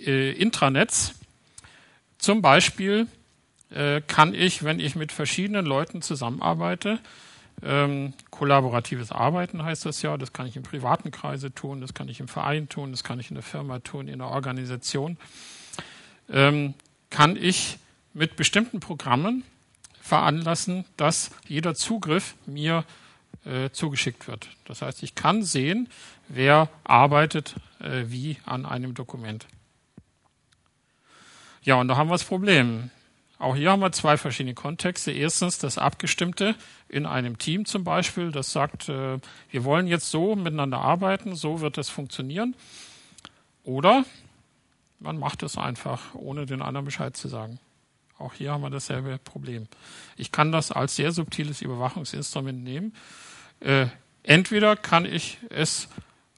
äh, 0.05 0.31
Intranets. 0.31 1.13
Zum 2.17 2.41
Beispiel 2.41 3.07
äh, 3.71 4.01
kann 4.01 4.33
ich, 4.33 4.63
wenn 4.63 4.79
ich 4.79 4.95
mit 4.95 5.11
verschiedenen 5.11 5.65
Leuten 5.65 6.01
zusammenarbeite, 6.01 6.99
ähm, 7.61 8.13
kollaboratives 8.29 9.11
Arbeiten 9.11 9.63
heißt 9.63 9.85
das 9.85 10.01
ja, 10.01 10.17
das 10.17 10.31
kann 10.31 10.47
ich 10.47 10.55
im 10.55 10.63
privaten 10.63 11.11
Kreise 11.11 11.53
tun, 11.53 11.81
das 11.81 11.93
kann 11.93 12.07
ich 12.07 12.19
im 12.19 12.29
Verein 12.29 12.69
tun, 12.69 12.91
das 12.91 13.03
kann 13.03 13.19
ich 13.19 13.29
in 13.29 13.35
der 13.35 13.43
Firma 13.43 13.79
tun, 13.79 14.07
in 14.07 14.19
der 14.19 14.29
Organisation, 14.29 15.17
ähm, 16.29 16.73
kann 17.09 17.35
ich 17.35 17.77
mit 18.13 18.37
bestimmten 18.37 18.79
Programmen 18.79 19.43
veranlassen, 20.09 20.85
dass 20.97 21.31
jeder 21.47 21.75
Zugriff 21.75 22.35
mir 22.45 22.83
äh, 23.45 23.69
zugeschickt 23.69 24.27
wird. 24.27 24.49
Das 24.65 24.81
heißt, 24.81 25.03
ich 25.03 25.15
kann 25.15 25.43
sehen, 25.43 25.87
wer 26.27 26.69
arbeitet 26.83 27.55
äh, 27.79 28.05
wie 28.07 28.37
an 28.45 28.65
einem 28.65 28.93
Dokument. 28.93 29.45
Ja, 31.61 31.75
und 31.75 31.87
da 31.87 31.97
haben 31.97 32.09
wir 32.09 32.15
das 32.15 32.23
Problem. 32.23 32.89
Auch 33.37 33.55
hier 33.55 33.71
haben 33.71 33.81
wir 33.81 33.91
zwei 33.91 34.17
verschiedene 34.17 34.55
Kontexte. 34.55 35.11
Erstens 35.11 35.59
das 35.59 35.77
Abgestimmte 35.77 36.55
in 36.89 37.05
einem 37.05 37.37
Team 37.37 37.65
zum 37.65 37.83
Beispiel, 37.83 38.31
das 38.31 38.51
sagt, 38.51 38.89
äh, 38.89 39.19
wir 39.49 39.63
wollen 39.63 39.87
jetzt 39.87 40.09
so 40.09 40.35
miteinander 40.35 40.79
arbeiten, 40.79 41.35
so 41.35 41.61
wird 41.61 41.77
es 41.77 41.89
funktionieren. 41.89 42.55
Oder 43.63 44.03
man 44.99 45.17
macht 45.17 45.43
es 45.43 45.57
einfach, 45.57 46.15
ohne 46.15 46.45
den 46.45 46.61
anderen 46.61 46.85
Bescheid 46.85 47.15
zu 47.15 47.27
sagen. 47.27 47.59
Auch 48.19 48.33
hier 48.33 48.51
haben 48.51 48.61
wir 48.61 48.69
dasselbe 48.69 49.17
Problem. 49.17 49.67
Ich 50.17 50.31
kann 50.31 50.51
das 50.51 50.71
als 50.71 50.95
sehr 50.95 51.11
subtiles 51.11 51.61
Überwachungsinstrument 51.61 52.63
nehmen. 52.63 52.93
Äh, 53.61 53.87
entweder 54.23 54.75
kann 54.75 55.05
ich 55.05 55.37
es 55.49 55.87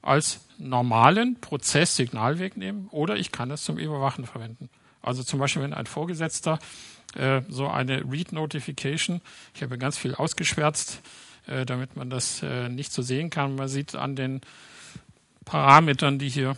als 0.00 0.40
normalen 0.58 1.40
Prozesssignalweg 1.40 2.56
nehmen 2.56 2.88
oder 2.90 3.16
ich 3.16 3.32
kann 3.32 3.50
es 3.50 3.64
zum 3.64 3.78
Überwachen 3.78 4.26
verwenden. 4.26 4.70
Also 5.02 5.22
zum 5.22 5.40
Beispiel, 5.40 5.62
wenn 5.62 5.74
ein 5.74 5.86
Vorgesetzter 5.86 6.58
äh, 7.14 7.42
so 7.48 7.68
eine 7.68 8.10
Read-Notification, 8.10 9.20
ich 9.54 9.62
habe 9.62 9.76
ganz 9.76 9.98
viel 9.98 10.14
ausgeschwärzt, 10.14 11.00
äh, 11.46 11.66
damit 11.66 11.96
man 11.96 12.10
das 12.10 12.42
äh, 12.42 12.68
nicht 12.68 12.92
so 12.92 13.02
sehen 13.02 13.30
kann. 13.30 13.56
Man 13.56 13.68
sieht 13.68 13.96
an 13.96 14.14
den 14.14 14.40
Parametern, 15.44 16.18
die 16.18 16.28
hier 16.28 16.56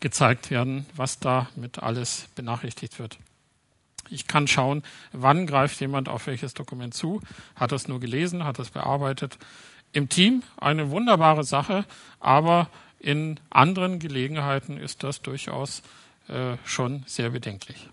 gezeigt 0.00 0.50
werden, 0.50 0.86
was 0.94 1.18
damit 1.18 1.80
alles 1.80 2.28
benachrichtigt 2.36 3.00
wird. 3.00 3.18
Ich 4.10 4.26
kann 4.26 4.46
schauen, 4.46 4.82
wann 5.12 5.46
greift 5.46 5.80
jemand 5.80 6.08
auf 6.08 6.26
welches 6.26 6.54
Dokument 6.54 6.94
zu, 6.94 7.20
hat 7.56 7.72
es 7.72 7.88
nur 7.88 8.00
gelesen, 8.00 8.44
hat 8.44 8.58
es 8.58 8.70
bearbeitet. 8.70 9.38
Im 9.92 10.08
Team 10.08 10.42
eine 10.56 10.90
wunderbare 10.90 11.44
Sache, 11.44 11.84
aber 12.20 12.68
in 12.98 13.38
anderen 13.50 13.98
Gelegenheiten 13.98 14.76
ist 14.76 15.02
das 15.02 15.22
durchaus 15.22 15.82
äh, 16.28 16.56
schon 16.64 17.04
sehr 17.06 17.30
bedenklich. 17.30 17.88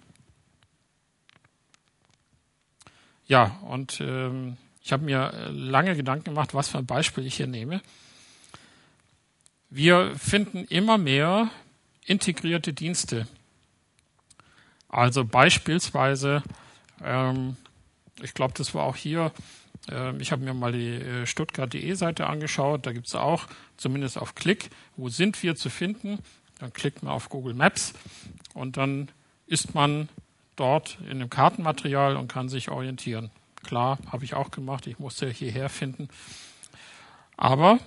Ja, 3.28 3.58
und 3.68 4.02
ähm, 4.02 4.58
ich 4.84 4.94
habe 4.94 5.04
mir 5.04 5.50
lange 5.52 5.96
Gedanken 5.96 6.26
gemacht, 6.26 6.54
was 6.54 6.70
für 6.70 6.78
ein 6.78 6.86
Beispiel 6.86 7.26
ich 7.26 7.36
hier 7.38 7.48
nehme. 7.48 7.82
Wir 9.70 10.16
finden 10.16 10.66
immer 10.66 10.98
mehr 10.98 11.50
integrierte 12.06 12.72
Dienste. 12.72 13.28
Also 14.96 15.26
beispielsweise, 15.26 16.42
ähm, 17.04 17.58
ich 18.22 18.34
glaube, 18.34 18.54
das 18.56 18.74
war 18.74 18.84
auch 18.84 18.96
hier, 18.96 19.34
äh, 19.92 20.16
ich 20.22 20.32
habe 20.32 20.46
mir 20.46 20.54
mal 20.54 20.72
die 20.72 20.94
äh, 20.94 21.26
Stuttgart.de 21.26 21.94
Seite 21.96 22.28
angeschaut, 22.28 22.86
da 22.86 22.94
gibt 22.94 23.08
es 23.08 23.16
auch, 23.16 23.48
zumindest 23.76 24.18
auf 24.18 24.36
Klick, 24.36 24.70
wo 24.96 25.10
sind 25.10 25.44
wir 25.44 25.58
zu 25.58 25.70
finden. 25.70 26.20
Dann 26.60 26.72
klickt 26.72 27.04
man 27.04 27.12
auf 27.12 27.28
Google 27.28 27.54
Maps 27.54 27.94
und 28.54 28.78
dann 28.78 29.10
ist 29.48 29.76
man 29.76 30.08
dort 30.56 30.98
in 31.12 31.20
dem 31.20 31.30
Kartenmaterial 31.30 32.16
und 32.16 32.30
kann 32.30 32.48
sich 32.48 32.70
orientieren. 32.70 33.32
Klar, 33.66 33.98
habe 34.14 34.24
ich 34.24 34.34
auch 34.34 34.50
gemacht, 34.50 34.88
ich 34.88 34.98
musste 34.98 35.30
hierher 35.30 35.68
finden. 35.68 36.08
Aber 37.36 37.80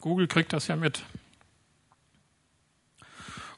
Google 0.00 0.26
kriegt 0.26 0.52
das 0.52 0.66
ja 0.66 0.76
mit. 0.76 1.04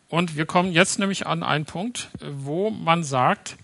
Und 0.09 0.37
wir 0.37 0.47
kommen 0.47 0.73
jetzt 0.73 0.99
nämlich 0.99 1.27
an 1.27 1.43
einen 1.43 1.67
Punkt, 1.67 2.09
wo 2.21 2.71
man 2.71 3.05
sagt, 3.05 3.57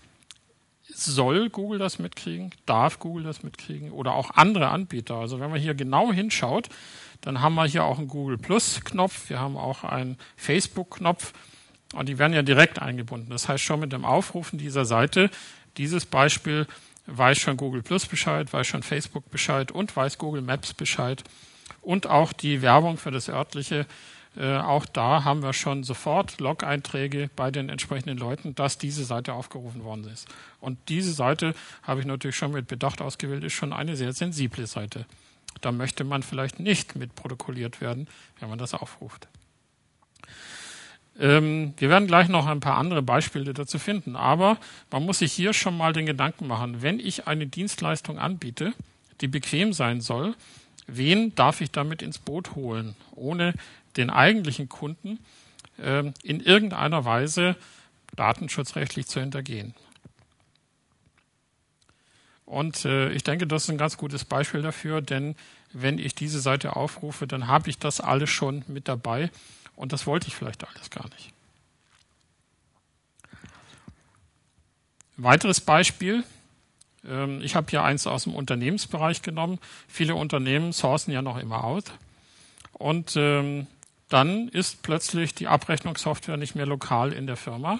soll 0.87 1.49
Google 1.49 1.79
das 1.79 1.99
mitkriegen? 1.99 2.51
Darf 2.65 2.99
Google 2.99 3.23
das 3.23 3.43
mitkriegen? 3.43 3.91
Oder 3.91 4.13
auch 4.13 4.31
andere 4.31 4.69
Anbieter? 4.69 5.15
Also 5.15 5.39
wenn 5.39 5.49
man 5.49 5.59
hier 5.59 5.73
genau 5.73 6.13
hinschaut, 6.13 6.69
dann 7.21 7.41
haben 7.41 7.55
wir 7.55 7.65
hier 7.65 7.83
auch 7.83 7.97
einen 7.97 8.07
Google 8.07 8.37
Plus 8.37 8.81
Knopf, 8.83 9.29
wir 9.29 9.39
haben 9.39 9.57
auch 9.57 9.83
einen 9.83 10.17
Facebook 10.35 10.97
Knopf 10.97 11.33
und 11.93 12.07
die 12.07 12.19
werden 12.19 12.33
ja 12.33 12.43
direkt 12.43 12.79
eingebunden. 12.79 13.31
Das 13.31 13.49
heißt 13.49 13.63
schon 13.63 13.79
mit 13.79 13.91
dem 13.91 14.05
Aufrufen 14.05 14.59
dieser 14.59 14.85
Seite, 14.85 15.31
dieses 15.77 16.05
Beispiel 16.05 16.67
weiß 17.07 17.37
schon 17.37 17.57
Google 17.57 17.81
Plus 17.81 18.05
Bescheid, 18.05 18.51
weiß 18.51 18.67
schon 18.67 18.83
Facebook 18.83 19.29
Bescheid 19.31 19.71
und 19.71 19.95
weiß 19.95 20.17
Google 20.17 20.41
Maps 20.41 20.73
Bescheid 20.73 21.23
und 21.81 22.07
auch 22.07 22.31
die 22.33 22.61
Werbung 22.61 22.97
für 22.97 23.11
das 23.11 23.29
örtliche 23.29 23.85
äh, 24.37 24.57
auch 24.57 24.85
da 24.85 25.23
haben 25.23 25.43
wir 25.43 25.53
schon 25.53 25.83
sofort 25.83 26.39
Log-Einträge 26.39 27.29
bei 27.35 27.51
den 27.51 27.69
entsprechenden 27.69 28.17
Leuten, 28.17 28.55
dass 28.55 28.77
diese 28.77 29.05
Seite 29.05 29.33
aufgerufen 29.33 29.83
worden 29.83 30.05
ist. 30.11 30.27
Und 30.59 30.77
diese 30.89 31.13
Seite 31.13 31.53
habe 31.83 32.01
ich 32.01 32.05
natürlich 32.05 32.35
schon 32.35 32.51
mit 32.51 32.67
Bedacht 32.67 33.01
ausgewählt, 33.01 33.43
ist 33.43 33.53
schon 33.53 33.73
eine 33.73 33.95
sehr 33.95 34.13
sensible 34.13 34.67
Seite. 34.67 35.05
Da 35.61 35.71
möchte 35.71 36.03
man 36.03 36.23
vielleicht 36.23 36.59
nicht 36.59 36.95
mit 36.95 37.15
protokolliert 37.15 37.79
werden, 37.79 38.07
wenn 38.39 38.49
man 38.49 38.57
das 38.57 38.73
aufruft. 38.73 39.27
Ähm, 41.17 41.73
wir 41.77 41.89
werden 41.89 42.07
gleich 42.07 42.27
noch 42.27 42.45
ein 42.45 42.59
paar 42.59 42.77
andere 42.77 43.01
Beispiele 43.01 43.53
dazu 43.53 43.79
finden, 43.79 44.15
aber 44.15 44.57
man 44.91 45.05
muss 45.05 45.19
sich 45.19 45.31
hier 45.31 45.53
schon 45.53 45.77
mal 45.77 45.93
den 45.93 46.05
Gedanken 46.05 46.47
machen, 46.47 46.81
wenn 46.81 46.99
ich 46.99 47.27
eine 47.27 47.47
Dienstleistung 47.47 48.19
anbiete, 48.19 48.73
die 49.21 49.27
bequem 49.27 49.71
sein 49.71 50.01
soll, 50.01 50.35
wen 50.87 51.33
darf 51.35 51.61
ich 51.61 51.71
damit 51.71 52.01
ins 52.01 52.17
Boot 52.17 52.55
holen, 52.55 52.95
ohne 53.15 53.53
den 53.97 54.09
eigentlichen 54.09 54.69
Kunden 54.69 55.19
äh, 55.77 56.11
in 56.23 56.39
irgendeiner 56.39 57.05
Weise 57.05 57.55
datenschutzrechtlich 58.15 59.07
zu 59.07 59.19
hintergehen. 59.19 59.73
Und 62.45 62.85
äh, 62.85 63.09
ich 63.11 63.23
denke, 63.23 63.47
das 63.47 63.63
ist 63.63 63.69
ein 63.69 63.77
ganz 63.77 63.97
gutes 63.97 64.23
Beispiel 64.23 64.61
dafür, 64.61 65.01
denn 65.01 65.35
wenn 65.73 65.97
ich 65.97 66.15
diese 66.15 66.39
Seite 66.39 66.75
aufrufe, 66.75 67.27
dann 67.27 67.47
habe 67.47 67.69
ich 67.69 67.79
das 67.79 67.99
alles 67.99 68.29
schon 68.29 68.63
mit 68.67 68.87
dabei 68.87 69.31
und 69.75 69.91
das 69.91 70.05
wollte 70.05 70.27
ich 70.27 70.35
vielleicht 70.35 70.65
alles 70.67 70.89
gar 70.89 71.09
nicht. 71.09 71.31
Weiteres 75.17 75.59
Beispiel, 75.61 76.23
ähm, 77.07 77.41
ich 77.41 77.55
habe 77.55 77.67
hier 77.69 77.83
eins 77.83 78.05
aus 78.05 78.23
dem 78.23 78.35
Unternehmensbereich 78.35 79.21
genommen. 79.21 79.59
Viele 79.87 80.15
Unternehmen 80.15 80.71
sourcen 80.71 81.11
ja 81.11 81.21
noch 81.21 81.37
immer 81.37 81.63
aus. 81.63 81.83
Und 82.73 83.13
ähm, 83.15 83.67
dann 84.09 84.47
ist 84.49 84.83
plötzlich 84.83 85.33
die 85.33 85.47
Abrechnungssoftware 85.47 86.37
nicht 86.37 86.55
mehr 86.55 86.65
lokal 86.65 87.11
in 87.11 87.27
der 87.27 87.37
Firma, 87.37 87.79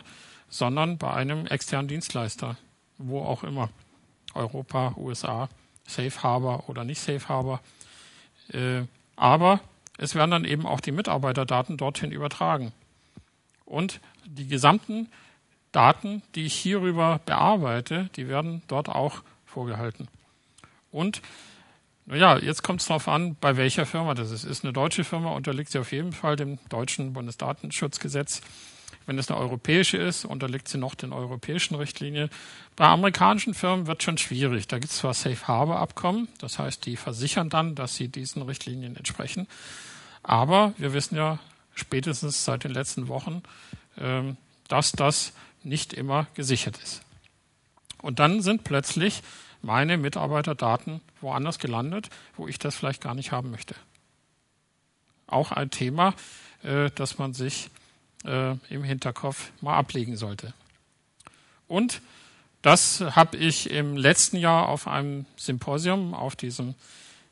sondern 0.50 0.98
bei 0.98 1.14
einem 1.14 1.46
externen 1.48 1.88
Dienstleister, 1.88 2.58
wo 2.98 3.22
auch 3.22 3.44
immer. 3.44 3.70
Europa, 4.34 4.94
USA, 4.98 5.50
Safe 5.88 6.24
Harbor 6.24 6.70
oder 6.70 6.84
nicht 6.84 7.00
Safe 7.00 7.28
Harbor. 7.30 7.62
Äh, 8.52 8.84
aber 9.16 9.62
es 9.98 10.14
werden 10.14 10.32
dann 10.32 10.46
eben 10.46 10.66
auch 10.66 10.82
die 10.82 10.92
Mitarbeiterdaten 10.92 11.78
dorthin 11.78 12.12
übertragen. 12.12 12.74
Und 13.66 14.02
die 14.26 14.48
gesamten 14.48 15.10
Daten, 15.72 16.22
die 16.36 16.46
ich 16.46 16.56
hierüber 16.56 17.20
bearbeite, 17.26 18.10
die 18.16 18.28
werden 18.28 18.62
dort 18.68 18.90
auch 18.90 19.24
vorgehalten. 19.46 20.08
Und 20.92 21.22
naja, 22.06 22.38
jetzt 22.38 22.62
kommt 22.62 22.82
es 22.82 22.88
darauf 22.88 23.08
an, 23.08 23.36
bei 23.40 23.58
welcher 23.58 23.86
Firma 23.86 24.14
das 24.14 24.32
ist. 24.32 24.44
Ist 24.44 24.64
eine 24.64 24.74
deutsche 24.74 25.04
Firma, 25.04 25.32
unterliegt 25.32 25.72
sie 25.72 25.80
auf 25.80 25.92
jeden 25.92 26.12
Fall 26.12 26.36
dem 26.36 26.60
deutschen 26.70 27.14
Bundesdatenschutzgesetz. 27.14 28.42
Wenn 29.08 29.20
es 29.20 29.30
eine 29.30 29.40
europäische 29.40 29.98
ist, 29.98 30.26
unterliegt 30.26 30.68
sie 30.68 30.78
noch 30.78 30.96
den 30.96 31.14
europäischen 31.14 31.76
Richtlinien. 31.76 32.30
Bei 32.76 32.86
amerikanischen 32.86 33.54
Firmen 33.54 33.88
wird 33.88 34.04
schon 34.04 34.18
schwierig. 34.18 34.68
Da 34.68 34.80
gibt 34.80 34.92
es 34.92 35.00
zwar 35.00 35.14
Safe 35.14 35.48
Harbor 35.48 35.80
Abkommen, 35.80 36.28
das 36.40 36.58
heißt, 36.60 36.86
die 36.86 36.96
versichern 36.96 37.50
dann, 37.50 37.76
dass 37.76 37.96
sie 37.96 38.08
diesen 38.08 38.42
Richtlinien 38.42 38.96
entsprechen. 38.96 39.48
Aber 40.24 40.74
wir 40.78 40.94
wissen 40.94 41.16
ja 41.16 41.40
spätestens 41.76 42.46
seit 42.46 42.64
den 42.64 42.72
letzten 42.72 43.08
Wochen, 43.08 43.44
ähm, 44.00 44.38
dass 44.68 44.92
das 44.92 45.34
nicht 45.64 45.94
immer 45.94 46.28
gesichert 46.34 46.78
ist. 46.84 47.02
Und 48.02 48.20
dann 48.20 48.42
sind 48.42 48.64
plötzlich 48.64 49.22
meine 49.66 49.98
Mitarbeiterdaten 49.98 51.02
woanders 51.22 51.58
gelandet, 51.58 52.10
wo 52.38 52.48
ich 52.48 52.60
das 52.60 52.76
vielleicht 52.76 53.02
gar 53.02 53.16
nicht 53.16 53.32
haben 53.32 53.50
möchte. 53.50 53.76
Auch 55.28 55.52
ein 55.52 55.72
Thema, 55.72 56.14
äh, 56.62 56.92
das 56.94 57.18
man 57.18 57.34
sich 57.34 57.72
äh, 58.26 58.56
im 58.70 58.84
Hinterkopf 58.84 59.52
mal 59.62 59.76
ablegen 59.76 60.18
sollte. 60.18 60.54
Und 61.68 62.02
das 62.62 63.02
habe 63.02 63.38
ich 63.38 63.72
im 63.72 63.98
letzten 63.98 64.38
Jahr 64.38 64.70
auf 64.70 64.88
einem 64.88 65.26
Symposium, 65.36 66.14
auf 66.14 66.36
diesem 66.36 66.76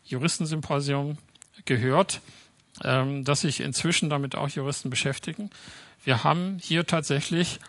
Juristensymposium 0.03 1.19
gehört, 1.65 2.19
ähm, 2.83 3.23
dass 3.23 3.41
sich 3.41 3.59
inzwischen 3.59 4.09
damit 4.09 4.35
auch 4.35 4.49
Juristen 4.49 4.89
beschäftigen. 4.89 5.51
Wir 6.03 6.23
haben 6.23 6.57
hier 6.59 6.87
tatsächlich 6.87 7.59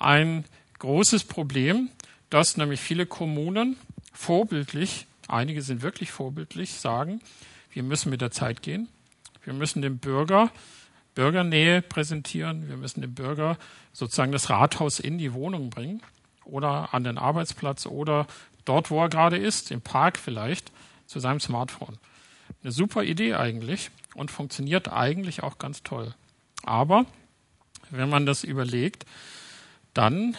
ein 0.00 0.44
großes 0.80 1.22
Problem, 1.24 1.90
dass 2.30 2.56
nämlich 2.56 2.80
viele 2.80 3.06
Kommunen 3.06 3.76
vorbildlich, 4.18 5.06
einige 5.28 5.62
sind 5.62 5.82
wirklich 5.82 6.10
vorbildlich, 6.10 6.74
sagen, 6.74 7.20
wir 7.70 7.84
müssen 7.84 8.10
mit 8.10 8.20
der 8.20 8.32
Zeit 8.32 8.62
gehen. 8.62 8.88
Wir 9.44 9.52
müssen 9.52 9.80
dem 9.80 9.98
Bürger 9.98 10.50
Bürgernähe 11.14 11.82
präsentieren. 11.82 12.68
Wir 12.68 12.76
müssen 12.76 13.00
dem 13.00 13.14
Bürger 13.14 13.58
sozusagen 13.92 14.30
das 14.30 14.50
Rathaus 14.50 15.00
in 15.00 15.18
die 15.18 15.32
Wohnung 15.32 15.68
bringen 15.70 16.00
oder 16.44 16.94
an 16.94 17.02
den 17.02 17.18
Arbeitsplatz 17.18 17.86
oder 17.86 18.26
dort, 18.64 18.90
wo 18.90 19.02
er 19.02 19.08
gerade 19.08 19.36
ist, 19.36 19.70
im 19.70 19.80
Park 19.80 20.16
vielleicht, 20.16 20.70
zu 21.06 21.18
seinem 21.18 21.40
Smartphone. 21.40 21.98
Eine 22.62 22.70
super 22.70 23.02
Idee 23.02 23.34
eigentlich 23.34 23.90
und 24.14 24.30
funktioniert 24.30 24.92
eigentlich 24.92 25.42
auch 25.42 25.58
ganz 25.58 25.82
toll. 25.82 26.14
Aber 26.62 27.04
wenn 27.90 28.08
man 28.08 28.26
das 28.26 28.44
überlegt, 28.44 29.04
dann, 29.94 30.36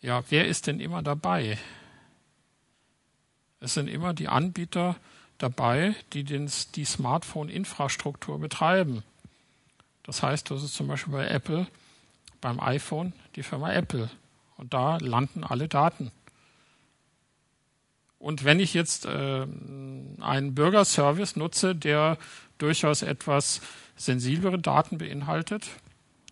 ja, 0.00 0.24
wer 0.30 0.48
ist 0.48 0.66
denn 0.66 0.80
immer 0.80 1.02
dabei? 1.02 1.58
Es 3.62 3.74
sind 3.74 3.86
immer 3.86 4.12
die 4.12 4.26
Anbieter 4.26 4.96
dabei, 5.38 5.94
die 6.12 6.24
den, 6.24 6.50
die 6.74 6.84
Smartphone-Infrastruktur 6.84 8.40
betreiben. 8.40 9.04
Das 10.02 10.20
heißt, 10.20 10.50
das 10.50 10.64
ist 10.64 10.74
zum 10.74 10.88
Beispiel 10.88 11.12
bei 11.12 11.28
Apple, 11.28 11.68
beim 12.40 12.58
iPhone, 12.58 13.12
die 13.36 13.44
Firma 13.44 13.72
Apple. 13.72 14.10
Und 14.56 14.74
da 14.74 14.96
landen 14.96 15.44
alle 15.44 15.68
Daten. 15.68 16.10
Und 18.18 18.42
wenn 18.42 18.58
ich 18.58 18.74
jetzt 18.74 19.06
äh, 19.06 19.46
einen 20.20 20.54
Bürgerservice 20.56 21.36
nutze, 21.36 21.76
der 21.76 22.18
durchaus 22.58 23.02
etwas 23.02 23.60
sensiblere 23.94 24.58
Daten 24.58 24.98
beinhaltet, 24.98 25.68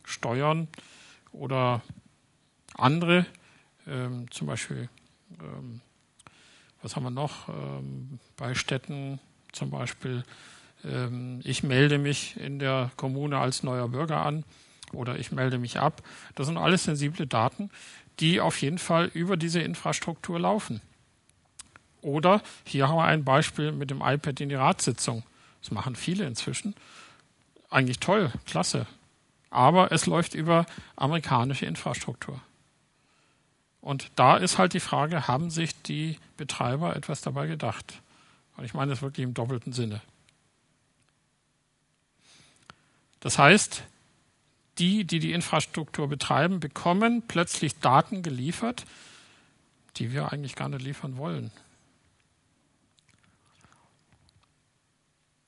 Steuern 0.03 0.66
oder 1.31 1.83
andere, 2.74 3.24
ähm, 3.87 4.28
zum 4.33 4.49
Beispiel, 4.49 4.89
ähm, 5.41 5.81
was 6.83 6.97
haben 6.97 7.05
wir 7.05 7.11
noch, 7.11 7.49
ähm, 7.49 8.18
bei 8.37 8.55
Städten 8.55 9.20
zum 9.53 9.70
Beispiel, 9.70 10.24
ähm, 10.85 11.41
ich 11.45 11.62
melde 11.62 11.99
mich 11.99 12.37
in 12.39 12.59
der 12.59 12.91
Kommune 12.97 13.39
als 13.39 13.62
neuer 13.62 13.89
Bürger 13.89 14.24
an 14.24 14.45
oder 14.93 15.18
ich 15.18 15.33
melde 15.33 15.59
mich 15.59 15.78
ab. 15.78 16.03
Das 16.35 16.47
sind 16.47 16.57
alles 16.57 16.85
sensible 16.85 17.26
Daten, 17.26 17.70
die 18.18 18.41
auf 18.41 18.61
jeden 18.61 18.78
Fall 18.78 19.11
über 19.12 19.37
diese 19.37 19.61
Infrastruktur 19.61 20.39
laufen. 20.39 20.81
Oder 22.03 22.43
hier 22.64 22.89
haben 22.89 22.97
wir 22.97 23.05
ein 23.05 23.24
Beispiel 23.24 23.72
mit 23.72 23.91
dem 23.91 24.01
iPad 24.01 24.41
in 24.41 24.49
die 24.49 24.55
Ratssitzung. 24.55 25.22
Das 25.61 25.70
machen 25.70 25.97
viele 25.97 26.24
inzwischen. 26.26 26.74
Eigentlich 27.68 28.01
toll, 28.01 28.33
klasse. 28.47 28.87
Aber 29.51 29.93
es 29.93 30.07
läuft 30.07 30.35
über 30.35 30.64
amerikanische 30.97 31.66
Infrastruktur. 31.66 32.41
Und 33.81 34.11
da 34.16 34.37
ist 34.37 34.59
halt 34.59 34.74
die 34.74 34.81
Frage, 34.81 35.26
haben 35.26 35.51
sich 35.51 35.81
die 35.83 36.18
Betreiber 36.37 36.97
etwas 36.97 37.22
dabei 37.22 37.47
gedacht? 37.47 38.01
Und 38.57 38.64
ich 38.64 38.74
meine 38.74 38.91
das 38.91 39.03
wirklich 39.03 39.24
im 39.24 39.35
doppelten 39.35 39.72
Sinne. 39.72 40.03
Das 43.20 43.39
heißt, 43.39 43.83
die, 44.78 45.05
die 45.05 45.18
die 45.18 45.33
Infrastruktur 45.33 46.09
betreiben, 46.09 46.61
bekommen 46.61 47.22
plötzlich 47.26 47.78
Daten 47.78 48.22
geliefert, 48.22 48.85
die 49.97 50.12
wir 50.12 50.33
eigentlich 50.33 50.57
gar 50.57 50.68
nicht 50.68 50.83
liefern 50.83 51.16
wollen. 51.16 51.51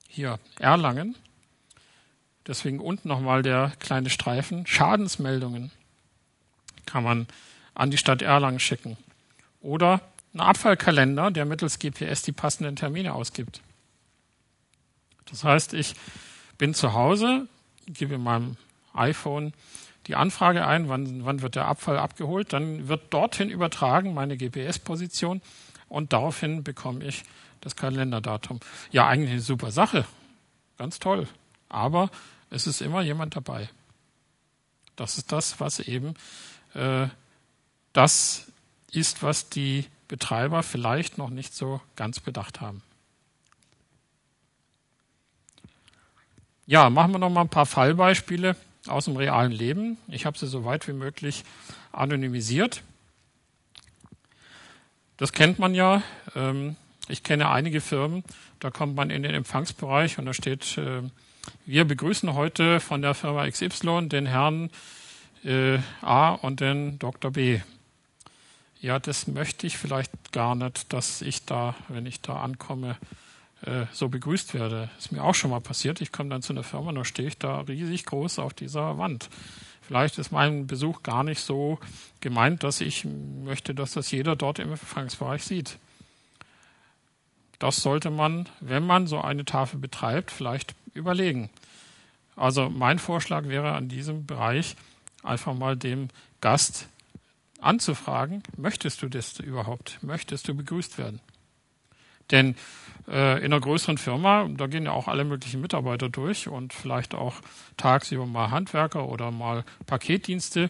Hier 0.07 0.39
Erlangen. 0.59 1.15
Deswegen 2.45 2.79
unten 2.79 3.07
nochmal 3.07 3.41
der 3.41 3.73
kleine 3.79 4.09
Streifen. 4.09 4.67
Schadensmeldungen 4.67 5.71
kann 6.85 7.03
man 7.03 7.27
an 7.75 7.91
die 7.91 7.97
Stadt 7.97 8.21
Erlangen 8.21 8.59
schicken. 8.59 8.97
Oder 9.61 10.01
ein 10.33 10.41
Abfallkalender, 10.41 11.31
der 11.31 11.45
mittels 11.45 11.79
GPS 11.79 12.21
die 12.21 12.31
passenden 12.31 12.75
Termine 12.75 13.13
ausgibt. 13.13 13.61
Das 15.25 15.43
heißt, 15.43 15.73
ich 15.73 15.95
bin 16.57 16.73
zu 16.73 16.93
Hause, 16.93 17.47
gebe 17.85 18.15
in 18.15 18.23
meinem 18.23 18.57
iPhone 18.93 19.53
die 20.07 20.15
Anfrage 20.15 20.67
ein, 20.67 20.89
wann, 20.89 21.25
wann 21.25 21.41
wird 21.41 21.55
der 21.55 21.67
Abfall 21.67 21.97
abgeholt, 21.97 22.51
dann 22.51 22.87
wird 22.87 23.13
dorthin 23.13 23.49
übertragen 23.49 24.13
meine 24.13 24.37
GPS-Position 24.37 25.41
und 25.87 26.13
daraufhin 26.13 26.63
bekomme 26.63 27.05
ich 27.05 27.23
das 27.61 27.75
Kalenderdatum. 27.75 28.59
Ja, 28.91 29.07
eigentlich 29.07 29.31
eine 29.31 29.41
super 29.41 29.71
Sache. 29.71 30.05
Ganz 30.77 30.99
toll. 30.99 31.27
Aber 31.69 32.09
es 32.49 32.67
ist 32.67 32.81
immer 32.81 33.01
jemand 33.01 33.35
dabei. 33.35 33.69
Das 34.95 35.17
ist 35.17 35.31
das, 35.31 35.59
was 35.59 35.79
eben 35.79 36.15
äh, 36.73 37.07
das 37.93 38.51
ist, 38.91 39.23
was 39.23 39.49
die 39.49 39.85
Betreiber 40.07 40.63
vielleicht 40.63 41.17
noch 41.17 41.29
nicht 41.29 41.55
so 41.55 41.81
ganz 41.95 42.19
bedacht 42.19 42.61
haben. 42.61 42.83
Ja, 46.65 46.89
machen 46.89 47.11
wir 47.11 47.19
noch 47.19 47.29
mal 47.29 47.41
ein 47.41 47.49
paar 47.49 47.65
Fallbeispiele 47.65 48.55
aus 48.87 49.05
dem 49.05 49.17
realen 49.17 49.51
Leben. 49.51 49.97
Ich 50.07 50.25
habe 50.25 50.37
sie 50.37 50.47
so 50.47 50.65
weit 50.65 50.87
wie 50.87 50.93
möglich 50.93 51.43
anonymisiert. 51.91 52.83
Das 55.17 55.31
kennt 55.31 55.59
man 55.59 55.75
ja. 55.75 56.03
Ähm, 56.35 56.75
ich 57.09 57.23
kenne 57.23 57.49
einige 57.49 57.81
Firmen, 57.81 58.23
da 58.59 58.71
kommt 58.71 58.95
man 58.95 59.09
in 59.09 59.23
den 59.23 59.33
Empfangsbereich 59.33 60.17
und 60.19 60.25
da 60.25 60.33
steht, 60.33 60.77
äh, 60.77 61.01
wir 61.65 61.85
begrüßen 61.85 62.33
heute 62.33 62.79
von 62.79 63.01
der 63.01 63.13
Firma 63.13 63.49
XY 63.49 64.07
den 64.07 64.25
Herrn 64.25 64.69
äh, 65.43 65.79
A 66.01 66.29
und 66.29 66.61
den 66.61 66.97
Dr. 66.99 67.31
B. 67.31 67.59
Ja, 68.83 68.99
das 68.99 69.27
möchte 69.27 69.65
ich 69.65 69.77
vielleicht 69.77 70.33
gar 70.33 70.55
nicht, 70.55 70.91
dass 70.91 71.21
ich 71.21 71.45
da, 71.45 71.73
wenn 71.87 72.05
ich 72.05 72.19
da 72.19 72.41
ankomme, 72.41 72.97
äh, 73.61 73.85
so 73.93 74.09
begrüßt 74.09 74.53
werde. 74.53 74.89
Ist 74.97 75.13
mir 75.13 75.23
auch 75.23 75.35
schon 75.35 75.51
mal 75.51 75.61
passiert. 75.61 76.01
Ich 76.01 76.11
komme 76.11 76.29
dann 76.29 76.41
zu 76.41 76.51
einer 76.51 76.63
Firma, 76.63 76.91
da 76.91 77.05
stehe 77.05 77.29
ich 77.29 77.37
da 77.37 77.61
riesig 77.61 78.05
groß 78.05 78.39
auf 78.39 78.53
dieser 78.53 78.97
Wand. 78.97 79.29
Vielleicht 79.83 80.17
ist 80.17 80.33
mein 80.33 80.67
Besuch 80.67 81.01
gar 81.01 81.23
nicht 81.23 81.39
so 81.39 81.79
gemeint, 82.19 82.63
dass 82.63 82.81
ich 82.81 83.05
möchte, 83.05 83.73
dass 83.73 83.93
das 83.93 84.11
jeder 84.11 84.35
dort 84.35 84.59
im 84.59 84.71
Empfangsbereich 84.71 85.45
sieht. 85.45 85.77
Das 87.59 87.77
sollte 87.77 88.09
man, 88.09 88.49
wenn 88.59 88.85
man 88.85 89.07
so 89.07 89.21
eine 89.21 89.45
Tafel 89.45 89.79
betreibt, 89.79 90.29
vielleicht 90.29 90.75
überlegen. 90.93 91.49
Also 92.35 92.69
mein 92.69 92.99
Vorschlag 92.99 93.45
wäre 93.45 93.71
an 93.71 93.87
diesem 93.87 94.25
Bereich 94.25 94.75
einfach 95.23 95.53
mal 95.53 95.77
dem 95.77 96.09
Gast 96.41 96.89
anzufragen, 97.63 98.43
möchtest 98.57 99.01
du 99.01 99.09
das 99.09 99.39
überhaupt? 99.39 99.99
Möchtest 100.01 100.47
du 100.47 100.53
begrüßt 100.53 100.97
werden? 100.97 101.19
Denn 102.31 102.55
äh, 103.07 103.39
in 103.39 103.45
einer 103.45 103.59
größeren 103.59 103.97
Firma, 103.97 104.47
da 104.49 104.67
gehen 104.67 104.85
ja 104.85 104.91
auch 104.91 105.07
alle 105.07 105.25
möglichen 105.25 105.61
Mitarbeiter 105.61 106.09
durch 106.09 106.47
und 106.47 106.73
vielleicht 106.73 107.13
auch 107.13 107.35
tagsüber 107.77 108.25
mal 108.25 108.51
Handwerker 108.51 109.09
oder 109.09 109.31
mal 109.31 109.65
Paketdienste, 109.85 110.69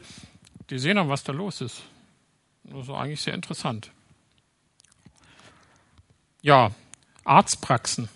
die 0.69 0.79
sehen 0.79 0.95
dann, 0.95 1.09
was 1.09 1.23
da 1.23 1.31
los 1.31 1.61
ist. 1.61 1.83
Das 2.63 2.83
ist 2.83 2.89
eigentlich 2.89 3.21
sehr 3.21 3.33
interessant. 3.33 3.91
Ja, 6.41 6.71
Arztpraxen. 7.23 8.09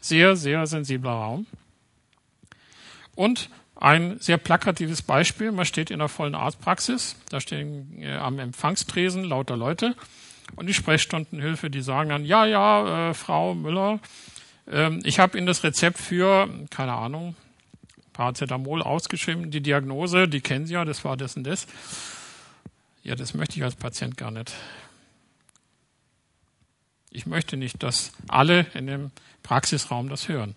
Sehr, 0.00 0.36
sehr 0.36 0.66
sensibler 0.66 1.12
Raum. 1.12 1.46
Und 3.14 3.48
ein 3.84 4.18
sehr 4.18 4.38
plakatives 4.38 5.02
Beispiel. 5.02 5.52
Man 5.52 5.66
steht 5.66 5.90
in 5.90 6.00
einer 6.00 6.08
vollen 6.08 6.34
Arztpraxis. 6.34 7.16
Da 7.28 7.38
stehen 7.40 8.00
äh, 8.00 8.14
am 8.14 8.38
Empfangstresen 8.38 9.24
lauter 9.24 9.58
Leute. 9.58 9.94
Und 10.56 10.66
die 10.68 10.74
Sprechstundenhilfe, 10.74 11.68
die 11.68 11.82
sagen 11.82 12.08
dann, 12.08 12.24
ja, 12.24 12.46
ja, 12.46 13.10
äh, 13.10 13.14
Frau 13.14 13.54
Müller, 13.54 14.00
äh, 14.70 14.90
ich 15.04 15.18
habe 15.18 15.36
Ihnen 15.36 15.46
das 15.46 15.64
Rezept 15.64 15.98
für, 15.98 16.48
keine 16.70 16.94
Ahnung, 16.94 17.36
Paracetamol 18.14 18.80
ausgeschrieben. 18.80 19.50
Die 19.50 19.60
Diagnose, 19.60 20.28
die 20.28 20.40
kennen 20.40 20.66
Sie 20.66 20.72
ja, 20.72 20.86
das 20.86 21.04
war 21.04 21.18
das 21.18 21.36
und 21.36 21.44
das. 21.44 21.66
Ja, 23.02 23.16
das 23.16 23.34
möchte 23.34 23.56
ich 23.56 23.64
als 23.64 23.74
Patient 23.74 24.16
gar 24.16 24.30
nicht. 24.30 24.54
Ich 27.10 27.26
möchte 27.26 27.58
nicht, 27.58 27.82
dass 27.82 28.12
alle 28.28 28.66
in 28.72 28.86
dem 28.86 29.10
Praxisraum 29.42 30.08
das 30.08 30.28
hören. 30.28 30.56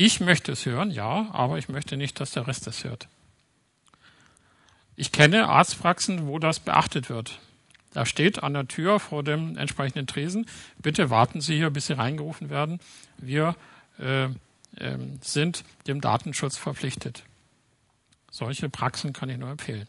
Ich 0.00 0.20
möchte 0.20 0.52
es 0.52 0.64
hören, 0.64 0.92
ja, 0.92 1.28
aber 1.32 1.58
ich 1.58 1.68
möchte 1.68 1.96
nicht, 1.96 2.20
dass 2.20 2.30
der 2.30 2.46
Rest 2.46 2.68
es 2.68 2.84
hört. 2.84 3.08
Ich 4.94 5.10
kenne 5.10 5.48
Arztpraxen, 5.48 6.28
wo 6.28 6.38
das 6.38 6.60
beachtet 6.60 7.10
wird. 7.10 7.40
Da 7.94 8.06
steht 8.06 8.40
an 8.44 8.54
der 8.54 8.68
Tür 8.68 9.00
vor 9.00 9.24
dem 9.24 9.56
entsprechenden 9.56 10.06
Tresen, 10.06 10.46
bitte 10.80 11.10
warten 11.10 11.40
Sie 11.40 11.56
hier, 11.56 11.70
bis 11.70 11.88
Sie 11.88 11.94
reingerufen 11.94 12.48
werden. 12.48 12.78
Wir 13.16 13.56
äh, 13.98 14.26
äh, 14.26 14.30
sind 15.20 15.64
dem 15.88 16.00
Datenschutz 16.00 16.56
verpflichtet. 16.56 17.24
Solche 18.30 18.68
Praxen 18.68 19.12
kann 19.12 19.30
ich 19.30 19.38
nur 19.38 19.50
empfehlen. 19.50 19.88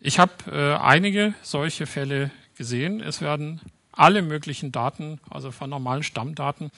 Ich 0.00 0.18
habe 0.18 0.32
äh, 0.50 0.74
einige 0.74 1.34
solche 1.42 1.86
Fälle 1.86 2.32
gesehen. 2.56 3.00
Es 3.00 3.20
werden 3.20 3.60
alle 3.92 4.22
möglichen 4.22 4.72
Daten, 4.72 5.20
also 5.30 5.52
von 5.52 5.70
normalen 5.70 6.02
Stammdaten 6.02 6.72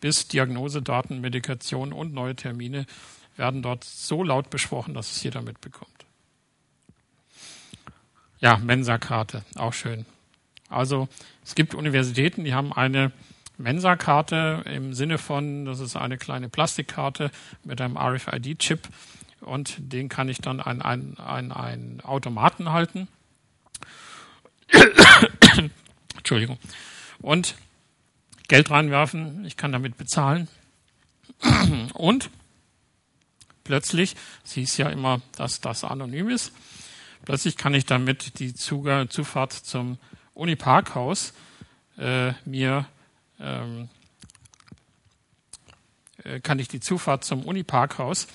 bis 0.00 0.28
Diagnosedaten, 0.28 1.20
Medikation 1.20 1.92
und 1.92 2.12
neue 2.12 2.36
Termine, 2.36 2.86
werden 3.36 3.62
dort 3.62 3.84
so 3.84 4.22
laut 4.22 4.50
besprochen, 4.50 4.94
dass 4.94 5.10
es 5.10 5.22
jeder 5.22 5.42
mitbekommt. 5.42 5.90
Ja, 8.40 8.58
Mensa-Karte, 8.58 9.44
auch 9.56 9.72
schön. 9.72 10.06
Also 10.68 11.08
es 11.44 11.54
gibt 11.54 11.74
Universitäten, 11.74 12.44
die 12.44 12.54
haben 12.54 12.72
eine 12.72 13.12
Mensa-Karte 13.58 14.64
im 14.66 14.94
Sinne 14.94 15.18
von, 15.18 15.64
das 15.64 15.80
ist 15.80 15.96
eine 15.96 16.18
kleine 16.18 16.48
Plastikkarte 16.48 17.30
mit 17.62 17.80
einem 17.80 17.96
RFID-Chip 17.96 18.88
und 19.40 19.74
den 19.78 20.08
kann 20.08 20.28
ich 20.28 20.38
dann 20.38 20.60
an 20.60 20.82
einen 20.82 22.00
Automaten 22.02 22.72
halten 22.72 23.08
Entschuldigung. 26.16 26.58
Und 27.20 27.56
Geld 28.48 28.70
reinwerfen, 28.70 29.44
ich 29.44 29.56
kann 29.56 29.72
damit 29.72 29.96
bezahlen. 29.96 30.48
Und 31.94 32.30
plötzlich, 33.64 34.16
sie 34.42 34.62
ist 34.62 34.76
ja 34.76 34.88
immer, 34.88 35.22
dass 35.36 35.60
das 35.60 35.84
anonym 35.84 36.28
ist, 36.28 36.52
plötzlich 37.24 37.56
kann 37.56 37.74
ich 37.74 37.86
damit 37.86 38.38
die 38.38 38.54
Zugang, 38.54 39.08
Zufahrt 39.08 39.52
zum 39.52 39.98
Uniparkhaus 40.34 41.32
äh, 41.96 42.32
mir 42.44 42.86
ähm, 43.40 43.88
äh, 46.24 46.40
kann 46.40 46.58
ich 46.58 46.68
die 46.68 46.80
Zufahrt 46.80 47.24
zum 47.24 47.44
Uniparkhaus 47.44 48.26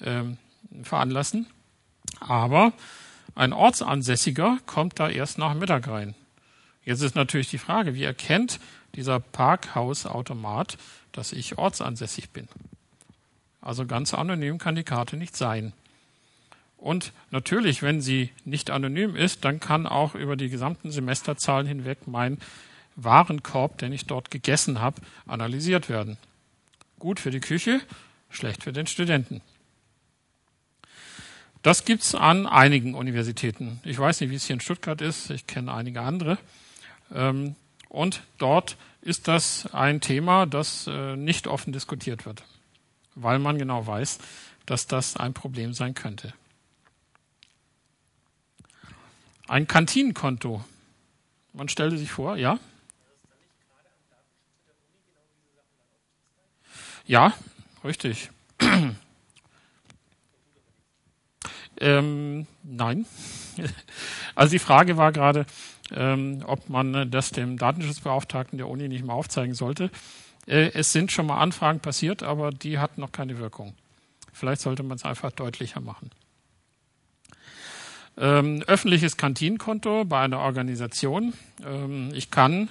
ähm, 0.00 0.38
veranlassen. 0.82 1.46
Aber 2.20 2.72
ein 3.34 3.52
Ortsansässiger 3.52 4.58
kommt 4.66 4.98
da 4.98 5.08
erst 5.08 5.38
nach 5.38 5.54
Mittag 5.54 5.88
rein. 5.88 6.14
Jetzt 6.84 7.00
ist 7.00 7.14
natürlich 7.14 7.50
die 7.50 7.58
Frage, 7.58 7.94
wie 7.94 8.04
erkennt 8.04 8.60
dieser 8.94 9.20
Parkhausautomat, 9.20 10.78
dass 11.12 11.32
ich 11.32 11.58
ortsansässig 11.58 12.30
bin? 12.30 12.48
Also 13.60 13.86
ganz 13.86 14.14
anonym 14.14 14.58
kann 14.58 14.74
die 14.74 14.84
Karte 14.84 15.16
nicht 15.16 15.36
sein. 15.36 15.72
Und 16.76 17.12
natürlich, 17.30 17.82
wenn 17.82 18.02
sie 18.02 18.30
nicht 18.44 18.70
anonym 18.70 19.16
ist, 19.16 19.44
dann 19.44 19.58
kann 19.58 19.86
auch 19.86 20.14
über 20.14 20.36
die 20.36 20.50
gesamten 20.50 20.90
Semesterzahlen 20.90 21.66
hinweg 21.66 22.06
mein 22.06 22.38
Warenkorb, 22.96 23.78
den 23.78 23.92
ich 23.92 24.04
dort 24.04 24.30
gegessen 24.30 24.80
habe, 24.80 25.00
analysiert 25.26 25.88
werden. 25.88 26.18
Gut 26.98 27.20
für 27.20 27.30
die 27.30 27.40
Küche, 27.40 27.80
schlecht 28.28 28.62
für 28.62 28.72
den 28.72 28.86
Studenten. 28.86 29.40
Das 31.62 31.86
gibt's 31.86 32.14
an 32.14 32.46
einigen 32.46 32.94
Universitäten. 32.94 33.80
Ich 33.84 33.98
weiß 33.98 34.20
nicht, 34.20 34.28
wie 34.28 34.34
es 34.34 34.44
hier 34.44 34.54
in 34.54 34.60
Stuttgart 34.60 35.00
ist. 35.00 35.30
Ich 35.30 35.46
kenne 35.46 35.72
einige 35.72 36.02
andere. 36.02 36.36
Ähm, 37.14 37.56
und 37.94 38.22
dort 38.38 38.76
ist 39.02 39.28
das 39.28 39.72
ein 39.72 40.00
Thema, 40.00 40.46
das 40.46 40.88
äh, 40.88 41.14
nicht 41.14 41.46
offen 41.46 41.72
diskutiert 41.72 42.26
wird, 42.26 42.42
weil 43.14 43.38
man 43.38 43.56
genau 43.56 43.86
weiß, 43.86 44.18
dass 44.66 44.88
das 44.88 45.16
ein 45.16 45.32
Problem 45.32 45.72
sein 45.72 45.94
könnte. 45.94 46.34
Ein 49.46 49.68
Kantinenkonto. 49.68 50.64
Man 51.52 51.68
stellte 51.68 51.96
sich 51.96 52.10
vor, 52.10 52.36
ja? 52.36 52.58
Ja, 57.06 57.32
richtig. 57.84 58.30
Ähm, 61.80 62.46
nein. 62.62 63.04
Also 64.36 64.52
die 64.52 64.60
Frage 64.60 64.96
war 64.96 65.10
gerade, 65.12 65.44
ähm, 65.92 66.42
ob 66.46 66.68
man 66.68 67.10
das 67.10 67.30
dem 67.30 67.58
Datenschutzbeauftragten 67.58 68.58
der 68.58 68.68
Uni 68.68 68.88
nicht 68.88 69.04
mal 69.04 69.14
aufzeigen 69.14 69.54
sollte. 69.54 69.90
Äh, 70.46 70.70
es 70.74 70.92
sind 70.92 71.12
schon 71.12 71.26
mal 71.26 71.38
Anfragen 71.38 71.80
passiert, 71.80 72.22
aber 72.22 72.50
die 72.50 72.78
hatten 72.78 73.00
noch 73.00 73.12
keine 73.12 73.38
Wirkung. 73.38 73.74
Vielleicht 74.32 74.62
sollte 74.62 74.82
man 74.82 74.96
es 74.96 75.04
einfach 75.04 75.30
deutlicher 75.30 75.80
machen. 75.80 76.10
Ähm, 78.16 78.62
öffentliches 78.66 79.16
Kantinenkonto 79.16 80.04
bei 80.04 80.20
einer 80.20 80.38
Organisation. 80.38 81.34
Ähm, 81.64 82.10
ich 82.14 82.30
kann, 82.30 82.68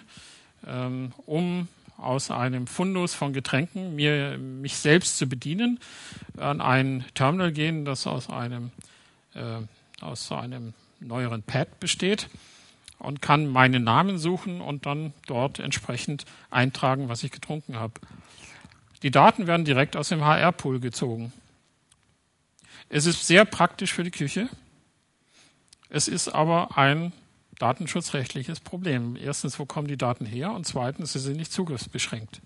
ähm, 0.65 1.11
um 1.25 1.67
aus 1.97 2.31
einem 2.31 2.67
Fundus 2.67 3.13
von 3.13 3.33
Getränken 3.33 3.95
mir 3.95 4.37
mich 4.37 4.75
selbst 4.75 5.17
zu 5.17 5.27
bedienen, 5.27 5.79
an 6.37 6.61
ein 6.61 7.05
Terminal 7.13 7.51
gehen, 7.51 7.85
das 7.85 8.07
aus 8.07 8.29
einem 8.29 8.71
äh, 9.35 9.61
aus 10.01 10.31
einem 10.31 10.73
neueren 10.99 11.43
Pad 11.43 11.79
besteht 11.79 12.29
und 13.03 13.21
kann 13.21 13.47
meinen 13.47 13.83
Namen 13.83 14.17
suchen 14.17 14.61
und 14.61 14.85
dann 14.85 15.13
dort 15.27 15.59
entsprechend 15.59 16.25
eintragen, 16.49 17.09
was 17.09 17.23
ich 17.23 17.31
getrunken 17.31 17.75
habe. 17.75 17.93
Die 19.03 19.11
Daten 19.11 19.47
werden 19.47 19.65
direkt 19.65 19.95
aus 19.95 20.09
dem 20.09 20.23
HR-Pool 20.23 20.79
gezogen. 20.79 21.33
Es 22.89 23.05
ist 23.05 23.27
sehr 23.27 23.45
praktisch 23.45 23.93
für 23.93 24.03
die 24.03 24.11
Küche. 24.11 24.47
Es 25.89 26.07
ist 26.07 26.29
aber 26.29 26.77
ein 26.77 27.11
datenschutzrechtliches 27.59 28.59
Problem. 28.59 29.15
Erstens, 29.15 29.59
wo 29.59 29.65
kommen 29.65 29.87
die 29.87 29.97
Daten 29.97 30.25
her? 30.25 30.51
Und 30.51 30.65
zweitens, 30.65 31.13
sie 31.13 31.19
sind 31.19 31.37
nicht 31.37 31.51
zugriffsbeschränkt. 31.51 32.41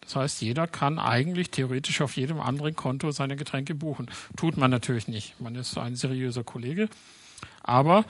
Das 0.00 0.16
heißt, 0.16 0.42
jeder 0.42 0.66
kann 0.66 0.98
eigentlich 0.98 1.50
theoretisch 1.50 2.00
auf 2.00 2.16
jedem 2.16 2.40
anderen 2.40 2.74
Konto 2.74 3.12
seine 3.12 3.36
Getränke 3.36 3.74
buchen. 3.74 4.10
Tut 4.36 4.56
man 4.56 4.70
natürlich 4.70 5.08
nicht. 5.08 5.40
Man 5.40 5.54
ist 5.54 5.78
ein 5.78 5.94
seriöser 5.94 6.42
Kollege. 6.42 6.88
Aber 7.62 8.04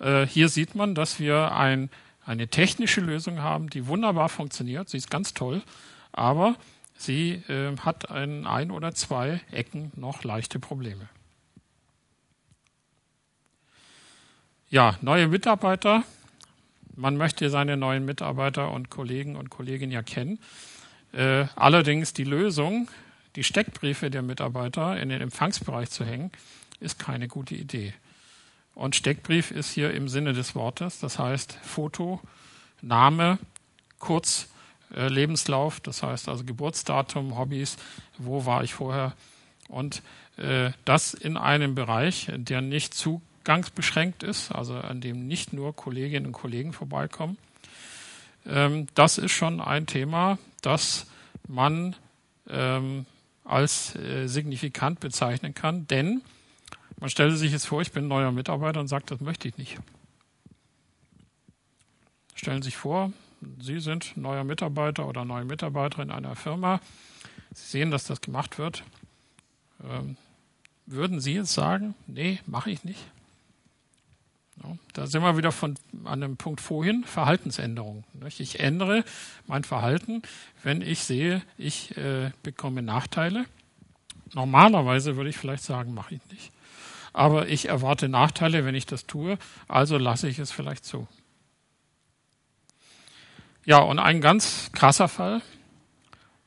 äh, 0.00 0.26
hier 0.26 0.48
sieht 0.48 0.74
man, 0.74 0.94
dass 0.94 1.18
wir 1.18 1.52
ein, 1.52 1.90
eine 2.24 2.48
technische 2.48 3.00
Lösung 3.00 3.40
haben, 3.40 3.70
die 3.70 3.86
wunderbar 3.86 4.28
funktioniert. 4.28 4.88
Sie 4.88 4.96
ist 4.98 5.10
ganz 5.10 5.34
toll. 5.34 5.62
Aber 6.12 6.56
sie 6.96 7.42
äh, 7.48 7.76
hat 7.78 8.04
in 8.10 8.46
ein 8.46 8.70
oder 8.70 8.94
zwei 8.94 9.40
Ecken 9.50 9.92
noch 9.96 10.24
leichte 10.24 10.58
Probleme. 10.58 11.08
Ja, 14.70 14.98
neue 15.00 15.28
Mitarbeiter. 15.28 16.02
Man 16.94 17.16
möchte 17.16 17.48
seine 17.48 17.76
neuen 17.76 18.04
Mitarbeiter 18.04 18.72
und 18.72 18.90
Kollegen 18.90 19.36
und 19.36 19.48
Kolleginnen 19.48 19.92
ja 19.92 20.02
kennen. 20.02 20.40
Äh, 21.12 21.46
allerdings 21.56 22.12
die 22.12 22.24
Lösung, 22.24 22.88
die 23.36 23.44
Steckbriefe 23.44 24.10
der 24.10 24.22
Mitarbeiter 24.22 25.00
in 25.00 25.08
den 25.08 25.22
Empfangsbereich 25.22 25.90
zu 25.90 26.04
hängen, 26.04 26.30
ist 26.80 26.98
keine 26.98 27.28
gute 27.28 27.54
Idee. 27.54 27.94
Und 28.78 28.94
Steckbrief 28.94 29.50
ist 29.50 29.72
hier 29.72 29.92
im 29.92 30.08
Sinne 30.08 30.34
des 30.34 30.54
Wortes, 30.54 31.00
das 31.00 31.18
heißt 31.18 31.58
Foto, 31.64 32.20
Name, 32.80 33.40
kurz 33.98 34.46
äh, 34.94 35.08
Lebenslauf, 35.08 35.80
das 35.80 36.04
heißt 36.04 36.28
also 36.28 36.44
Geburtsdatum, 36.44 37.36
Hobbys, 37.36 37.76
wo 38.18 38.46
war 38.46 38.62
ich 38.62 38.74
vorher 38.74 39.14
und 39.66 40.00
äh, 40.36 40.70
das 40.84 41.12
in 41.12 41.36
einem 41.36 41.74
Bereich, 41.74 42.30
der 42.36 42.60
nicht 42.60 42.94
zugangsbeschränkt 42.94 44.22
ist, 44.22 44.52
also 44.52 44.76
an 44.76 45.00
dem 45.00 45.26
nicht 45.26 45.52
nur 45.52 45.74
Kolleginnen 45.74 46.26
und 46.26 46.32
Kollegen 46.32 46.72
vorbeikommen. 46.72 47.36
Ähm, 48.46 48.86
das 48.94 49.18
ist 49.18 49.32
schon 49.32 49.60
ein 49.60 49.86
Thema, 49.88 50.38
das 50.62 51.06
man 51.48 51.96
ähm, 52.48 53.06
als 53.44 53.96
äh, 53.96 54.28
signifikant 54.28 55.00
bezeichnen 55.00 55.52
kann, 55.52 55.88
denn 55.88 56.22
man 57.00 57.10
stellt 57.10 57.36
sich 57.36 57.52
jetzt 57.52 57.66
vor, 57.66 57.80
ich 57.80 57.92
bin 57.92 58.08
neuer 58.08 58.32
Mitarbeiter 58.32 58.80
und 58.80 58.88
sagt, 58.88 59.10
das 59.10 59.20
möchte 59.20 59.48
ich 59.48 59.56
nicht. 59.56 59.78
Stellen 62.34 62.62
Sie 62.62 62.68
sich 62.68 62.76
vor, 62.76 63.12
Sie 63.60 63.80
sind 63.80 64.16
neuer 64.16 64.44
Mitarbeiter 64.44 65.06
oder 65.06 65.24
neue 65.24 65.44
Mitarbeiterin 65.44 66.10
einer 66.10 66.36
Firma. 66.36 66.80
Sie 67.52 67.66
sehen, 67.66 67.90
dass 67.90 68.04
das 68.04 68.20
gemacht 68.20 68.58
wird. 68.58 68.82
Ähm, 69.82 70.16
würden 70.86 71.20
Sie 71.20 71.34
jetzt 71.34 71.52
sagen, 71.52 71.94
nee, 72.06 72.40
mache 72.46 72.70
ich 72.70 72.84
nicht? 72.84 73.04
Da 74.92 75.06
sind 75.06 75.22
wir 75.22 75.36
wieder 75.36 75.52
von 75.52 75.76
an 76.04 76.20
dem 76.20 76.36
Punkt 76.36 76.60
vorhin, 76.60 77.04
Verhaltensänderung. 77.04 78.04
Ich 78.26 78.58
ändere 78.58 79.04
mein 79.46 79.62
Verhalten, 79.62 80.22
wenn 80.62 80.82
ich 80.82 81.04
sehe, 81.04 81.42
ich 81.56 81.96
äh, 81.96 82.32
bekomme 82.42 82.82
Nachteile. 82.82 83.44
Normalerweise 84.34 85.16
würde 85.16 85.30
ich 85.30 85.36
vielleicht 85.36 85.62
sagen, 85.62 85.94
mache 85.94 86.16
ich 86.16 86.20
nicht. 86.32 86.52
Aber 87.12 87.48
ich 87.48 87.68
erwarte 87.68 88.08
Nachteile, 88.08 88.64
wenn 88.64 88.74
ich 88.74 88.86
das 88.86 89.06
tue, 89.06 89.38
also 89.66 89.98
lasse 89.98 90.28
ich 90.28 90.38
es 90.38 90.52
vielleicht 90.52 90.84
zu. 90.84 91.06
Ja, 93.64 93.78
und 93.78 93.98
ein 93.98 94.20
ganz 94.20 94.70
krasser 94.72 95.08
Fall 95.08 95.42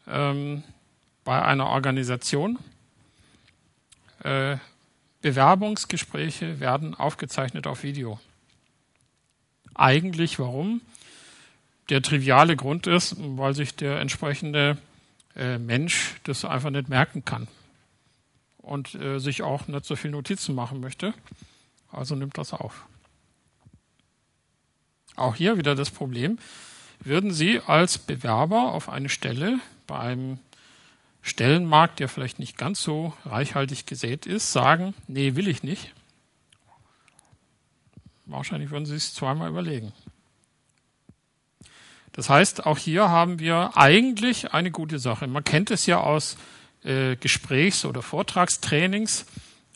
ähm, 0.08 0.64
bei 1.24 1.42
einer 1.42 1.68
Organisation. 1.68 2.58
Äh, 4.24 4.58
Bewerbungsgespräche 5.22 6.60
werden 6.60 6.96
aufgezeichnet 6.96 7.68
auf 7.68 7.84
Video. 7.84 8.20
Eigentlich 9.76 10.40
warum? 10.40 10.82
Der 11.90 12.02
triviale 12.02 12.56
Grund 12.56 12.88
ist, 12.88 13.16
weil 13.20 13.54
sich 13.54 13.76
der 13.76 14.00
entsprechende 14.00 14.78
äh, 15.36 15.60
Mensch 15.60 16.16
das 16.24 16.44
einfach 16.44 16.72
nicht 16.72 16.90
merken 16.90 17.24
kann 17.24 17.48
und 18.62 18.96
äh, 18.96 19.20
sich 19.20 19.42
auch 19.42 19.68
nicht 19.68 19.86
so 19.86 19.96
viel 19.96 20.12
Notizen 20.12 20.56
machen 20.56 20.80
möchte. 20.80 21.14
Also 21.92 22.16
nimmt 22.16 22.38
das 22.38 22.54
auf. 22.54 22.86
Auch 25.16 25.36
hier 25.36 25.58
wieder 25.58 25.76
das 25.76 25.92
Problem. 25.92 26.40
Würden 27.04 27.34
Sie 27.34 27.60
als 27.60 27.98
Bewerber 27.98 28.74
auf 28.74 28.88
eine 28.88 29.10
Stelle 29.10 29.60
bei 29.88 30.00
einem 30.00 30.40
Stellenmarkt, 31.22 32.00
der 32.00 32.08
vielleicht 32.08 32.40
nicht 32.40 32.58
ganz 32.58 32.82
so 32.82 33.14
reichhaltig 33.26 33.86
gesät 33.86 34.26
ist, 34.26 34.52
sagen, 34.52 34.94
nee, 35.08 35.36
will 35.36 35.48
ich 35.48 35.64
nicht. 35.64 35.94
Wahrscheinlich 38.26 38.70
würden 38.70 38.86
Sie 38.86 38.96
es 38.96 39.14
zweimal 39.14 39.50
überlegen. 39.50 39.92
Das 42.14 42.30
heißt, 42.30 42.66
auch 42.66 42.78
hier 42.78 43.10
haben 43.10 43.40
wir 43.40 43.78
eigentlich 43.78 44.54
eine 44.54 44.72
gute 44.72 45.00
Sache. 45.00 45.28
Man 45.28 45.44
kennt 45.44 45.72
es 45.72 45.86
ja 45.86 46.00
aus 46.00 46.38
äh, 46.84 47.16
Gesprächs- 47.16 47.86
oder 47.86 48.02
Vortragstrainings. 48.02 49.26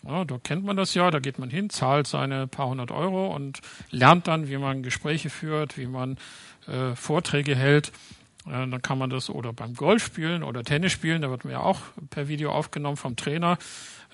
Ja, 0.08 0.24
da 0.24 0.38
kennt 0.38 0.64
man 0.64 0.78
das 0.78 0.94
ja, 0.94 1.10
da 1.10 1.20
geht 1.20 1.40
man 1.40 1.50
hin, 1.50 1.70
zahlt 1.70 2.06
seine 2.06 2.46
paar 2.48 2.68
hundert 2.68 2.92
Euro 2.92 3.34
und 3.36 3.62
lernt 3.90 4.28
dann, 4.28 4.50
wie 4.50 4.58
man 4.58 4.84
Gespräche 4.84 5.32
führt, 5.32 5.78
wie 5.78 5.88
man 5.88 6.18
äh, 6.68 6.96
Vorträge 6.96 7.56
hält. 7.56 7.92
Äh, 8.46 8.52
dann 8.68 8.82
kann 8.82 9.00
man 9.00 9.10
das 9.10 9.30
oder 9.30 9.52
beim 9.52 9.74
Golf 9.74 10.06
spielen 10.06 10.44
oder 10.44 10.64
Tennis 10.64 10.92
spielen, 10.92 11.22
da 11.22 11.30
wird 11.30 11.46
mir 11.46 11.54
ja 11.54 11.60
auch 11.62 11.80
per 12.12 12.28
Video 12.28 12.52
aufgenommen 12.52 12.98
vom 12.98 13.16
Trainer. 13.16 13.58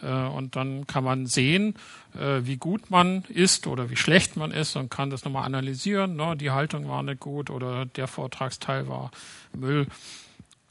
Äh, 0.02 0.08
und 0.08 0.56
dann 0.56 0.88
kann 0.88 1.04
man 1.04 1.26
sehen, 1.26 1.76
äh, 2.16 2.42
wie 2.44 2.58
gut 2.58 2.90
man 2.90 3.24
ist 3.30 3.68
oder 3.68 3.90
wie 3.90 3.96
schlecht 3.96 4.38
man 4.38 4.52
ist 4.52 4.76
und 4.76 4.90
kann 4.90 5.10
das 5.10 5.26
nochmal 5.26 5.46
analysieren. 5.46 6.16
Ne? 6.16 6.36
Die 6.38 6.52
Haltung 6.52 6.88
war 6.88 7.04
nicht 7.04 7.20
gut 7.20 7.50
oder 7.50 7.86
der 7.86 8.08
Vortragsteil 8.08 8.88
war 8.88 9.12
Müll. 9.56 9.88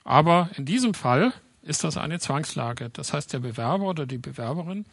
Aber 0.04 0.50
in 0.56 0.64
diesem 0.64 0.94
Fall 0.94 1.32
ist 1.62 1.84
das 1.84 1.96
eine 1.96 2.18
Zwangslage. 2.18 2.90
Das 2.90 3.12
heißt, 3.12 3.32
der 3.32 3.40
Bewerber 3.40 3.84
oder 3.84 4.06
die 4.06 4.18
Bewerberin 4.18 4.84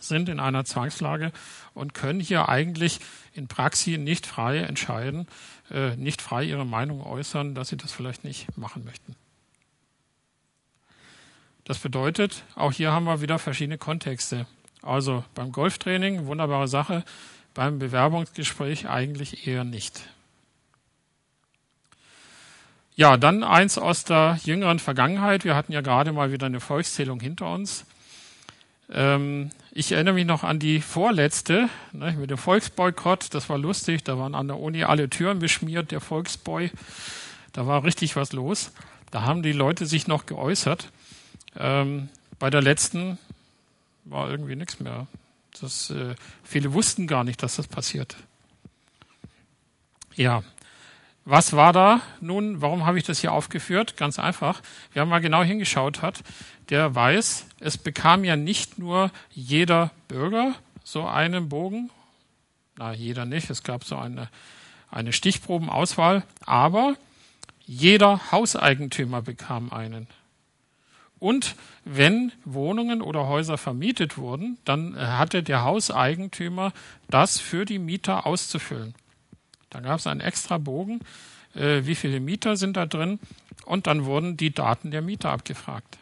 sind 0.00 0.28
in 0.28 0.40
einer 0.40 0.64
Zwangslage 0.64 1.32
und 1.74 1.94
können 1.94 2.20
hier 2.20 2.48
eigentlich 2.48 3.00
in 3.32 3.48
Praxis 3.48 3.98
nicht 3.98 4.26
frei 4.26 4.58
entscheiden, 4.58 5.26
äh, 5.70 5.96
nicht 5.96 6.22
frei 6.22 6.44
ihre 6.44 6.66
Meinung 6.66 7.02
äußern, 7.02 7.54
dass 7.54 7.68
sie 7.68 7.76
das 7.76 7.92
vielleicht 7.92 8.24
nicht 8.24 8.56
machen 8.56 8.84
möchten. 8.84 9.16
Das 11.64 11.78
bedeutet, 11.78 12.44
auch 12.54 12.72
hier 12.72 12.92
haben 12.92 13.04
wir 13.04 13.20
wieder 13.20 13.38
verschiedene 13.38 13.76
Kontexte. 13.76 14.46
Also 14.82 15.24
beim 15.34 15.52
Golftraining, 15.52 16.26
wunderbare 16.26 16.68
Sache, 16.68 17.04
beim 17.52 17.78
Bewerbungsgespräch 17.78 18.88
eigentlich 18.88 19.46
eher 19.46 19.64
nicht. 19.64 20.08
Ja, 22.98 23.16
dann 23.16 23.44
eins 23.44 23.78
aus 23.78 24.02
der 24.02 24.40
jüngeren 24.42 24.80
Vergangenheit. 24.80 25.44
Wir 25.44 25.54
hatten 25.54 25.70
ja 25.70 25.82
gerade 25.82 26.10
mal 26.10 26.32
wieder 26.32 26.46
eine 26.46 26.58
Volkszählung 26.58 27.20
hinter 27.20 27.48
uns. 27.48 27.84
Ähm, 28.90 29.50
ich 29.70 29.92
erinnere 29.92 30.14
mich 30.14 30.26
noch 30.26 30.42
an 30.42 30.58
die 30.58 30.80
vorletzte 30.80 31.68
ne, 31.92 32.10
mit 32.18 32.28
dem 32.28 32.38
Volksboykott. 32.38 33.32
Das 33.34 33.48
war 33.48 33.56
lustig. 33.56 34.02
Da 34.02 34.18
waren 34.18 34.34
an 34.34 34.48
der 34.48 34.58
Uni 34.58 34.82
alle 34.82 35.08
Türen 35.08 35.38
beschmiert, 35.38 35.92
der 35.92 36.00
Volksboy. 36.00 36.72
Da 37.52 37.68
war 37.68 37.84
richtig 37.84 38.16
was 38.16 38.32
los. 38.32 38.72
Da 39.12 39.22
haben 39.22 39.44
die 39.44 39.52
Leute 39.52 39.86
sich 39.86 40.08
noch 40.08 40.26
geäußert. 40.26 40.90
Ähm, 41.56 42.08
bei 42.40 42.50
der 42.50 42.62
letzten 42.62 43.16
war 44.06 44.28
irgendwie 44.28 44.56
nichts 44.56 44.80
mehr. 44.80 45.06
Das, 45.60 45.90
äh, 45.90 46.16
viele 46.42 46.72
wussten 46.72 47.06
gar 47.06 47.22
nicht, 47.22 47.44
dass 47.44 47.54
das 47.54 47.68
passiert. 47.68 48.16
Ja, 50.16 50.42
was 51.30 51.52
war 51.52 51.74
da 51.74 52.00
nun? 52.22 52.62
Warum 52.62 52.86
habe 52.86 52.96
ich 52.96 53.04
das 53.04 53.18
hier 53.18 53.32
aufgeführt? 53.32 53.98
Ganz 53.98 54.18
einfach. 54.18 54.62
Wer 54.94 55.04
mal 55.04 55.20
genau 55.20 55.42
hingeschaut 55.42 56.00
hat, 56.00 56.22
der 56.70 56.94
weiß, 56.94 57.44
es 57.60 57.76
bekam 57.76 58.24
ja 58.24 58.34
nicht 58.34 58.78
nur 58.78 59.10
jeder 59.30 59.90
Bürger 60.08 60.54
so 60.84 61.06
einen 61.06 61.50
Bogen. 61.50 61.90
Na, 62.78 62.94
jeder 62.94 63.26
nicht. 63.26 63.50
Es 63.50 63.62
gab 63.62 63.84
so 63.84 63.96
eine, 63.96 64.30
eine 64.90 65.12
Stichprobenauswahl. 65.12 66.22
Aber 66.46 66.94
jeder 67.66 68.32
Hauseigentümer 68.32 69.20
bekam 69.20 69.70
einen. 69.70 70.06
Und 71.18 71.56
wenn 71.84 72.32
Wohnungen 72.46 73.02
oder 73.02 73.26
Häuser 73.26 73.58
vermietet 73.58 74.16
wurden, 74.16 74.56
dann 74.64 74.96
hatte 74.96 75.42
der 75.42 75.62
Hauseigentümer 75.62 76.72
das 77.10 77.38
für 77.38 77.66
die 77.66 77.78
Mieter 77.78 78.24
auszufüllen. 78.24 78.94
Da 79.70 79.80
gab 79.80 79.98
es 79.98 80.06
einen 80.06 80.20
extra 80.20 80.58
Bogen, 80.58 81.00
äh, 81.54 81.82
wie 81.84 81.94
viele 81.94 82.20
Mieter 82.20 82.56
sind 82.56 82.76
da 82.76 82.86
drin, 82.86 83.18
und 83.64 83.86
dann 83.86 84.04
wurden 84.04 84.36
die 84.36 84.52
Daten 84.52 84.90
der 84.90 85.02
Mieter 85.02 85.30
abgefragt. 85.30 85.98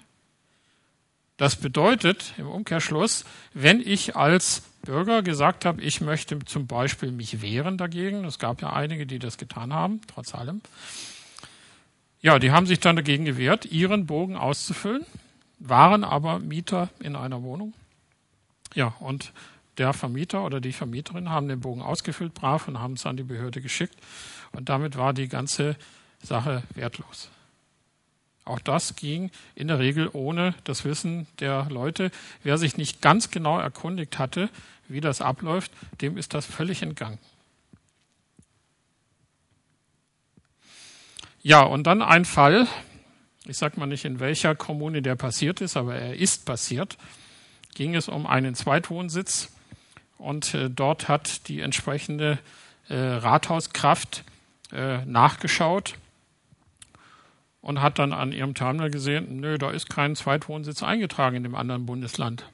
Das 1.36 1.56
bedeutet 1.56 2.32
im 2.38 2.48
Umkehrschluss, 2.48 3.24
wenn 3.52 3.80
ich 3.80 4.16
als 4.16 4.62
Bürger 4.82 5.22
gesagt 5.22 5.64
habe, 5.64 5.82
ich 5.82 6.00
möchte 6.00 6.38
zum 6.44 6.66
Beispiel 6.66 7.12
mich 7.12 7.42
wehren 7.42 7.76
dagegen, 7.76 8.24
es 8.24 8.38
gab 8.38 8.62
ja 8.62 8.72
einige, 8.72 9.06
die 9.06 9.18
das 9.18 9.36
getan 9.36 9.72
haben, 9.72 10.00
trotz 10.06 10.34
allem, 10.34 10.62
ja, 12.22 12.38
die 12.38 12.52
haben 12.52 12.66
sich 12.66 12.80
dann 12.80 12.96
dagegen 12.96 13.24
gewehrt, 13.24 13.66
ihren 13.66 14.06
Bogen 14.06 14.36
auszufüllen, 14.36 15.04
waren 15.58 16.04
aber 16.04 16.38
Mieter 16.38 16.88
in 17.00 17.16
einer 17.16 17.42
Wohnung. 17.42 17.74
Ja, 18.74 18.94
und 19.00 19.32
der 19.79 19.93
Vermieter 19.93 20.45
oder 20.45 20.61
die 20.61 20.72
Vermieterin 20.72 21.31
haben 21.31 21.49
den 21.49 21.61
Bogen 21.61 21.83
ausgefüllt, 21.83 22.35
brav, 22.35 22.68
und 22.68 22.81
haben 22.81 22.95
es 22.95 23.07
an 23.07 23.16
die 23.16 23.22
Behörde 23.22 23.61
geschickt. 23.61 23.97
Und 24.53 24.68
damit 24.68 24.97
war 24.97 25.12
die 25.12 25.29
ganze 25.29 25.77
Sache 26.22 26.62
wertlos. 26.74 27.31
Auch 28.45 28.61
das 28.61 28.95
ging 28.95 29.31
in 29.55 29.68
der 29.68 29.81
Regel 29.81 30.09
ohne 30.12 30.55
das 30.64 30.85
Wissen 30.85 31.27
der 31.41 31.66
Leute. 31.68 32.12
Wer 32.45 32.59
sich 32.59 32.77
nicht 32.77 33.03
ganz 33.03 33.31
genau 33.31 33.59
erkundigt 33.59 34.18
hatte, 34.18 34.49
wie 34.89 35.01
das 35.01 35.20
abläuft, 35.20 35.72
dem 36.01 36.16
ist 36.16 36.33
das 36.33 36.47
völlig 36.47 36.81
entgangen. 36.83 37.18
Ja, 41.43 41.62
und 41.62 41.89
dann 41.89 42.03
ein 42.03 42.24
Fall, 42.24 42.66
ich 43.45 43.57
sage 43.57 43.79
mal 43.79 43.87
nicht 43.87 44.05
in 44.05 44.20
welcher 44.20 44.55
Kommune 44.55 45.03
der 45.03 45.16
passiert 45.16 45.61
ist, 45.61 45.77
aber 45.77 45.97
er 45.97 46.16
ist 46.16 46.45
passiert, 46.47 46.97
ging 47.74 47.95
es 47.95 48.09
um 48.09 48.27
einen 48.27 48.55
Zweitwohnsitz 48.55 49.55
und 50.18 50.54
äh, 50.54 50.70
dort 50.70 51.08
hat 51.08 51.48
die 51.48 51.60
entsprechende 51.60 52.38
äh, 52.88 52.96
Rathauskraft 52.96 54.24
äh, 54.72 55.04
nachgeschaut 55.04 55.94
und 57.60 57.82
hat 57.82 57.98
dann 57.98 58.12
an 58.12 58.32
ihrem 58.32 58.54
Terminal 58.54 58.90
gesehen, 58.90 59.40
nö, 59.40 59.58
da 59.58 59.70
ist 59.70 59.88
kein 59.88 60.16
Zweitwohnsitz 60.16 60.82
eingetragen 60.82 61.36
in 61.36 61.42
dem 61.42 61.54
anderen 61.54 61.86
Bundesland. 61.86 62.44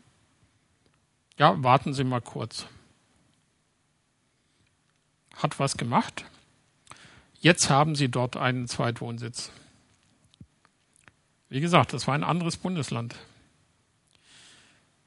Ja, 1.39 1.63
warten 1.63 1.93
Sie 1.93 2.05
mal 2.05 2.21
kurz. 2.21 2.67
Hat 5.37 5.59
was 5.59 5.77
gemacht, 5.77 6.25
Jetzt 7.43 7.71
haben 7.71 7.97
sie 7.97 8.09
dort 8.09 8.37
einen 8.37 8.69
Zweitwohnsitz. 8.69 9.51
Wie 11.49 11.61
gesagt, 11.61 11.93
das 11.93 12.07
war 12.07 12.15
ein 12.15 12.23
anderes 12.23 12.57
Bundesland. 12.57 13.17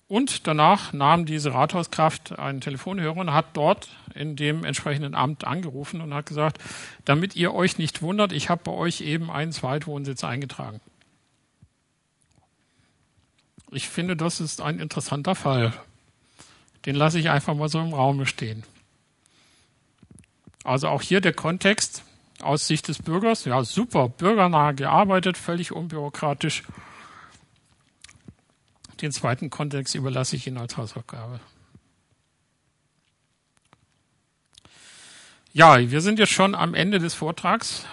Und 0.07 0.45
danach 0.45 0.93
nahm 0.93 1.25
diese 1.25 1.53
Rathauskraft 1.53 2.37
einen 2.37 2.61
Telefonhörer 2.61 3.17
und 3.17 3.33
hat 3.33 3.47
dort 3.53 3.89
in 4.13 4.35
dem 4.35 4.63
entsprechenden 4.63 5.15
Amt 5.15 5.45
angerufen 5.45 5.99
und 5.99 6.13
hat 6.13 6.27
gesagt, 6.27 6.59
damit 7.05 7.35
ihr 7.35 7.53
euch 7.53 7.79
nicht 7.79 8.01
wundert, 8.03 8.31
ich 8.31 8.49
habe 8.49 8.61
bei 8.63 8.71
euch 8.71 9.01
eben 9.01 9.31
einen 9.31 9.51
Zweitwohnsitz 9.51 10.23
eingetragen. 10.23 10.79
Ich 13.71 13.89
finde, 13.89 14.15
das 14.15 14.39
ist 14.39 14.61
ein 14.61 14.79
interessanter 14.79 15.33
Fall. 15.33 15.73
Den 16.85 16.95
lasse 16.95 17.19
ich 17.19 17.29
einfach 17.31 17.55
mal 17.55 17.67
so 17.67 17.79
im 17.79 17.93
Raum 17.93 18.25
stehen. 18.27 18.63
Also 20.63 20.87
auch 20.87 21.01
hier 21.01 21.19
der 21.19 21.33
Kontext 21.33 22.03
aus 22.41 22.67
Sicht 22.67 22.87
des 22.87 23.01
Bürgers, 23.01 23.45
ja 23.45 23.63
super, 23.63 24.07
bürgernah 24.09 24.71
gearbeitet, 24.71 25.37
völlig 25.37 25.71
unbürokratisch. 25.71 26.63
Den 29.01 29.11
zweiten 29.11 29.49
Kontext 29.49 29.95
überlasse 29.95 30.35
ich 30.35 30.47
Ihnen 30.47 30.57
als 30.57 30.77
Hausaufgabe. 30.77 31.39
Ja, 35.51 35.79
wir 35.79 36.01
sind 36.01 36.19
jetzt 36.19 36.31
schon 36.31 36.53
am 36.53 36.73
Ende 36.73 36.99
des 36.99 37.13
Vortrags 37.13 37.85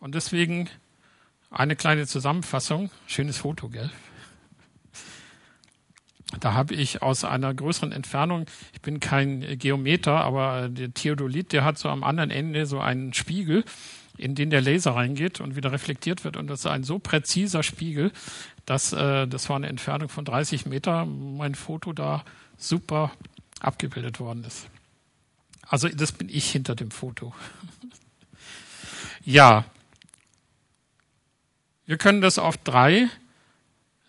und 0.00 0.14
deswegen 0.14 0.68
eine 1.50 1.76
kleine 1.76 2.06
Zusammenfassung. 2.06 2.90
Schönes 3.06 3.38
Foto, 3.38 3.68
gell? 3.68 3.90
Da 6.40 6.54
habe 6.54 6.74
ich 6.74 7.02
aus 7.02 7.24
einer 7.24 7.52
größeren 7.54 7.92
Entfernung, 7.92 8.46
ich 8.72 8.80
bin 8.80 9.00
kein 9.00 9.58
Geometer, 9.58 10.22
aber 10.22 10.68
der 10.68 10.92
Theodolit, 10.94 11.52
der 11.52 11.64
hat 11.64 11.78
so 11.78 11.88
am 11.88 12.02
anderen 12.02 12.30
Ende 12.30 12.66
so 12.66 12.80
einen 12.80 13.12
Spiegel, 13.12 13.64
in 14.16 14.34
den 14.34 14.50
der 14.50 14.60
Laser 14.60 14.94
reingeht 14.94 15.40
und 15.40 15.56
wieder 15.56 15.72
reflektiert 15.72 16.24
wird. 16.24 16.36
Und 16.36 16.48
das 16.48 16.60
ist 16.60 16.66
ein 16.66 16.84
so 16.84 16.98
präziser 16.98 17.62
Spiegel, 17.62 18.12
dass 18.66 18.92
äh, 18.92 19.26
das 19.26 19.48
war 19.48 19.56
eine 19.56 19.68
Entfernung 19.68 20.08
von 20.08 20.24
30 20.24 20.66
Meter, 20.66 21.06
mein 21.06 21.54
Foto 21.54 21.92
da 21.92 22.24
super 22.56 23.12
abgebildet 23.60 24.20
worden 24.20 24.44
ist. 24.44 24.68
Also 25.66 25.88
das 25.88 26.12
bin 26.12 26.28
ich 26.28 26.50
hinter 26.50 26.74
dem 26.74 26.90
Foto. 26.90 27.34
ja. 29.24 29.64
Wir 31.86 31.96
können 31.96 32.20
das 32.20 32.38
auf 32.38 32.56
drei 32.56 33.08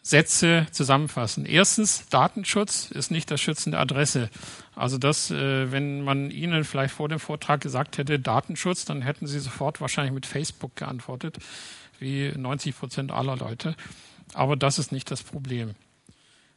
Sätze 0.05 0.67
zusammenfassen. 0.71 1.45
Erstens, 1.45 2.07
Datenschutz 2.09 2.91
ist 2.91 3.09
nicht 3.09 3.31
das 3.31 3.39
Schützen 3.39 3.71
der 3.71 3.79
Adresse. 3.79 4.29
Also 4.75 4.97
das, 4.97 5.31
äh, 5.31 5.71
wenn 5.71 6.01
man 6.01 6.29
Ihnen 6.29 6.65
vielleicht 6.65 6.93
vor 6.93 7.07
dem 7.07 7.19
Vortrag 7.19 7.61
gesagt 7.61 7.97
hätte, 7.97 8.19
Datenschutz, 8.19 8.83
dann 8.83 9.01
hätten 9.01 9.27
Sie 9.27 9.39
sofort 9.39 9.79
wahrscheinlich 9.79 10.13
mit 10.13 10.25
Facebook 10.25 10.75
geantwortet, 10.75 11.37
wie 11.99 12.33
90 12.35 12.77
Prozent 12.77 13.11
aller 13.11 13.37
Leute. 13.37 13.77
Aber 14.33 14.57
das 14.57 14.77
ist 14.77 14.91
nicht 14.91 15.09
das 15.09 15.23
Problem. 15.23 15.73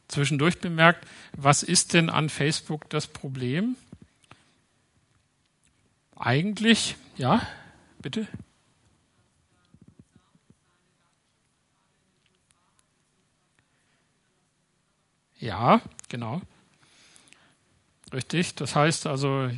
Zwischendurch 0.09 0.59
bemerkt, 0.59 1.07
was 1.31 1.63
ist 1.63 1.93
denn 1.93 2.09
an 2.09 2.27
Facebook 2.27 2.89
das 2.89 3.07
Problem? 3.07 3.77
Eigentlich, 6.17 6.97
ja, 7.15 7.41
bitte? 8.01 8.27
Ja, 15.39 15.81
genau. 16.09 16.41
Richtig. 18.13 18.55
Das 18.55 18.75
heißt 18.75 19.05
also, 19.05 19.49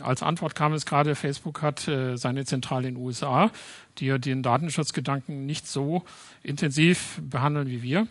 als 0.00 0.22
Antwort 0.22 0.54
kam 0.54 0.72
es 0.72 0.86
gerade, 0.86 1.14
Facebook 1.14 1.60
hat 1.60 1.86
äh, 1.88 2.16
seine 2.16 2.46
Zentrale 2.46 2.88
in 2.88 2.94
den 2.94 3.04
USA, 3.04 3.50
die 3.98 4.06
ja 4.06 4.18
den 4.18 4.42
Datenschutzgedanken 4.42 5.44
nicht 5.44 5.66
so 5.66 6.04
intensiv 6.42 7.20
behandeln 7.22 7.68
wie 7.68 7.82
wir. 7.82 8.06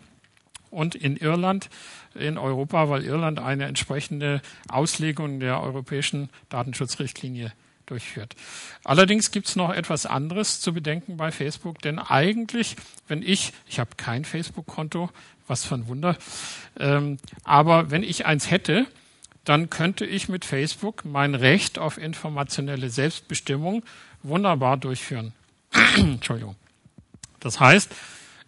Und 0.70 0.94
in 0.94 1.16
Irland, 1.16 1.70
in 2.14 2.38
Europa, 2.38 2.90
weil 2.90 3.02
Irland 3.02 3.40
eine 3.40 3.64
entsprechende 3.64 4.42
Auslegung 4.68 5.40
der 5.40 5.62
europäischen 5.62 6.28
Datenschutzrichtlinie 6.50 7.52
durchführt. 7.86 8.36
Allerdings 8.84 9.30
gibt 9.30 9.48
es 9.48 9.56
noch 9.56 9.72
etwas 9.72 10.04
anderes 10.06 10.60
zu 10.60 10.74
bedenken 10.74 11.16
bei 11.16 11.32
Facebook, 11.32 11.80
denn 11.80 11.98
eigentlich, 11.98 12.76
wenn 13.08 13.22
ich, 13.22 13.52
ich 13.66 13.78
habe 13.80 13.90
kein 13.96 14.26
Facebook-Konto, 14.26 15.08
was 15.48 15.64
für 15.64 15.74
ein 15.74 15.88
Wunder, 15.88 16.16
ähm, 16.78 17.18
aber 17.44 17.90
wenn 17.90 18.02
ich 18.02 18.26
eins 18.26 18.50
hätte, 18.50 18.86
dann 19.44 19.70
könnte 19.70 20.04
ich 20.04 20.28
mit 20.28 20.44
Facebook 20.44 21.04
mein 21.04 21.34
Recht 21.34 21.78
auf 21.78 21.96
informationelle 21.96 22.90
Selbstbestimmung 22.90 23.82
wunderbar 24.22 24.76
durchführen. 24.76 25.32
Entschuldigung. 25.96 26.56
Das 27.40 27.58
heißt, 27.58 27.94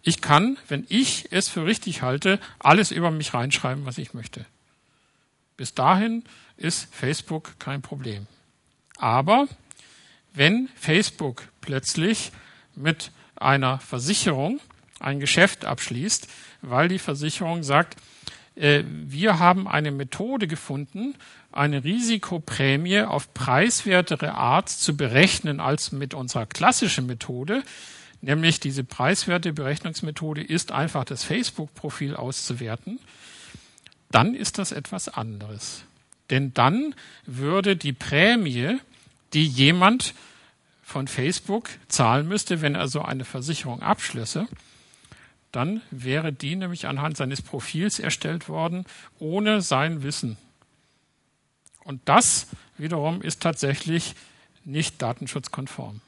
ich 0.03 0.21
kann, 0.21 0.57
wenn 0.67 0.85
ich 0.89 1.31
es 1.31 1.49
für 1.49 1.65
richtig 1.65 2.01
halte, 2.01 2.39
alles 2.59 2.91
über 2.91 3.11
mich 3.11 3.33
reinschreiben, 3.33 3.85
was 3.85 3.97
ich 3.97 4.13
möchte. 4.13 4.45
Bis 5.57 5.73
dahin 5.73 6.23
ist 6.57 6.93
Facebook 6.93 7.59
kein 7.59 7.81
Problem. 7.81 8.27
Aber 8.97 9.47
wenn 10.33 10.69
Facebook 10.75 11.43
plötzlich 11.61 12.31
mit 12.75 13.11
einer 13.35 13.79
Versicherung 13.79 14.59
ein 14.99 15.19
Geschäft 15.19 15.65
abschließt, 15.65 16.27
weil 16.61 16.87
die 16.87 16.99
Versicherung 16.99 17.63
sagt, 17.63 17.97
äh, 18.55 18.83
wir 18.85 19.39
haben 19.39 19.67
eine 19.67 19.91
Methode 19.91 20.47
gefunden, 20.47 21.15
eine 21.51 21.83
Risikoprämie 21.83 23.01
auf 23.01 23.33
preiswertere 23.33 24.33
Art 24.33 24.69
zu 24.69 24.95
berechnen 24.95 25.59
als 25.59 25.91
mit 25.91 26.13
unserer 26.13 26.45
klassischen 26.45 27.07
Methode, 27.07 27.63
nämlich 28.21 28.59
diese 28.59 28.83
preiswerte 28.83 29.53
Berechnungsmethode 29.53 30.43
ist 30.43 30.71
einfach 30.71 31.03
das 31.03 31.23
Facebook-Profil 31.23 32.15
auszuwerten, 32.15 32.99
dann 34.11 34.35
ist 34.35 34.57
das 34.57 34.71
etwas 34.71 35.09
anderes. 35.09 35.83
Denn 36.29 36.53
dann 36.53 36.95
würde 37.25 37.75
die 37.75 37.93
Prämie, 37.93 38.77
die 39.33 39.45
jemand 39.45 40.13
von 40.83 41.07
Facebook 41.07 41.69
zahlen 41.87 42.27
müsste, 42.27 42.61
wenn 42.61 42.75
er 42.75 42.87
so 42.87 43.01
eine 43.01 43.25
Versicherung 43.25 43.81
abschlösse, 43.81 44.47
dann 45.51 45.81
wäre 45.91 46.31
die 46.31 46.55
nämlich 46.55 46.87
anhand 46.87 47.17
seines 47.17 47.41
Profils 47.41 47.99
erstellt 47.99 48.49
worden, 48.49 48.85
ohne 49.19 49.61
sein 49.61 50.03
Wissen. 50.03 50.37
Und 51.83 52.01
das 52.05 52.47
wiederum 52.77 53.21
ist 53.21 53.41
tatsächlich 53.41 54.15
nicht 54.63 55.01
datenschutzkonform. 55.01 56.01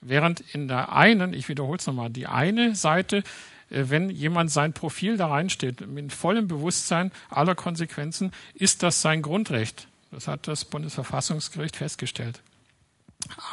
Während 0.00 0.40
in 0.40 0.68
der 0.68 0.92
einen, 0.92 1.32
ich 1.32 1.48
wiederhole 1.48 1.78
es 1.78 1.86
nochmal, 1.86 2.10
die 2.10 2.26
eine 2.26 2.74
Seite, 2.74 3.24
äh, 3.70 3.84
wenn 3.88 4.10
jemand 4.10 4.50
sein 4.50 4.72
Profil 4.72 5.16
da 5.16 5.28
reinsteht, 5.28 5.86
mit 5.86 6.12
vollem 6.12 6.46
Bewusstsein 6.46 7.10
aller 7.30 7.54
Konsequenzen, 7.54 8.32
ist 8.54 8.82
das 8.82 9.00
sein 9.00 9.22
Grundrecht. 9.22 9.88
Das 10.10 10.28
hat 10.28 10.46
das 10.46 10.64
Bundesverfassungsgericht 10.66 11.76
festgestellt. 11.76 12.40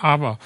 Aber 0.01 0.37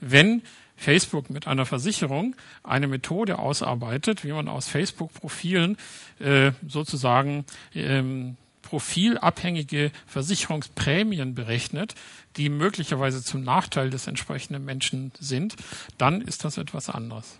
wenn 0.00 0.42
Facebook 0.84 1.30
mit 1.30 1.46
einer 1.46 1.64
Versicherung 1.64 2.36
eine 2.62 2.86
Methode 2.86 3.38
ausarbeitet, 3.38 4.22
wie 4.22 4.32
man 4.32 4.48
aus 4.48 4.68
Facebook-Profilen 4.68 5.78
äh, 6.20 6.52
sozusagen 6.68 7.46
ähm, 7.74 8.36
profilabhängige 8.62 9.92
Versicherungsprämien 10.06 11.34
berechnet, 11.34 11.94
die 12.36 12.48
möglicherweise 12.48 13.22
zum 13.22 13.42
Nachteil 13.42 13.90
des 13.90 14.06
entsprechenden 14.06 14.64
Menschen 14.64 15.12
sind, 15.18 15.56
dann 15.96 16.20
ist 16.20 16.44
das 16.44 16.58
etwas 16.58 16.90
anderes. 16.90 17.38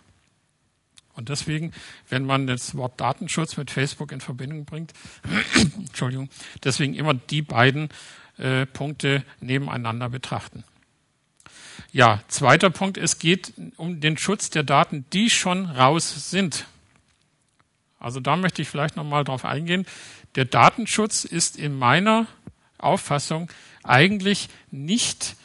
Und 1.14 1.28
deswegen, 1.28 1.72
wenn 2.08 2.24
man 2.24 2.46
das 2.46 2.76
Wort 2.76 3.00
Datenschutz 3.00 3.56
mit 3.56 3.70
Facebook 3.70 4.10
in 4.10 4.20
Verbindung 4.20 4.64
bringt, 4.64 4.92
Entschuldigung, 5.78 6.28
deswegen 6.62 6.94
immer 6.94 7.14
die 7.14 7.42
beiden 7.42 7.88
äh, 8.38 8.66
Punkte 8.66 9.22
nebeneinander 9.40 10.08
betrachten. 10.08 10.64
Ja, 11.94 12.24
zweiter 12.26 12.70
Punkt, 12.70 12.98
es 12.98 13.20
geht 13.20 13.52
um 13.76 14.00
den 14.00 14.18
Schutz 14.18 14.50
der 14.50 14.64
Daten, 14.64 15.04
die 15.12 15.30
schon 15.30 15.66
raus 15.66 16.28
sind. 16.28 16.66
Also 18.00 18.18
da 18.18 18.36
möchte 18.36 18.62
ich 18.62 18.68
vielleicht 18.68 18.96
nochmal 18.96 19.22
drauf 19.22 19.44
eingehen. 19.44 19.86
Der 20.34 20.44
Datenschutz 20.44 21.24
ist 21.24 21.56
in 21.56 21.78
meiner 21.78 22.26
Auffassung 22.78 23.48
eigentlich 23.84 24.48
nicht 24.72 25.36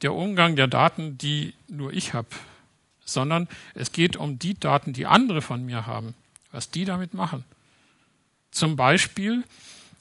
der 0.00 0.14
Umgang 0.14 0.56
der 0.56 0.68
Daten, 0.68 1.18
die 1.18 1.52
nur 1.68 1.92
ich 1.92 2.14
habe, 2.14 2.28
sondern 3.04 3.46
es 3.74 3.92
geht 3.92 4.16
um 4.16 4.38
die 4.38 4.58
Daten, 4.58 4.94
die 4.94 5.04
andere 5.04 5.42
von 5.42 5.66
mir 5.66 5.86
haben, 5.86 6.14
was 6.50 6.70
die 6.70 6.86
damit 6.86 7.12
machen. 7.12 7.44
Zum 8.52 8.74
Beispiel, 8.74 9.44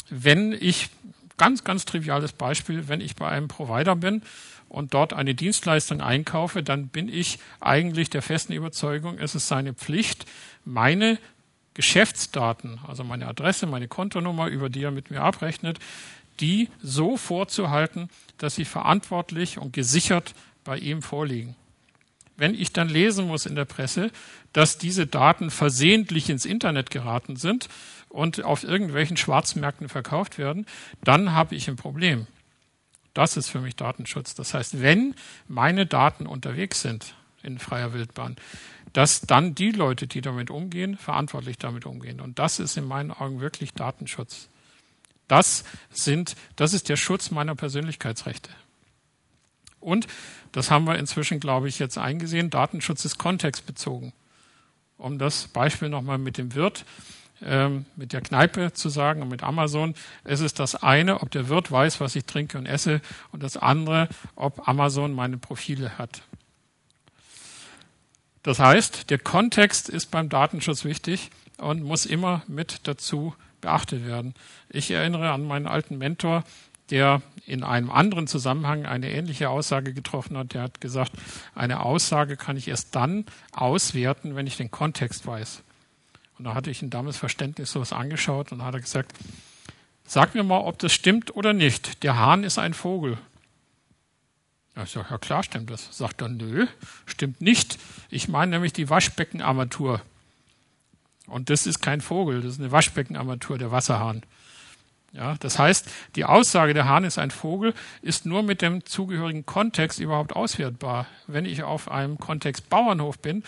wenn 0.09 0.53
ich, 0.53 0.91
ganz, 1.39 1.63
ganz 1.63 1.85
triviales 1.85 2.33
Beispiel, 2.33 2.87
wenn 2.87 3.01
ich 3.01 3.15
bei 3.15 3.27
einem 3.27 3.47
Provider 3.47 3.95
bin 3.95 4.21
und 4.67 4.93
dort 4.93 5.13
eine 5.13 5.33
Dienstleistung 5.33 6.01
einkaufe, 6.01 6.61
dann 6.61 6.89
bin 6.89 7.09
ich 7.09 7.39
eigentlich 7.59 8.11
der 8.11 8.21
festen 8.21 8.53
Überzeugung, 8.53 9.17
es 9.17 9.33
ist 9.33 9.47
seine 9.47 9.73
Pflicht, 9.73 10.25
meine 10.63 11.17
Geschäftsdaten, 11.73 12.79
also 12.87 13.03
meine 13.03 13.27
Adresse, 13.27 13.65
meine 13.65 13.87
Kontonummer, 13.87 14.47
über 14.47 14.69
die 14.69 14.83
er 14.83 14.91
mit 14.91 15.09
mir 15.09 15.21
abrechnet, 15.21 15.79
die 16.39 16.69
so 16.81 17.17
vorzuhalten, 17.17 18.09
dass 18.37 18.55
sie 18.55 18.65
verantwortlich 18.65 19.57
und 19.57 19.73
gesichert 19.73 20.33
bei 20.63 20.77
ihm 20.77 21.01
vorliegen. 21.01 21.55
Wenn 22.37 22.53
ich 22.53 22.71
dann 22.71 22.87
lesen 22.87 23.27
muss 23.27 23.45
in 23.45 23.55
der 23.55 23.65
Presse, 23.65 24.11
dass 24.53 24.77
diese 24.77 25.05
Daten 25.05 25.51
versehentlich 25.51 26.29
ins 26.29 26.45
Internet 26.45 26.89
geraten 26.89 27.35
sind 27.35 27.67
und 28.09 28.43
auf 28.43 28.63
irgendwelchen 28.63 29.17
Schwarzmärkten 29.17 29.87
verkauft 29.87 30.37
werden, 30.37 30.65
dann 31.03 31.33
habe 31.33 31.55
ich 31.55 31.69
ein 31.69 31.75
Problem. 31.75 32.27
Das 33.13 33.37
ist 33.37 33.49
für 33.49 33.59
mich 33.59 33.75
Datenschutz. 33.75 34.35
Das 34.35 34.53
heißt, 34.53 34.81
wenn 34.81 35.15
meine 35.47 35.85
Daten 35.85 36.25
unterwegs 36.25 36.81
sind 36.81 37.15
in 37.43 37.59
freier 37.59 37.93
Wildbahn, 37.93 38.35
dass 38.93 39.21
dann 39.21 39.55
die 39.55 39.71
Leute, 39.71 40.07
die 40.07 40.21
damit 40.21 40.49
umgehen, 40.49 40.97
verantwortlich 40.97 41.57
damit 41.57 41.85
umgehen. 41.85 42.19
Und 42.19 42.39
das 42.39 42.59
ist 42.59 42.77
in 42.77 42.85
meinen 42.85 43.11
Augen 43.11 43.39
wirklich 43.39 43.73
Datenschutz. 43.73 44.49
Das 45.27 45.63
sind, 45.91 46.35
das 46.55 46.73
ist 46.73 46.89
der 46.89 46.97
Schutz 46.97 47.29
meiner 47.29 47.55
Persönlichkeitsrechte. 47.55 48.49
Und 49.79 50.07
das 50.51 50.71
haben 50.71 50.85
wir 50.85 50.97
inzwischen, 50.97 51.39
glaube 51.39 51.67
ich, 51.69 51.77
jetzt 51.77 51.97
eingesehen. 51.97 52.49
Datenschutz 52.49 53.05
ist 53.05 53.17
kontextbezogen. 53.17 54.11
Um 54.97 55.19
das 55.19 55.47
Beispiel 55.47 55.87
nochmal 55.87 56.17
mit 56.17 56.37
dem 56.37 56.55
Wirt 56.55 56.83
ähm, 57.43 57.85
mit 57.95 58.13
der 58.13 58.21
Kneipe 58.21 58.73
zu 58.73 58.89
sagen 58.89 59.21
und 59.21 59.29
mit 59.29 59.43
Amazon. 59.43 59.95
Es 60.23 60.39
ist 60.41 60.59
das 60.59 60.75
eine, 60.75 61.21
ob 61.21 61.31
der 61.31 61.49
Wirt 61.49 61.71
weiß, 61.71 61.99
was 61.99 62.15
ich 62.15 62.25
trinke 62.25 62.57
und 62.57 62.65
esse, 62.65 63.01
und 63.31 63.43
das 63.43 63.57
andere, 63.57 64.09
ob 64.35 64.67
Amazon 64.67 65.13
meine 65.13 65.37
Profile 65.37 65.97
hat. 65.97 66.21
Das 68.43 68.59
heißt, 68.59 69.09
der 69.09 69.19
Kontext 69.19 69.89
ist 69.89 70.11
beim 70.11 70.29
Datenschutz 70.29 70.85
wichtig 70.85 71.29
und 71.57 71.83
muss 71.83 72.05
immer 72.05 72.43
mit 72.47 72.87
dazu 72.87 73.35
beachtet 73.61 74.05
werden. 74.05 74.33
Ich 74.69 74.91
erinnere 74.91 75.31
an 75.31 75.45
meinen 75.45 75.67
alten 75.67 75.97
Mentor, 75.97 76.43
der 76.89 77.21
in 77.45 77.63
einem 77.63 77.89
anderen 77.91 78.27
Zusammenhang 78.27 78.85
eine 78.85 79.11
ähnliche 79.11 79.49
Aussage 79.49 79.93
getroffen 79.93 80.37
hat. 80.37 80.53
Der 80.53 80.63
hat 80.63 80.81
gesagt, 80.81 81.11
eine 81.55 81.81
Aussage 81.81 82.37
kann 82.37 82.57
ich 82.57 82.67
erst 82.67 82.95
dann 82.95 83.25
auswerten, 83.51 84.35
wenn 84.35 84.47
ich 84.47 84.57
den 84.57 84.71
Kontext 84.71 85.27
weiß. 85.27 85.63
Und 86.39 86.45
da 86.45 86.55
hatte 86.55 86.71
ich 86.71 86.81
ihn 86.81 86.89
damals 86.89 87.17
verständnislos 87.17 87.91
angeschaut 87.91 88.53
und 88.53 88.63
hat 88.63 88.73
er 88.73 88.79
gesagt, 88.79 89.13
sag 90.05 90.33
mir 90.33 90.43
mal, 90.43 90.61
ob 90.61 90.79
das 90.79 90.93
stimmt 90.93 91.35
oder 91.35 91.51
nicht. 91.51 92.01
Der 92.01 92.17
Hahn 92.17 92.45
ist 92.45 92.57
ein 92.57 92.73
Vogel. 92.73 93.17
Ich 94.81 94.91
sage, 94.91 95.07
ja 95.09 95.17
klar 95.17 95.43
stimmt 95.43 95.69
das. 95.69 95.89
Sagt 95.95 96.21
er, 96.21 96.29
nö, 96.29 96.65
stimmt 97.05 97.41
nicht. 97.41 97.77
Ich 98.09 98.29
meine 98.29 98.51
nämlich 98.51 98.71
die 98.71 98.89
Waschbeckenarmatur. 98.89 100.01
Und 101.27 101.49
das 101.49 101.67
ist 101.67 101.81
kein 101.81 101.99
Vogel, 101.99 102.41
das 102.41 102.53
ist 102.53 102.59
eine 102.61 102.71
Waschbeckenarmatur, 102.71 103.57
der 103.57 103.71
Wasserhahn. 103.71 104.23
Ja, 105.11 105.35
das 105.39 105.59
heißt, 105.59 105.89
die 106.15 106.23
Aussage, 106.23 106.73
der 106.73 106.85
Hahn 106.85 107.03
ist 107.03 107.17
ein 107.17 107.31
Vogel, 107.31 107.73
ist 108.01 108.25
nur 108.25 108.43
mit 108.43 108.61
dem 108.61 108.85
zugehörigen 108.85 109.45
Kontext 109.45 109.99
überhaupt 109.99 110.33
auswertbar. 110.33 111.05
Wenn 111.27 111.45
ich 111.45 111.63
auf 111.63 111.91
einem 111.91 112.17
Kontext 112.17 112.69
Bauernhof 112.69 113.19
bin, 113.19 113.43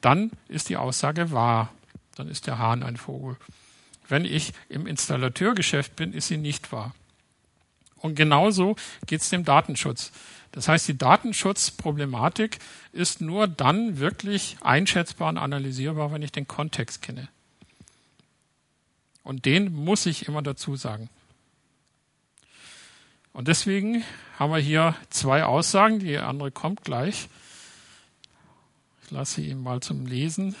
dann 0.00 0.30
ist 0.46 0.68
die 0.68 0.76
Aussage 0.76 1.32
wahr 1.32 1.72
dann 2.16 2.28
ist 2.28 2.46
der 2.46 2.58
Hahn 2.58 2.82
ein 2.82 2.96
Vogel. 2.96 3.36
Wenn 4.08 4.24
ich 4.24 4.52
im 4.68 4.86
Installateurgeschäft 4.86 5.94
bin, 5.96 6.12
ist 6.12 6.28
sie 6.28 6.38
nicht 6.38 6.72
wahr. 6.72 6.94
Und 7.96 8.14
genauso 8.14 8.76
geht 9.06 9.20
es 9.20 9.30
dem 9.30 9.44
Datenschutz. 9.44 10.12
Das 10.52 10.68
heißt, 10.68 10.88
die 10.88 10.96
Datenschutzproblematik 10.96 12.58
ist 12.92 13.20
nur 13.20 13.46
dann 13.46 13.98
wirklich 13.98 14.56
einschätzbar 14.60 15.28
und 15.28 15.38
analysierbar, 15.38 16.12
wenn 16.12 16.22
ich 16.22 16.32
den 16.32 16.48
Kontext 16.48 17.02
kenne. 17.02 17.28
Und 19.22 19.44
den 19.44 19.74
muss 19.74 20.06
ich 20.06 20.28
immer 20.28 20.40
dazu 20.40 20.76
sagen. 20.76 21.10
Und 23.32 23.48
deswegen 23.48 24.04
haben 24.38 24.52
wir 24.52 24.58
hier 24.58 24.94
zwei 25.10 25.44
Aussagen, 25.44 25.98
die 25.98 26.16
andere 26.16 26.50
kommt 26.50 26.84
gleich. 26.84 27.28
Ich 29.04 29.10
lasse 29.10 29.42
ihn 29.42 29.60
mal 29.60 29.80
zum 29.80 30.06
Lesen 30.06 30.54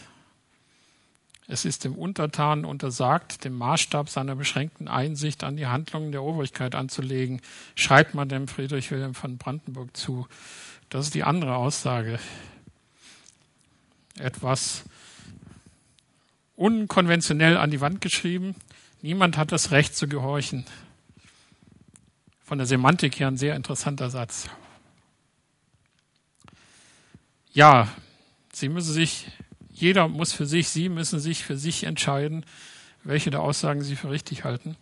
Es 1.48 1.64
ist 1.64 1.84
dem 1.84 1.94
Untertanen 1.94 2.64
untersagt, 2.64 3.44
den 3.44 3.52
Maßstab 3.54 4.08
seiner 4.08 4.34
beschränkten 4.34 4.88
Einsicht 4.88 5.44
an 5.44 5.56
die 5.56 5.66
Handlungen 5.66 6.10
der 6.10 6.24
Obrigkeit 6.24 6.74
anzulegen, 6.74 7.40
schreibt 7.76 8.14
man 8.14 8.28
dem 8.28 8.48
Friedrich 8.48 8.90
Wilhelm 8.90 9.14
von 9.14 9.38
Brandenburg 9.38 9.96
zu. 9.96 10.26
Das 10.88 11.06
ist 11.06 11.14
die 11.14 11.22
andere 11.22 11.56
Aussage. 11.56 12.18
Etwas 14.18 14.84
unkonventionell 16.56 17.56
an 17.56 17.70
die 17.70 17.80
Wand 17.80 18.00
geschrieben. 18.00 18.56
Niemand 19.02 19.36
hat 19.36 19.52
das 19.52 19.70
Recht 19.70 19.94
zu 19.94 20.08
gehorchen. 20.08 20.64
Von 22.44 22.58
der 22.58 22.66
Semantik 22.66 23.20
her 23.20 23.28
ein 23.28 23.36
sehr 23.36 23.54
interessanter 23.54 24.10
Satz. 24.10 24.48
Ja, 27.52 27.88
Sie 28.52 28.68
müssen 28.70 28.94
sich 28.94 29.26
jeder 29.76 30.08
muss 30.08 30.32
für 30.32 30.46
sich, 30.46 30.68
Sie 30.68 30.88
müssen 30.88 31.20
sich 31.20 31.44
für 31.44 31.58
sich 31.58 31.84
entscheiden, 31.84 32.44
welche 33.04 33.30
der 33.30 33.42
Aussagen 33.42 33.82
Sie 33.82 33.94
für 33.94 34.10
richtig 34.10 34.44
halten 34.44 34.76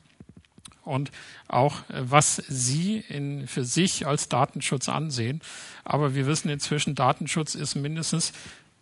und 0.84 1.11
auch 1.49 1.88
äh, 1.90 2.01
was 2.01 2.36
Sie 2.49 3.05
in, 3.09 3.49
für 3.49 3.64
sich 3.64 4.07
als 4.07 4.28
Datenschutz 4.28 4.88
ansehen. 4.88 5.40
Aber 5.82 6.14
wir 6.14 6.26
wissen 6.26 6.49
inzwischen, 6.49 6.95
Datenschutz 6.95 7.55
ist 7.55 7.74
mindestens 7.74 8.32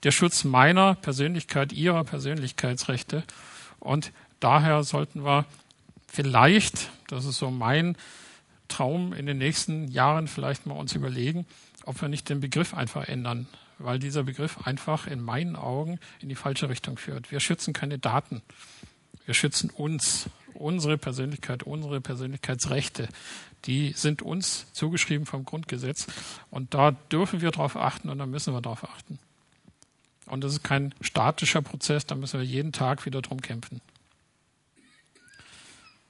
der 0.03 0.11
Schutz 0.11 0.45
meiner 0.45 0.97
Persönlichkeit, 0.97 1.73
Ihrer 1.73 2.05
Persönlichkeitsrechte. 2.05 3.23
Und 3.81 4.13
daher 4.39 4.85
sollten 4.85 5.25
wir 5.25 5.47
vielleicht, 6.09 6.91
das 7.09 7.25
ist 7.25 7.39
so 7.39 7.51
mein 7.51 7.97
Traum 8.69 9.15
in 9.15 9.27
den 9.27 9.39
nächsten 9.39 9.89
Jahren, 9.89 10.29
vielleicht 10.29 10.67
mal 10.67 10.75
uns 10.75 10.95
überlegen, 10.95 11.47
ob 11.85 12.01
wir 12.03 12.09
nicht 12.09 12.29
den 12.29 12.41
Begriff 12.41 12.75
einfach 12.75 13.09
ändern 13.09 13.47
weil 13.85 13.99
dieser 13.99 14.23
Begriff 14.23 14.67
einfach 14.67 15.07
in 15.07 15.21
meinen 15.21 15.57
Augen 15.57 15.99
in 16.21 16.29
die 16.29 16.35
falsche 16.35 16.69
Richtung 16.69 16.99
führt. 16.99 17.31
Wir 17.31 17.41
schützen 17.41 17.73
keine 17.73 17.99
Daten. 17.99 18.43
Wir 19.25 19.35
schützen 19.35 19.71
uns, 19.71 20.29
unsere 20.55 20.99
Persönlichkeit, 20.99 21.63
unsere 21.63 22.01
Persönlichkeitsrechte. 22.01 23.09
Die 23.65 23.93
sind 23.93 24.23
uns 24.23 24.73
zugeschrieben 24.73 25.27
vom 25.27 25.45
Grundgesetz. 25.45 26.07
Und 26.51 26.75
da 26.75 26.91
dürfen 26.91 27.41
wir 27.41 27.51
darauf 27.51 27.77
achten 27.77 28.09
und 28.09 28.19
da 28.19 28.27
müssen 28.27 28.55
wir 28.55 28.61
darauf 28.61 28.89
achten. 28.89 29.19
Und 30.27 30.43
das 30.43 30.53
ist 30.53 30.63
kein 30.63 30.95
statischer 31.01 31.63
Prozess, 31.63 32.07
da 32.07 32.15
müssen 32.15 32.41
wir 32.41 32.47
jeden 32.47 32.73
Tag 32.73 33.05
wieder 33.05 33.23
drum 33.23 33.43
kämpfen. 33.43 33.81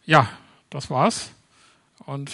Ja, 0.04 0.28
das 0.70 0.90
war's. 0.90 1.32
Und 2.06 2.30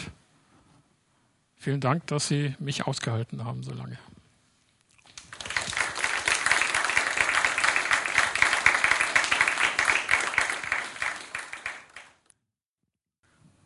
vielen 1.56 1.80
Dank, 1.80 2.06
dass 2.06 2.28
Sie 2.28 2.54
mich 2.58 2.86
ausgehalten 2.86 3.44
haben 3.44 3.62
so 3.62 3.72
lange. 3.72 3.98